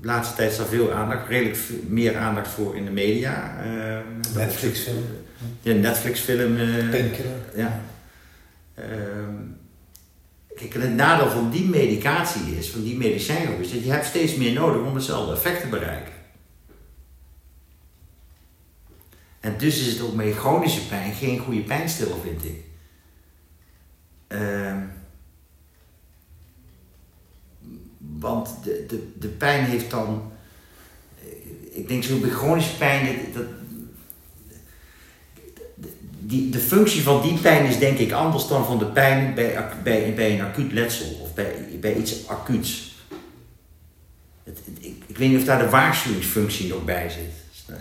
De 0.00 0.06
laatste 0.06 0.36
tijd 0.36 0.50
is 0.50 0.56
daar 0.56 0.66
veel 0.66 0.92
aandacht, 0.92 1.28
redelijk 1.28 1.56
veel- 1.56 1.76
meer 1.88 2.16
aandacht 2.16 2.48
voor 2.48 2.76
in 2.76 2.84
de 2.84 2.90
media. 2.90 3.56
eh, 3.64 3.98
Netflix-film, 4.34 5.04
Ja, 5.62 5.72
Netflix-film. 5.74 6.56
painkiller. 6.90 7.36
ja. 7.54 7.80
Ehm, 8.74 9.34
kijk, 10.60 10.74
en 10.74 10.80
het 10.80 10.94
nadeel 10.94 11.30
van 11.30 11.50
die 11.50 11.68
medicatie 11.68 12.56
is, 12.56 12.70
van 12.70 12.82
die 12.82 12.96
medicijngroep, 12.96 13.60
is 13.60 13.72
dat 13.72 13.84
je 13.84 13.90
hebt 13.90 14.06
steeds 14.06 14.34
meer 14.34 14.52
nodig 14.52 14.82
om 14.82 14.94
hetzelfde 14.94 15.32
effect 15.32 15.60
te 15.60 15.66
bereiken. 15.66 16.12
En 19.40 19.58
dus 19.58 19.80
is 19.80 19.86
het 19.86 20.00
ook 20.00 20.14
met 20.14 20.36
chronische 20.36 20.86
pijn 20.86 21.14
geen 21.14 21.38
goede 21.38 21.60
pijnstiller, 21.60 22.16
vind 22.22 22.44
ik. 22.44 22.64
Ehm, 24.26 24.82
want 27.98 28.64
de, 28.64 28.84
de, 28.88 29.12
de 29.18 29.28
pijn 29.28 29.64
heeft 29.64 29.90
dan. 29.90 30.32
Ik 31.70 31.88
denk 31.88 32.04
zo 32.04 32.18
bij 32.18 32.30
chronische 32.30 32.76
pijn. 32.76 33.32
Dat, 33.32 33.44
die, 36.30 36.50
de 36.50 36.58
functie 36.58 37.02
van 37.02 37.22
die 37.22 37.38
pijn 37.38 37.64
is 37.66 37.78
denk 37.78 37.98
ik 37.98 38.12
anders 38.12 38.46
dan 38.48 38.64
van 38.64 38.78
de 38.78 38.86
pijn 38.86 39.34
bij, 39.34 39.64
bij, 39.82 40.12
bij 40.14 40.32
een 40.34 40.44
acuut 40.44 40.72
letsel 40.72 41.06
of 41.22 41.34
bij, 41.34 41.54
bij 41.80 41.94
iets 41.94 42.28
acuuts. 42.28 42.94
Het, 44.44 44.58
het- 44.64 44.84
ik, 44.84 45.02
ik 45.06 45.18
weet 45.18 45.28
niet 45.28 45.38
of 45.38 45.44
daar 45.44 45.58
de 45.58 45.68
waarschuwingsfunctie 45.68 46.68
nog 46.68 46.84
bij 46.84 47.08
zit. 47.10 47.66
Eh, 47.66 47.74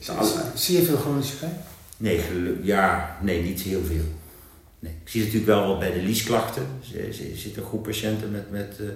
Zie- 0.00 0.40
Zie 0.54 0.76
je 0.78 0.84
veel 0.84 0.96
chronische 0.96 1.36
pijn? 1.36 1.56
Nee, 1.96 2.20
ja, 2.62 3.16
nee, 3.22 3.42
niet 3.42 3.60
heel 3.60 3.82
veel. 3.84 4.04
Nee. 4.78 4.92
Ik 5.04 5.08
zie 5.10 5.22
het 5.22 5.32
natuurlijk 5.32 5.58
wel 5.58 5.68
wat 5.68 5.78
bij 5.78 5.92
de 5.92 6.02
liesklachten. 6.02 6.66
Er 6.96 7.14
zitten 7.14 7.62
een 7.62 7.68
groep 7.68 7.82
patiënten 7.82 8.30
met, 8.30 8.50
met 8.50 8.76
eh, 8.80 8.86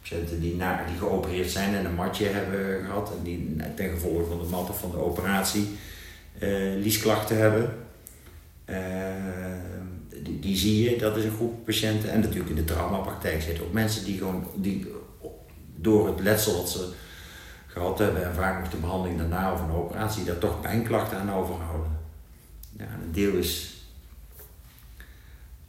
patiënten 0.00 0.40
die, 0.40 0.54
na, 0.56 0.84
die 0.88 0.98
geopereerd 0.98 1.50
zijn 1.50 1.74
en 1.74 1.84
een 1.84 1.94
matje 1.94 2.26
hebben 2.26 2.84
gehad. 2.86 3.10
En 3.18 3.22
die 3.24 3.56
ten 3.76 3.90
gevolge 3.90 4.24
van 4.28 4.38
de 4.38 4.44
mat 4.50 4.70
of 4.70 4.80
van 4.80 4.90
de 4.90 4.98
operatie 5.02 5.68
eh 6.38 6.48
liesklachten 6.82 7.36
hebben. 7.38 7.74
Eh, 8.66 8.76
die, 10.22 10.38
die, 10.38 10.56
zie 10.56 10.90
je, 10.90 10.98
dat 10.98 11.16
is 11.16 11.24
een 11.24 11.34
groep 11.34 11.64
patiënten. 11.64 12.10
En 12.10 12.20
natuurlijk 12.20 12.50
in 12.50 12.56
de 12.56 12.64
traumapraktijk 12.64 13.42
zitten 13.42 13.64
ook 13.64 13.72
mensen 13.72 14.04
die 14.04 14.18
gewoon 14.18 14.46
die 14.54 14.86
door 15.76 16.06
het 16.06 16.20
letsel 16.20 16.56
dat 16.56 16.70
ze 16.70 16.92
gehad 17.66 17.98
hebben 17.98 18.24
en 18.24 18.34
vaak 18.34 18.60
nog 18.60 18.70
de 18.70 18.76
behandeling 18.76 19.18
daarna 19.18 19.52
of 19.52 19.60
een 19.60 19.70
operatie, 19.70 20.24
daar 20.24 20.38
toch 20.38 20.60
pijnklachten 20.60 21.18
aan 21.18 21.32
overhouden. 21.32 21.98
Ja, 22.78 22.84
een 22.84 23.12
deel 23.12 23.32
is 23.32 23.74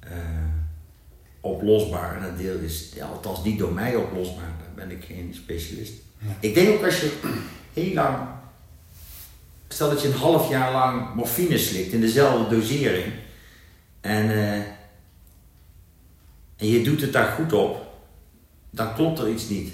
uh, 0.03 0.11
oplosbaar 1.39 2.17
en 2.17 2.29
een 2.29 2.37
deel 2.37 2.57
is, 2.57 2.91
ja, 2.95 3.05
althans 3.05 3.43
niet 3.43 3.59
door 3.59 3.73
mij 3.73 3.95
oplosbaar, 3.95 4.51
daar 4.59 4.87
ben 4.87 4.97
ik 4.97 5.03
geen 5.03 5.33
specialist. 5.33 5.93
Ik 6.39 6.53
denk 6.53 6.77
ook 6.77 6.85
als 6.85 6.99
je 6.99 7.19
heel 7.73 7.93
lang, 7.93 8.17
stel 9.77 9.89
dat 9.89 10.01
je 10.01 10.07
een 10.07 10.13
half 10.13 10.49
jaar 10.49 10.71
lang 10.71 11.13
morfine 11.13 11.57
slikt 11.57 11.91
in 11.91 12.01
dezelfde 12.01 12.55
dosering 12.55 13.13
en, 14.01 14.25
uh, 14.25 14.53
en 16.55 16.67
je 16.67 16.81
doet 16.81 17.01
het 17.01 17.13
daar 17.13 17.27
goed 17.27 17.53
op, 17.53 17.87
dan 18.69 18.93
klopt 18.93 19.19
er 19.19 19.29
iets 19.29 19.49
niet. 19.49 19.71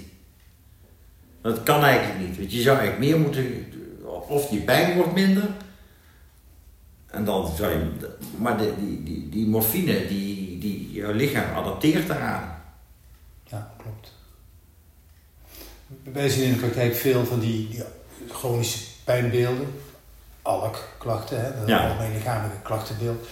Dat 1.42 1.62
kan 1.62 1.82
eigenlijk 1.82 2.28
niet. 2.28 2.38
Want 2.38 2.52
je 2.52 2.62
zou 2.62 2.78
eigenlijk 2.78 3.10
meer 3.10 3.20
moeten. 3.20 3.72
Of 4.28 4.50
je 4.50 4.58
pijn 4.58 4.96
wordt 4.96 5.14
minder. 5.14 5.50
En 7.06 7.24
dan 7.24 7.56
zou 7.56 7.72
je. 7.72 7.90
Maar 8.38 8.58
die, 8.58 9.02
die, 9.02 9.28
die 9.28 9.46
morfine, 9.46 10.06
die, 10.06 10.58
die 10.58 10.92
jouw 10.92 11.12
lichaam 11.12 11.56
adapteert 11.56 12.06
daaraan. 12.06 12.62
Ja, 13.44 13.74
klopt. 13.76 14.12
Wij 16.12 16.28
zien 16.28 16.44
in 16.44 16.52
de 16.52 16.58
praktijk 16.58 16.94
veel 16.94 17.24
van 17.24 17.40
die 17.40 17.82
chronische 18.28 18.78
pijnbeelden. 19.04 19.83
ALK-klachten, 20.44 21.44
hè, 21.44 21.58
dat 21.58 21.68
ja. 21.68 21.88
algemeen 21.88 22.12
lichamelijke 22.12 22.62
klachtenbeeld. 22.62 23.26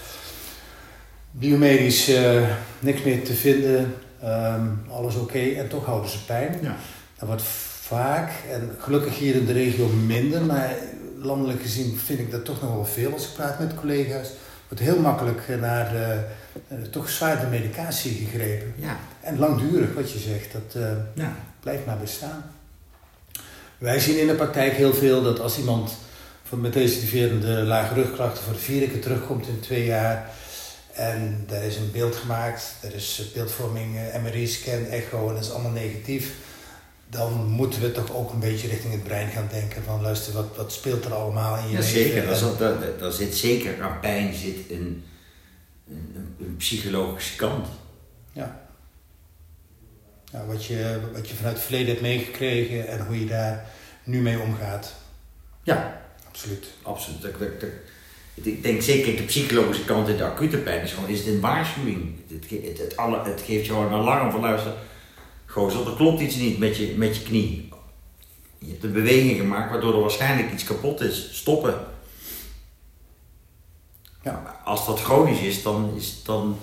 Biomedisch 1.31 2.09
uh, 2.09 2.49
niks 2.79 3.03
meer 3.03 3.25
te 3.25 3.35
vinden, 3.35 3.95
um, 4.25 4.85
alles 4.91 5.15
oké 5.15 5.25
okay, 5.25 5.57
en 5.57 5.69
toch 5.69 5.85
houden 5.85 6.11
ze 6.11 6.25
pijn. 6.25 6.59
Ja. 6.63 6.77
Dat 7.19 7.29
wordt 7.29 7.43
vaak, 7.81 8.31
en 8.51 8.77
gelukkig 8.79 9.19
hier 9.19 9.35
in 9.35 9.47
de 9.47 9.53
regio 9.53 9.87
minder, 9.89 10.43
maar 10.43 10.75
landelijk 11.19 11.63
gezien 11.63 11.99
vind 11.99 12.19
ik 12.19 12.31
dat 12.31 12.45
toch 12.45 12.63
nog 12.63 12.75
wel 12.75 12.85
veel 12.85 13.13
als 13.13 13.27
ik 13.27 13.35
praat 13.35 13.59
met 13.59 13.75
collega's. 13.75 14.29
Wordt 14.69 14.85
heel 14.85 15.01
makkelijk 15.01 15.49
naar 15.61 15.93
de, 15.93 16.25
eh, 16.69 16.77
toch 16.91 17.09
zwaarder 17.09 17.49
medicatie 17.49 18.15
gegrepen. 18.15 18.75
Ja. 18.77 18.97
En 19.21 19.39
langdurig, 19.39 19.95
wat 19.95 20.13
je 20.13 20.19
zegt, 20.19 20.53
dat 20.53 20.83
uh, 20.83 20.89
ja. 21.15 21.37
blijft 21.61 21.87
maar 21.87 21.99
bestaan. 21.99 22.45
Wij 23.79 24.01
zien 24.01 24.21
in 24.21 24.27
de 24.27 24.35
praktijk 24.35 24.73
heel 24.73 24.95
veel 24.95 25.23
dat 25.23 25.41
als 25.41 25.59
iemand 25.59 25.95
van 26.53 26.61
met 26.61 26.75
recidiverende 26.75 27.63
lage 27.63 27.95
rugklachten 27.95 28.45
voor 28.45 28.53
de 28.53 28.59
vierde 28.59 28.89
keer 28.89 29.01
terugkomt 29.01 29.47
in 29.47 29.61
twee 29.61 29.85
jaar. 29.85 30.31
En 30.93 31.47
er 31.51 31.63
is 31.63 31.77
een 31.77 31.91
beeld 31.93 32.17
gemaakt, 32.17 32.75
er 32.83 32.95
is 32.95 33.31
beeldvorming, 33.35 33.97
eh, 33.97 34.23
MRI-scan, 34.23 34.85
echo 34.85 35.29
en 35.29 35.35
dat 35.35 35.45
is 35.45 35.51
allemaal 35.51 35.71
negatief 35.71 36.33
dan 37.09 37.47
moeten 37.47 37.81
we 37.81 37.93
toch 37.93 38.15
ook 38.15 38.33
een 38.33 38.41
beetje 38.41 38.69
richting 38.69 38.93
het 38.93 39.03
brein 39.03 39.31
gaan 39.31 39.49
denken 39.51 39.83
van 39.83 40.03
luister, 40.03 40.33
wat, 40.33 40.57
wat 40.57 40.73
speelt 40.73 41.05
er 41.05 41.15
allemaal 41.15 41.57
in 41.57 41.69
je 41.69 41.77
ja, 41.77 41.83
Zeker, 41.83 42.27
daar, 42.59 42.79
daar, 42.99 43.13
zit 43.13 43.35
zeker 43.35 43.83
aan 43.83 44.01
pijn 44.01 44.35
zit 44.35 44.71
een, 44.71 45.05
een, 45.89 46.37
een, 46.41 46.57
psychologische 46.57 47.37
kant. 47.37 47.67
Ja. 48.33 48.61
ja 50.33 50.47
wat, 50.47 50.65
je, 50.65 51.01
wat 51.13 51.29
je 51.29 51.35
vanuit 51.35 51.55
het 51.55 51.65
verleden 51.65 51.89
hebt 51.89 52.01
meegekregen 52.01 52.89
en 52.89 53.07
hoe 53.07 53.21
je 53.21 53.27
daar 53.27 53.67
nu 54.05 54.21
mee 54.21 54.41
omgaat. 54.41 54.95
Ja. 55.63 56.02
Absoluut. 56.33 56.67
Absoluut. 56.83 57.25
ik 58.35 58.63
denk 58.63 58.83
zeker 58.83 59.17
de 59.17 59.23
psychologische 59.23 59.85
kant 59.85 60.09
in 60.09 60.17
de 60.17 60.25
acute 60.25 60.59
pijn 60.59 60.83
is 60.83 60.93
gewoon 60.93 61.09
is 61.09 61.19
het 61.19 61.29
een 61.29 61.41
waarschuwing. 61.41 62.15
Het, 62.29 62.51
het, 62.51 62.79
het, 62.79 62.97
alle, 62.97 63.23
het 63.23 63.41
geeft 63.41 63.67
je 63.67 63.73
gewoon 63.73 63.93
een 63.93 64.01
alarm 64.01 64.31
van 64.31 64.41
luister 64.41 64.73
gozer, 65.47 65.87
er 65.87 65.97
klopt 65.97 66.21
iets 66.21 66.37
niet 66.37 66.59
met 66.59 66.77
je, 66.77 66.95
met 66.97 67.17
je 67.17 67.23
knie. 67.23 67.69
Je 68.59 68.71
hebt 68.71 68.85
een 68.85 68.93
beweging 68.93 69.37
gemaakt 69.37 69.71
waardoor 69.71 69.95
er 69.95 70.01
waarschijnlijk 70.01 70.53
iets 70.53 70.65
kapot 70.65 71.01
is. 71.01 71.29
Stoppen. 71.33 71.75
Ja. 74.23 74.61
Als 74.65 74.87
dat 74.87 75.01
chronisch 75.01 75.41
is, 75.41 75.63
dan 75.63 75.93
is, 75.97 76.23
dan 76.23 76.59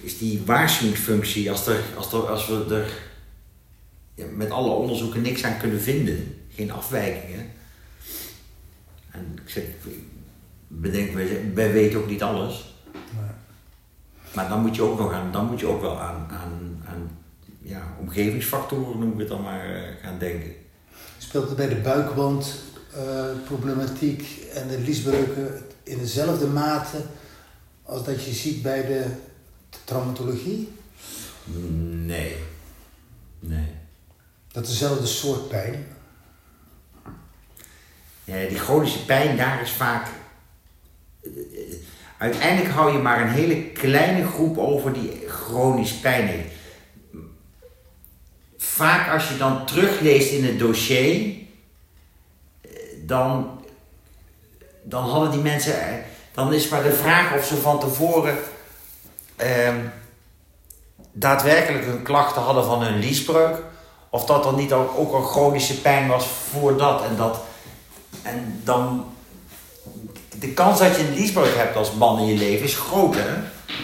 is 0.00 0.18
die 0.18 0.42
waarschuwingsfunctie, 0.44 1.50
als, 1.50 1.66
er, 1.66 1.82
als, 1.96 2.12
er, 2.12 2.30
als 2.30 2.46
we 2.46 2.66
er 2.70 2.90
ja, 4.14 4.24
met 4.34 4.50
alle 4.50 4.70
onderzoeken 4.70 5.22
niks 5.22 5.44
aan 5.44 5.58
kunnen 5.58 5.80
vinden, 5.80 6.46
geen 6.54 6.72
afwijkingen. 6.72 7.50
En 9.10 9.38
ik 9.44 9.48
zeg, 9.48 9.64
bedenk, 10.66 11.14
wij, 11.14 11.52
wij 11.54 11.72
weten 11.72 11.98
ook 11.98 12.08
niet 12.08 12.22
alles. 12.22 12.76
Maar 14.34 14.48
dan 14.48 14.60
moet 14.60 14.76
je 14.76 14.82
ook 14.82 14.98
nog 14.98 15.12
aan, 15.12 15.32
dan 15.32 15.46
moet 15.46 15.60
je 15.60 15.66
ook 15.66 15.80
wel 15.80 16.00
aan, 16.00 16.26
aan, 16.30 16.82
aan 16.86 17.10
ja, 17.62 17.96
omgevingsfactoren, 18.00 18.98
noem 18.98 19.12
ik 19.12 19.18
het 19.18 19.28
dan 19.28 19.42
maar, 19.42 19.70
uh, 19.70 19.82
gaan 20.02 20.18
denken. 20.18 20.52
Speelt 21.18 21.48
het 21.48 21.56
bij 21.56 21.68
de 21.68 21.80
buikwandproblematiek 21.80 24.20
uh, 24.20 24.60
en 24.60 24.68
de 24.68 24.78
liesbreuken 24.78 25.62
in 25.82 25.98
dezelfde 25.98 26.46
mate 26.46 27.02
als 27.82 28.04
dat 28.04 28.24
je 28.24 28.32
ziet 28.32 28.62
bij 28.62 28.86
de 28.86 29.04
traumatologie? 29.84 30.72
Nee. 32.04 32.36
Nee. 33.40 33.68
Dat 34.52 34.62
is 34.62 34.68
dezelfde 34.68 35.06
soort 35.06 35.48
pijn? 35.48 35.86
Ja, 38.28 38.48
die 38.48 38.58
chronische 38.58 39.04
pijn, 39.04 39.36
daar 39.36 39.60
is 39.62 39.70
vaak. 39.70 40.06
Eh, 41.22 41.30
uiteindelijk 42.18 42.74
hou 42.74 42.92
je 42.92 42.98
maar 42.98 43.20
een 43.20 43.28
hele 43.28 43.62
kleine 43.62 44.26
groep 44.26 44.58
over 44.58 44.92
die 44.92 45.24
chronisch 45.28 45.92
pijn 45.92 46.28
vaak 48.78 49.12
als 49.12 49.28
je 49.28 49.36
dan 49.36 49.66
terugleest 49.66 50.32
in 50.32 50.44
het 50.44 50.58
dossier, 50.58 51.34
dan, 53.04 53.60
dan 54.82 55.04
hadden 55.04 55.30
die 55.30 55.40
mensen, 55.40 56.04
dan 56.32 56.52
is 56.52 56.68
maar 56.68 56.82
de 56.82 56.92
vraag 56.92 57.34
of 57.34 57.44
ze 57.44 57.56
van 57.56 57.80
tevoren 57.80 58.38
eh, 59.36 59.74
daadwerkelijk 61.12 61.84
hun 61.84 62.02
klachten 62.02 62.42
hadden 62.42 62.64
van 62.64 62.82
hun 62.82 62.98
liesbreuk, 62.98 63.62
of 64.10 64.24
dat 64.24 64.46
er 64.46 64.54
niet 64.54 64.72
ook, 64.72 64.98
ook 64.98 65.12
een 65.12 65.28
chronische 65.28 65.80
pijn 65.80 66.08
was 66.08 66.26
voor 66.26 66.76
dat 66.76 67.04
en 67.04 67.16
dat. 67.16 67.40
En 68.28 68.60
dan, 68.64 69.04
de 70.38 70.48
kans 70.48 70.78
dat 70.78 70.96
je 70.96 71.08
een 71.08 71.14
liesbreuk 71.14 71.56
hebt 71.56 71.76
als 71.76 71.92
man 71.92 72.18
in 72.18 72.26
je 72.26 72.36
leven 72.36 72.64
is 72.64 72.76
groot, 72.76 73.14
hè? 73.14 73.34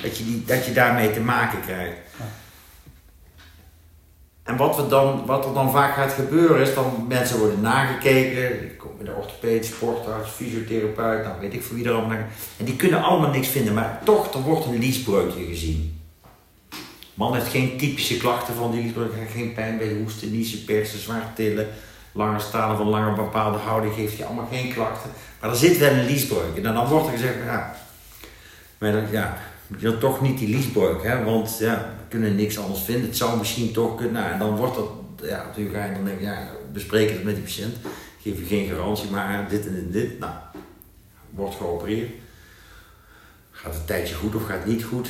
Dat 0.02 0.18
je, 0.18 0.24
die, 0.24 0.44
dat 0.44 0.66
je 0.66 0.72
daarmee 0.72 1.12
te 1.12 1.20
maken 1.20 1.60
krijgt. 1.60 1.96
En 4.42 4.56
wat, 4.56 4.76
we 4.76 4.86
dan, 4.86 5.26
wat 5.26 5.44
er 5.44 5.54
dan 5.54 5.70
vaak 5.70 5.94
gaat 5.94 6.12
gebeuren 6.12 6.60
is, 6.60 6.74
dan 6.74 7.04
mensen 7.08 7.38
worden 7.38 7.60
nagekeken, 7.60 8.76
komen 8.76 9.04
de 9.04 9.12
orthopeed, 9.12 9.64
sportarts, 9.64 10.30
fysiotherapeut, 10.30 11.24
nou 11.24 11.40
weet 11.40 11.54
ik 11.54 11.62
voor 11.62 11.76
wie 11.76 11.84
er 11.84 11.92
allemaal 11.92 12.16
En 12.56 12.64
die 12.64 12.76
kunnen 12.76 13.02
allemaal 13.02 13.30
niks 13.30 13.48
vinden, 13.48 13.74
maar 13.74 14.00
toch, 14.04 14.34
er 14.34 14.40
wordt 14.40 14.64
een 14.64 14.78
liesbreukje 14.78 15.44
gezien. 15.44 16.00
Man 17.14 17.34
heeft 17.34 17.50
geen 17.50 17.76
typische 17.76 18.16
klachten 18.16 18.54
van 18.54 18.70
die 18.70 18.82
liesbreuk, 18.82 19.12
geen 19.32 19.54
pijn 19.54 19.78
bij 19.78 19.92
hoesten, 19.92 20.30
niezen, 20.30 20.64
persen, 20.64 20.98
zwaar 20.98 21.32
tillen, 21.34 21.68
lange 22.14 22.38
stalen 22.38 22.76
van 22.76 22.88
lange 22.88 23.14
bepaalde 23.14 23.58
houding, 23.58 23.94
geeft 23.94 24.16
je 24.16 24.24
allemaal 24.24 24.48
geen 24.50 24.72
klachten. 24.72 25.10
Maar 25.40 25.50
er 25.50 25.56
zit 25.56 25.78
wel 25.78 25.92
een 25.92 26.06
liesbreuk. 26.06 26.56
En 26.56 26.62
dan 26.62 26.88
wordt 26.88 27.06
er 27.06 27.12
gezegd, 27.12 27.34
ja, 27.44 27.74
maar 28.78 29.12
ja, 29.12 29.36
je 29.78 29.98
toch 29.98 30.20
niet 30.20 30.38
die 30.38 30.48
liesbreuk, 30.48 31.02
hè, 31.02 31.24
want 31.24 31.56
ja, 31.58 31.74
we 31.74 32.08
kunnen 32.08 32.34
niks 32.34 32.58
anders 32.58 32.80
vinden. 32.80 33.06
Het 33.06 33.16
zou 33.16 33.38
misschien 33.38 33.72
toch 33.72 33.96
kunnen, 33.96 34.22
nou, 34.22 34.32
en 34.32 34.38
dan 34.38 34.56
wordt 34.56 34.74
dat, 34.74 34.88
ja, 35.22 35.44
natuurlijk 35.44 35.76
ga 35.76 35.84
je 35.84 35.92
dan 35.92 36.04
denken, 36.04 36.24
ja, 36.24 36.48
bespreek 36.72 37.10
het 37.10 37.24
met 37.24 37.34
die 37.34 37.44
patiënt. 37.44 37.76
Geef 38.20 38.38
je 38.38 38.44
geen 38.44 38.68
garantie, 38.68 39.10
maar 39.10 39.48
dit 39.48 39.66
en 39.66 39.90
dit, 39.90 40.18
nou, 40.18 40.32
wordt 41.30 41.54
geopereerd. 41.54 42.10
Gaat 43.50 43.72
het 43.72 43.80
een 43.80 43.86
tijdje 43.86 44.14
goed 44.14 44.34
of 44.34 44.46
gaat 44.46 44.58
het 44.58 44.66
niet 44.66 44.84
goed? 44.84 45.08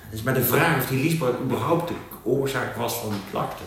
Het 0.00 0.18
is 0.18 0.22
maar 0.22 0.34
de 0.34 0.42
vraag 0.42 0.76
of 0.76 0.86
die 0.86 1.02
liesbreuk 1.02 1.38
überhaupt 1.40 1.88
de 1.88 1.94
oorzaak 2.22 2.76
was 2.76 2.94
van 2.94 3.10
die 3.10 3.20
klachten. 3.30 3.66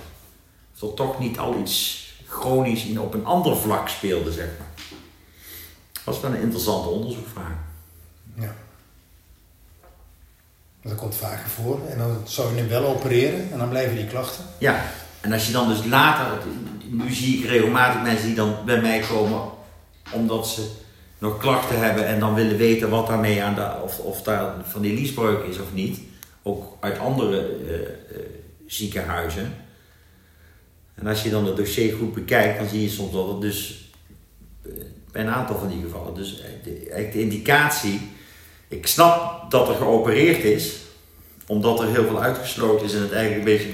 Of 0.76 0.90
er 0.90 0.96
toch 0.96 1.20
niet 1.20 1.40
al 1.40 1.60
iets 1.60 2.08
chronisch 2.30 2.86
in, 2.86 3.00
op 3.00 3.14
een 3.14 3.26
ander 3.26 3.58
vlak 3.58 3.90
speelde, 3.90 4.32
zeg 4.32 4.48
maar. 4.58 4.68
Dat 6.04 6.16
is 6.16 6.22
wel 6.22 6.32
een 6.32 6.42
interessante 6.42 6.90
onderzoekvraag. 6.90 7.54
Ja. 8.34 8.56
Dat 10.82 10.96
komt 10.96 11.16
vaker 11.16 11.50
voor. 11.50 11.80
En 11.90 11.98
dan 11.98 12.18
zou 12.24 12.54
je 12.54 12.60
hem 12.60 12.70
wel 12.70 12.86
opereren 12.86 13.52
en 13.52 13.58
dan 13.58 13.70
blijven 13.70 13.96
die 13.96 14.08
klachten. 14.08 14.46
Ja, 14.58 14.84
en 15.22 15.34
als 15.34 15.46
je 15.46 15.52
dan 15.52 15.68
dus 15.68 15.86
later, 15.86 16.38
nu 16.90 17.14
zie 17.14 17.38
ik 17.38 17.50
regelmatig 17.50 18.02
mensen 18.02 18.26
die 18.26 18.36
dan 18.36 18.56
bij 18.66 18.82
mij 18.82 19.00
komen 19.00 19.42
omdat 20.12 20.48
ze 20.48 20.70
nog 21.18 21.38
klachten 21.38 21.80
hebben 21.80 22.08
en 22.08 22.20
dan 22.20 22.34
willen 22.34 22.58
weten 22.58 22.90
wat 22.90 23.08
daarmee 23.08 23.44
aan 23.44 23.56
de, 23.56 23.72
of, 23.84 24.00
of 24.00 24.22
daar 24.22 24.54
van 24.64 24.82
die 24.82 24.94
liesbreuk 24.94 25.44
is 25.44 25.60
of 25.60 25.74
niet. 25.74 26.00
Ook 26.44 26.78
uit 26.80 27.00
andere 27.00 27.64
uh, 27.64 27.72
uh, 27.72 27.88
ziekenhuizen. 28.68 29.54
En 31.00 31.08
als 31.08 31.24
je 31.24 31.30
dan 31.30 31.45
het 31.45 31.58
dossier 31.58 31.93
goed 31.93 32.14
bekijkt, 32.14 32.60
dan 32.60 32.68
zie 32.68 32.82
je 32.82 32.89
soms 32.89 33.12
dat 33.12 33.28
het 33.28 33.41
dus 33.41 33.89
bij 35.12 35.22
een 35.22 35.30
aantal 35.30 35.58
van 35.58 35.68
die 35.68 35.82
gevallen, 35.82 36.14
dus 36.14 36.43
de, 36.64 36.70
eigenlijk 36.72 37.12
de 37.12 37.22
indicatie 37.22 38.02
Ik 38.68 38.88
snap 38.88 39.52
dat 39.52 39.70
er 39.70 39.76
geopereerd 39.76 40.43
is, 40.43 40.76
omdat 41.47 41.80
er 41.80 41.88
heel 41.88 42.06
veel 42.06 42.22
uitgesloten 42.22 42.86
is 42.86 42.93
en 42.93 43.02
het 43.02 43.12
eigenlijk 43.12 43.47
een 43.47 43.58
beetje 43.58 43.74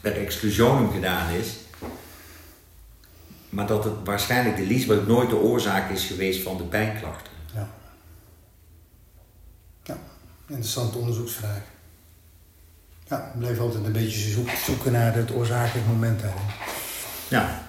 per 0.00 0.16
exclusionum 0.16 0.90
gedaan 0.92 1.32
is. 1.32 1.56
Maar 3.48 3.66
dat 3.66 3.84
het 3.84 3.94
waarschijnlijk 4.04 4.56
de 4.56 4.62
liesbreuk 4.62 5.06
nooit 5.06 5.30
de 5.30 5.36
oorzaak 5.36 5.90
is 5.90 6.04
geweest 6.04 6.42
van 6.42 6.56
de 6.56 6.62
pijnklachten. 6.62 7.32
Ja. 7.54 7.70
ja, 9.82 9.98
interessante 10.46 10.98
onderzoeksvraag. 10.98 11.73
Ja, 13.08 13.30
ik 13.34 13.38
blijf 13.38 13.58
altijd 13.58 13.84
een 13.84 13.92
beetje 13.92 14.30
zoek, 14.30 14.48
zoeken 14.64 14.92
naar 14.92 15.14
het 15.14 15.32
oorzakelijk 15.32 15.86
moment 15.86 16.20
daarin. 16.20 16.42
Ja. 17.28 17.62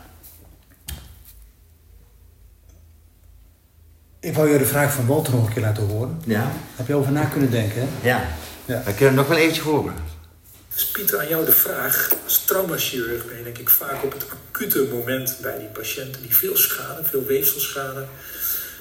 Ik 4.19 4.33
wou 4.33 4.49
je 4.49 4.57
de 4.57 4.65
vraag 4.65 4.93
van 4.93 5.05
Walter 5.05 5.33
nog 5.33 5.47
een 5.47 5.53
keer 5.53 5.61
laten 5.61 5.87
horen. 5.87 6.21
Ja? 6.25 6.51
Heb 6.75 6.87
je 6.87 6.93
over 6.93 7.11
na 7.11 7.25
kunnen 7.25 7.51
denken, 7.51 7.81
hè? 7.81 8.07
Ja. 8.07 8.27
Ja. 8.65 8.83
We 8.85 8.93
kunnen 8.93 9.15
nog 9.15 9.27
wel 9.27 9.37
eventjes 9.37 9.65
horen. 9.65 9.93
Dus 10.73 10.85
Pieter, 10.91 11.19
aan 11.19 11.27
jou 11.27 11.45
de 11.45 11.51
vraag. 11.51 12.09
Als 12.23 12.43
traumachirurg 12.45 13.25
ben 13.25 13.37
je 13.37 13.43
denk 13.43 13.57
ik 13.57 13.69
vaak 13.69 14.03
op 14.03 14.11
het 14.11 14.25
acute 14.51 14.87
moment 14.93 15.37
bij 15.41 15.57
die 15.57 15.67
patiënten 15.67 16.21
die 16.21 16.35
veel 16.35 16.57
schade, 16.57 17.03
veel 17.03 17.25
weefselschade, 17.25 18.05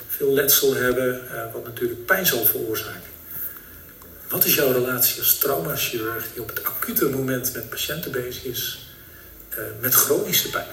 veel 0.08 0.32
letsel 0.32 0.74
hebben, 0.74 1.30
eh, 1.30 1.52
wat 1.52 1.64
natuurlijk 1.64 2.06
pijn 2.06 2.26
zal 2.26 2.44
veroorzaken. 2.44 3.13
Wat 4.34 4.44
is 4.44 4.54
jouw 4.54 4.72
relatie 4.72 5.20
als 5.20 5.38
traumachirurg 5.38 6.26
die 6.32 6.42
op 6.42 6.48
het 6.48 6.64
acute 6.64 7.08
moment 7.08 7.52
met 7.54 7.68
patiënten 7.68 8.12
bezig 8.12 8.44
is, 8.44 8.88
eh, 9.48 9.58
met 9.80 9.94
chronische 9.94 10.50
pijn? 10.50 10.66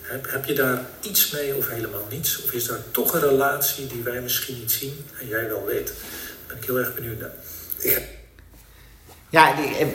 Heb, 0.00 0.30
heb 0.30 0.44
je 0.44 0.54
daar 0.54 0.84
iets 1.00 1.30
mee 1.30 1.56
of 1.56 1.68
helemaal 1.68 2.06
niets? 2.10 2.42
Of 2.42 2.52
is 2.52 2.64
daar 2.64 2.78
toch 2.90 3.14
een 3.14 3.20
relatie 3.20 3.86
die 3.86 4.02
wij 4.02 4.20
misschien 4.20 4.58
niet 4.58 4.72
zien 4.72 5.04
en 5.20 5.28
jij 5.28 5.48
wel 5.48 5.64
weet? 5.64 5.86
Daar 5.86 5.94
ben 6.46 6.56
ik 6.56 6.64
heel 6.64 6.78
erg 6.78 6.94
benieuwd 6.94 7.20
naar. 7.20 7.30
Ja, 9.30 9.58
ik, 9.58 9.86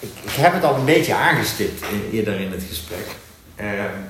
ik, 0.00 0.10
heb 0.30 0.52
het 0.52 0.64
al 0.64 0.74
een 0.74 0.84
beetje 0.84 1.14
aangestipt 1.14 1.84
eerder 2.12 2.40
in 2.40 2.52
het 2.52 2.62
gesprek. 2.68 3.06
Ehm, 3.54 4.00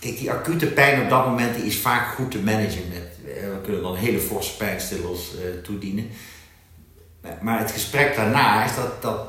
kijk, 0.00 0.18
die 0.18 0.30
acute 0.30 0.66
pijn 0.66 1.02
op 1.02 1.10
dat 1.10 1.26
moment 1.26 1.54
die 1.54 1.64
is 1.64 1.78
vaak 1.78 2.14
goed 2.14 2.30
te 2.30 2.38
managen. 2.38 3.09
We 3.34 3.58
kunnen 3.62 3.82
dan 3.82 3.94
hele 3.94 4.18
forse 4.20 4.56
pijnstillers 4.56 5.34
eh, 5.34 5.62
toedienen. 5.62 6.10
Maar- 7.40 7.58
het 7.58 7.70
gesprek 7.70 8.16
daarna 8.16 8.64
is 8.64 8.74
dat, 8.74 9.02
dat, 9.02 9.28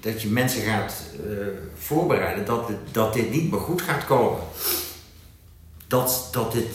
dat 0.00 0.22
je 0.22 0.28
mensen 0.28 0.62
gaat 0.62 0.94
eh, 1.14 1.46
voorbereiden 1.74 2.44
dat, 2.44 2.70
dat 2.92 3.12
dit 3.12 3.30
niet 3.30 3.50
meer 3.50 3.60
goed 3.60 3.82
gaat 3.82 4.04
komen. 4.04 4.40
Dat, 5.86 6.28
dat, 6.32 6.52
dit, 6.52 6.66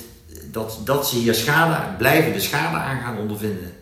dat, 0.51 0.79
dat 0.83 1.07
ze 1.07 1.17
hier 1.17 1.33
schade, 1.33 1.95
blijvende 1.97 2.39
schade 2.39 2.77
aan 2.77 3.01
gaan 3.01 3.17
ondervinden. 3.17 3.73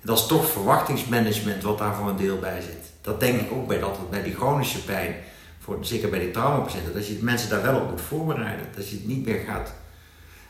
En 0.00 0.06
dat 0.06 0.18
is 0.18 0.26
toch 0.26 0.50
verwachtingsmanagement 0.50 1.62
wat 1.62 1.78
daar 1.78 1.94
voor 1.94 2.08
een 2.08 2.16
deel 2.16 2.38
bij 2.38 2.60
zit. 2.60 2.90
Dat 3.00 3.20
denk 3.20 3.40
ik 3.40 3.52
ook 3.52 3.66
bij, 3.68 3.78
dat, 3.78 4.10
bij 4.10 4.22
die 4.22 4.34
chronische 4.34 4.84
pijn, 4.84 5.14
voor, 5.58 5.78
zeker 5.80 6.08
bij 6.10 6.18
die 6.18 6.30
traumapatiënten, 6.30 6.94
dat 6.94 7.06
je 7.06 7.18
mensen 7.20 7.48
daar 7.48 7.62
wel 7.62 7.80
op 7.80 7.90
moet 7.90 8.00
voorbereiden. 8.00 8.66
Dat 8.74 8.88
je 8.88 8.96
het 8.96 9.06
niet 9.06 9.26
meer 9.26 9.38
gaat. 9.46 9.72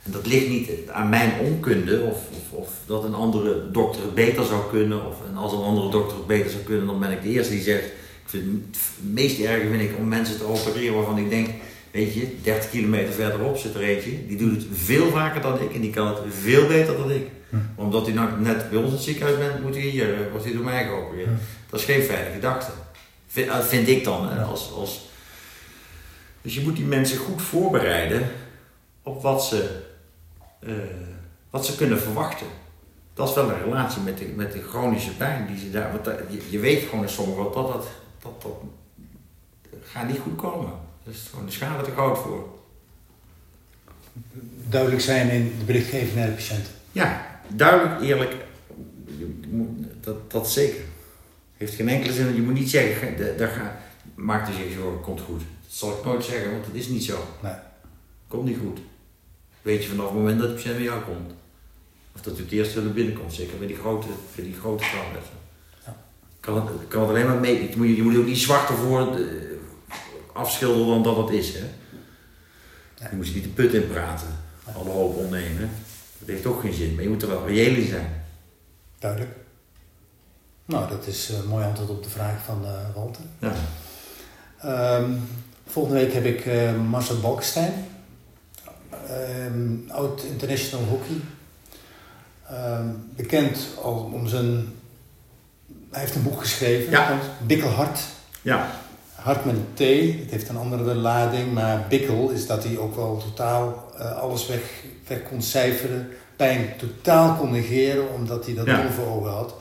En 0.02 0.12
dat 0.12 0.26
ligt 0.26 0.48
niet 0.48 0.70
aan 0.90 1.08
mijn 1.08 1.32
onkunde 1.40 2.00
of, 2.00 2.18
of, 2.30 2.58
of 2.58 2.68
dat 2.86 3.04
een 3.04 3.14
andere 3.14 3.70
dokter 3.70 4.02
het 4.02 4.14
beter 4.14 4.44
zou 4.44 4.70
kunnen. 4.70 5.06
Of, 5.06 5.16
en 5.30 5.36
als 5.36 5.52
een 5.52 5.62
andere 5.62 5.90
dokter 5.90 6.16
het 6.16 6.26
beter 6.26 6.50
zou 6.50 6.62
kunnen, 6.62 6.86
dan 6.86 7.00
ben 7.00 7.10
ik 7.10 7.22
de 7.22 7.28
eerste 7.28 7.52
die 7.52 7.62
zegt. 7.62 7.84
Ik 7.84 8.34
vind 8.34 8.64
het 8.70 9.12
meest 9.12 9.40
erge 9.40 9.68
vind 9.68 9.82
ik 9.82 9.96
om 9.98 10.08
mensen 10.08 10.38
te 10.38 10.44
opereren 10.44 10.94
waarvan 10.94 11.18
ik 11.18 11.30
denk, 11.30 11.48
weet 11.90 12.14
je, 12.14 12.34
30 12.42 12.70
kilometer 12.70 13.12
verderop 13.12 13.56
zit 13.56 13.74
er 13.74 13.80
eentje. 13.80 14.26
Die 14.26 14.36
doet 14.36 14.52
het 14.52 14.66
veel 14.72 15.10
vaker 15.10 15.40
dan 15.40 15.60
ik 15.62 15.74
en 15.74 15.80
die 15.80 15.90
kan 15.90 16.06
het 16.06 16.18
veel 16.42 16.66
beter 16.66 16.96
dan 16.96 17.10
ik. 17.10 17.26
Maar 17.48 17.84
omdat 17.84 18.06
hij 18.06 18.14
nou 18.14 18.40
net 18.40 18.70
bij 18.70 18.78
ons 18.78 18.88
in 18.88 18.94
het 18.94 19.02
ziekenhuis 19.02 19.38
bent, 19.38 19.62
moet 19.62 19.74
hij 19.74 19.84
hier, 19.84 20.14
eh, 20.14 20.30
wordt 20.30 20.44
hij 20.44 20.54
door 20.54 20.64
mij 20.64 20.84
geopereerd. 20.84 21.28
Dat 21.70 21.80
is 21.80 21.86
geen 21.86 22.02
fijne 22.02 22.30
gedachte. 22.30 22.70
Vind, 23.26 23.48
eh, 23.48 23.60
vind 23.60 23.88
ik 23.88 24.04
dan. 24.04 24.28
Hè, 24.28 24.42
als, 24.42 24.72
als... 24.72 25.08
Dus 26.42 26.54
je 26.54 26.60
moet 26.60 26.76
die 26.76 26.84
mensen 26.84 27.18
goed 27.18 27.42
voorbereiden 27.42 28.30
op 29.02 29.22
wat 29.22 29.44
ze, 29.44 29.80
eh, 30.58 30.72
wat 31.50 31.66
ze 31.66 31.76
kunnen 31.76 32.00
verwachten. 32.00 32.46
Dat 33.14 33.28
is 33.28 33.34
wel 33.34 33.50
een 33.50 33.62
relatie 33.62 34.02
met 34.02 34.18
de, 34.18 34.24
met 34.36 34.52
de 34.52 34.62
chronische 34.62 35.16
pijn 35.16 35.46
die 35.46 35.58
ze 35.58 35.70
daar. 35.70 35.92
Want 35.92 36.04
dat- 36.04 36.18
je, 36.28 36.42
je 36.50 36.58
weet 36.58 36.82
gewoon 36.82 37.04
in 37.04 37.10
sommigen 37.10 37.44
dat 37.44 37.54
dat, 37.54 37.86
dat, 38.22 38.40
dat 38.42 38.52
gaat 39.82 40.06
niet 40.08 40.18
goed 40.18 40.36
komen. 40.36 40.70
Er 41.04 41.10
is 41.12 41.26
gewoon 41.30 41.46
de 41.46 41.52
schade 41.52 41.82
te 41.84 41.90
groot 41.90 42.18
voor. 42.18 42.48
Duidelijk 44.68 45.02
zijn 45.02 45.30
in 45.30 45.54
de 45.58 45.64
berichtgeving 45.64 46.14
naar 46.14 46.26
de 46.26 46.32
patiënt. 46.32 46.66
Ja, 46.92 47.40
duidelijk, 47.48 48.00
eerlijk. 48.00 48.36
Dat, 50.00 50.30
dat 50.30 50.50
zeker. 50.50 50.80
Heeft 51.56 51.74
geen 51.74 51.88
enkele 51.88 52.12
zin. 52.12 52.34
Je 52.34 52.42
moet 52.42 52.54
niet 52.54 52.70
zeggen, 52.70 53.36
daar 53.38 53.48
ga, 53.48 53.78
maak 54.14 54.48
er 54.48 54.54
zich 54.54 54.72
zorgen, 54.72 55.00
komt 55.00 55.20
goed. 55.20 55.38
Dat 55.40 55.76
zal 55.76 55.98
ik 55.98 56.04
nooit 56.04 56.24
zeggen, 56.24 56.50
want 56.52 56.64
dat 56.64 56.74
is 56.74 56.88
niet 56.88 57.04
zo. 57.04 57.18
Nee. 57.42 57.52
Komt 58.28 58.44
niet 58.44 58.58
goed. 58.58 58.78
Weet 59.68 59.82
je 59.82 59.88
vanaf 59.88 60.06
het 60.06 60.14
moment 60.14 60.40
dat 60.40 60.48
de 60.48 60.54
patiënt 60.54 60.76
bij 60.76 60.84
jou 60.84 61.02
komt. 61.02 61.32
Of 62.14 62.20
dat 62.20 62.38
u 62.38 62.42
het 62.42 62.52
eerst 62.52 62.74
willen 62.74 62.94
binnenkomt, 62.94 63.34
zeker 63.34 63.58
bij 63.58 63.66
die 63.66 63.76
grote, 63.76 64.06
bij 64.34 64.44
die 64.44 64.54
grote 64.54 64.84
trauma's. 64.84 65.24
Ja. 65.86 65.96
Kan, 66.40 66.54
het, 66.54 66.88
kan 66.88 67.00
het 67.00 67.10
alleen 67.10 67.26
maar 67.26 67.40
mee. 67.40 67.70
Je 67.70 67.76
moet, 67.76 67.96
je 67.96 68.02
moet 68.02 68.16
ook 68.16 68.26
niet 68.26 68.38
zwart 68.38 68.68
ervoor 68.68 69.16
eh, 69.16 69.22
afschilderen 70.32 70.86
dan 70.86 71.02
dat 71.02 71.16
het 71.16 71.30
is. 71.30 71.54
Hè? 71.54 71.66
Je 73.10 73.16
moet 73.16 73.28
je 73.28 73.34
niet 73.34 73.42
de 73.42 73.48
put 73.48 73.74
in 73.74 73.88
praten. 73.88 74.28
Alle 74.76 74.90
hoop 74.90 75.16
ontnemen. 75.16 75.70
Dat 76.18 76.28
heeft 76.28 76.46
ook 76.46 76.60
geen 76.60 76.72
zin. 76.72 76.94
Maar 76.94 77.02
je 77.02 77.08
moet 77.08 77.22
er 77.22 77.28
wel 77.28 77.46
reëel 77.46 77.74
in 77.74 77.88
zijn. 77.88 78.24
Duidelijk. 78.98 79.36
Nou, 80.64 80.88
dat 80.88 81.06
is 81.06 81.28
een 81.28 81.48
mooi 81.48 81.64
antwoord 81.64 81.90
op 81.90 82.02
de 82.02 82.10
vraag 82.10 82.44
van 82.44 82.64
eh, 82.64 82.94
Walter. 82.94 83.24
Ja. 83.38 83.54
Ehm, 84.58 85.12
volgende 85.66 86.00
week 86.00 86.12
heb 86.12 86.24
ik 86.24 86.46
eh, 86.46 86.82
Marcel 86.88 87.20
Balkenstein, 87.20 87.72
Ehm, 89.08 89.90
oud 89.90 90.22
international 90.22 90.84
hockey. 90.86 91.16
Ehm, 92.48 92.86
bekend 93.16 93.58
al 93.82 94.10
om 94.14 94.26
zijn. 94.28 94.66
Hij 95.90 96.00
heeft 96.00 96.14
een 96.14 96.22
boek 96.22 96.40
geschreven, 96.40 96.90
Ja. 96.90 97.18
Bikkelhart. 97.46 98.00
Ja. 98.42 98.70
Hart 99.14 99.44
met 99.44 99.54
een 99.54 99.66
T, 99.74 99.78
het 100.22 100.30
heeft 100.30 100.48
een 100.48 100.56
andere 100.56 100.94
lading, 100.94 101.52
maar 101.52 101.84
bikkel 101.88 102.30
is 102.30 102.46
dat 102.46 102.64
hij 102.64 102.78
ook 102.78 102.96
wel 102.96 103.16
totaal 103.24 103.92
eh, 103.98 104.16
alles 104.18 104.46
weg, 104.46 104.60
weg 105.06 105.22
kon 105.28 105.42
cijferen, 105.42 106.08
pijn 106.36 106.72
totaal 106.78 107.34
kon 107.34 107.50
negeren, 107.50 108.12
omdat 108.14 108.44
hij 108.44 108.54
dat 108.54 108.66
Ja. 108.66 108.90
voor 108.90 109.06
ogen 109.06 109.30
had. 109.30 109.54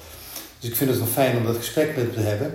Dus 0.59 0.69
ik 0.69 0.75
vind 0.75 0.89
het 0.89 0.99
wel 0.99 1.07
fijn 1.07 1.37
om 1.37 1.45
dat 1.45 1.55
gesprek 1.55 1.87
met 1.95 2.05
hem 2.05 2.13
te 2.13 2.19
hebben. 2.19 2.53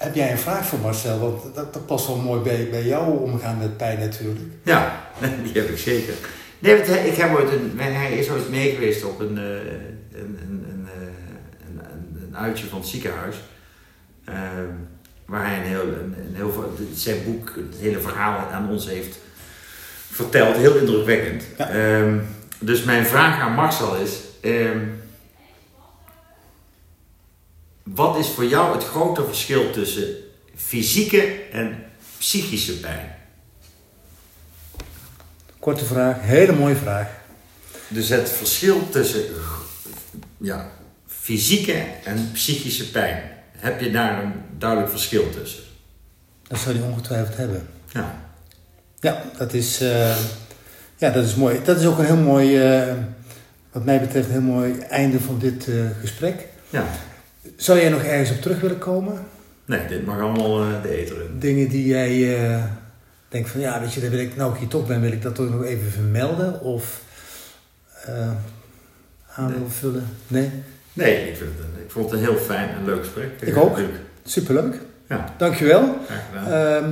Heb 0.00 0.14
jij 0.14 0.30
een 0.30 0.38
vraag 0.38 0.66
voor 0.66 0.78
Marcel? 0.78 1.18
Want 1.18 1.54
dat, 1.54 1.72
dat 1.72 1.86
past 1.86 2.06
wel 2.06 2.16
mooi 2.16 2.40
bij, 2.40 2.68
bij 2.70 2.84
jouw 2.84 3.10
omgaan 3.10 3.58
met 3.58 3.76
pijn 3.76 3.98
natuurlijk. 3.98 4.40
Ja, 4.62 5.00
die 5.44 5.62
heb 5.62 5.68
ik 5.68 5.78
zeker. 5.78 6.14
Nee, 6.58 6.76
ik 7.06 7.16
heb 7.16 7.36
ooit 7.36 7.50
een, 7.52 7.78
hij 7.78 8.12
is 8.12 8.30
ooit 8.30 8.50
mee 8.50 8.74
geweest 8.74 9.04
op 9.04 9.20
een, 9.20 9.38
eh, 9.38 9.44
een, 9.44 10.38
een, 10.42 10.64
een, 10.68 10.88
eh, 10.94 11.02
een, 11.68 11.78
een, 11.78 12.22
een 12.26 12.36
uitje 12.36 12.66
van 12.66 12.78
het 12.78 12.88
ziekenhuis. 12.88 13.36
Ehm, 14.24 14.68
waar 15.26 15.46
hij 15.46 15.56
een 15.56 15.66
heel, 15.66 15.82
een, 15.82 16.34
heel, 16.34 16.74
zijn 16.94 17.24
boek, 17.24 17.52
het 17.56 17.80
hele 17.80 18.00
verhaal 18.00 18.48
aan 18.52 18.68
ons 18.70 18.88
heeft 18.88 19.18
verteld. 20.10 20.56
Heel 20.56 20.76
indrukwekkend. 20.76 21.44
Ja. 21.58 21.68
Ehm, 21.68 22.18
dus 22.58 22.84
mijn 22.84 23.06
vraag 23.06 23.40
aan 23.40 23.54
Marcel 23.54 23.96
is... 23.96 24.20
ehm, 24.40 24.78
wat 27.94 28.16
is 28.16 28.28
voor 28.28 28.46
jou 28.46 28.74
het 28.74 28.84
grote 28.84 29.24
verschil 29.24 29.70
tussen 29.70 30.14
fysieke 30.54 31.38
en 31.52 31.84
psychische 32.18 32.80
pijn? 32.80 33.14
Korte 35.58 35.84
vraag, 35.84 36.16
hele 36.20 36.52
mooie 36.52 36.76
vraag. 36.76 37.08
Dus 37.88 38.08
het 38.08 38.30
verschil 38.30 38.88
tussen 38.90 39.22
ja, 40.36 40.70
fysieke 41.06 41.84
en 42.04 42.30
psychische 42.32 42.90
pijn. 42.90 43.22
Heb 43.56 43.80
je 43.80 43.90
daar 43.90 44.22
een 44.22 44.32
duidelijk 44.58 44.90
verschil 44.90 45.30
tussen? 45.30 45.62
Dat 46.48 46.58
zou 46.58 46.76
hij 46.76 46.86
ongetwijfeld 46.86 47.36
hebben. 47.36 47.68
Ja. 47.92 48.28
Ja, 49.00 49.22
dat 49.38 49.52
is, 49.52 49.80
eh, 49.80 50.16
ja, 50.96 51.10
dat 51.10 51.24
is 51.24 51.34
mooi. 51.34 51.60
Dat 51.64 51.80
is 51.80 51.86
ook 51.86 51.98
een 51.98 52.04
heel 52.04 52.16
mooi, 52.16 52.58
eh, 52.58 52.94
wat 53.72 53.84
mij 53.84 54.00
betreft, 54.00 54.26
een 54.26 54.32
heel 54.32 54.40
mooi 54.40 54.78
einde 54.78 55.20
van 55.20 55.38
dit 55.38 55.68
eh, 55.68 55.74
gesprek. 56.00 56.46
ja. 56.70 56.84
Zou 57.56 57.80
jij 57.80 57.88
nog 57.88 58.02
ergens 58.02 58.30
op 58.30 58.40
terug 58.42 58.60
willen 58.60 58.78
komen? 58.78 59.18
Nee, 59.64 59.86
dit 59.86 60.06
mag 60.06 60.20
allemaal 60.20 60.60
eh, 60.62 60.82
de 60.82 60.96
eter 60.96 61.16
in. 61.20 61.38
Dingen 61.38 61.68
die 61.68 61.86
jij 61.86 62.38
eh, 62.46 62.64
denkt 63.28 63.50
van, 63.50 63.60
ja, 63.60 63.80
weet 63.80 63.92
je, 63.92 64.00
daar 64.00 64.10
wil 64.10 64.18
ik, 64.18 64.36
nou 64.36 64.52
ik 64.52 64.58
hier 64.58 64.68
toch 64.68 64.86
ben, 64.86 65.00
wil 65.00 65.12
ik 65.12 65.22
dat 65.22 65.34
toch 65.34 65.50
nog 65.50 65.64
even 65.64 65.90
vermelden? 65.90 66.60
Of 66.60 67.00
eh, 68.04 68.30
aan 69.34 69.50
Nee. 69.50 69.68
vullen? 69.68 70.06
Nee? 70.26 70.50
Nee, 70.92 71.28
ik, 71.30 71.36
vind 71.36 71.50
het, 71.58 71.84
ik 71.84 71.90
vond 71.90 72.10
het 72.10 72.20
een 72.20 72.26
heel 72.26 72.36
fijn 72.36 72.68
en 72.68 72.84
leuk 72.84 72.98
gesprek. 72.98 73.30
Ik 73.40 73.56
ook. 73.56 73.76
Leuk. 73.76 73.88
Superleuk. 74.24 74.74
Ja, 75.08 75.34
Dankjewel. 75.38 75.96
graag. 76.30 76.48
Ehm 76.82 76.90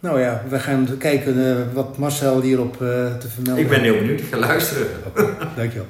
nou 0.00 0.20
ja, 0.20 0.42
we 0.48 0.58
gaan 0.58 0.88
kijken 0.98 1.72
wat 1.74 1.98
Marcel 1.98 2.40
hierop 2.40 2.76
te 2.76 3.26
vermelden 3.34 3.64
ik 3.64 3.70
ben 3.70 3.80
heel 3.80 3.94
benieuwd. 3.98 4.20
Ik 4.20 4.26
ga 4.30 4.36
luisteren. 4.38 4.86
Dankjewel. 5.14 5.70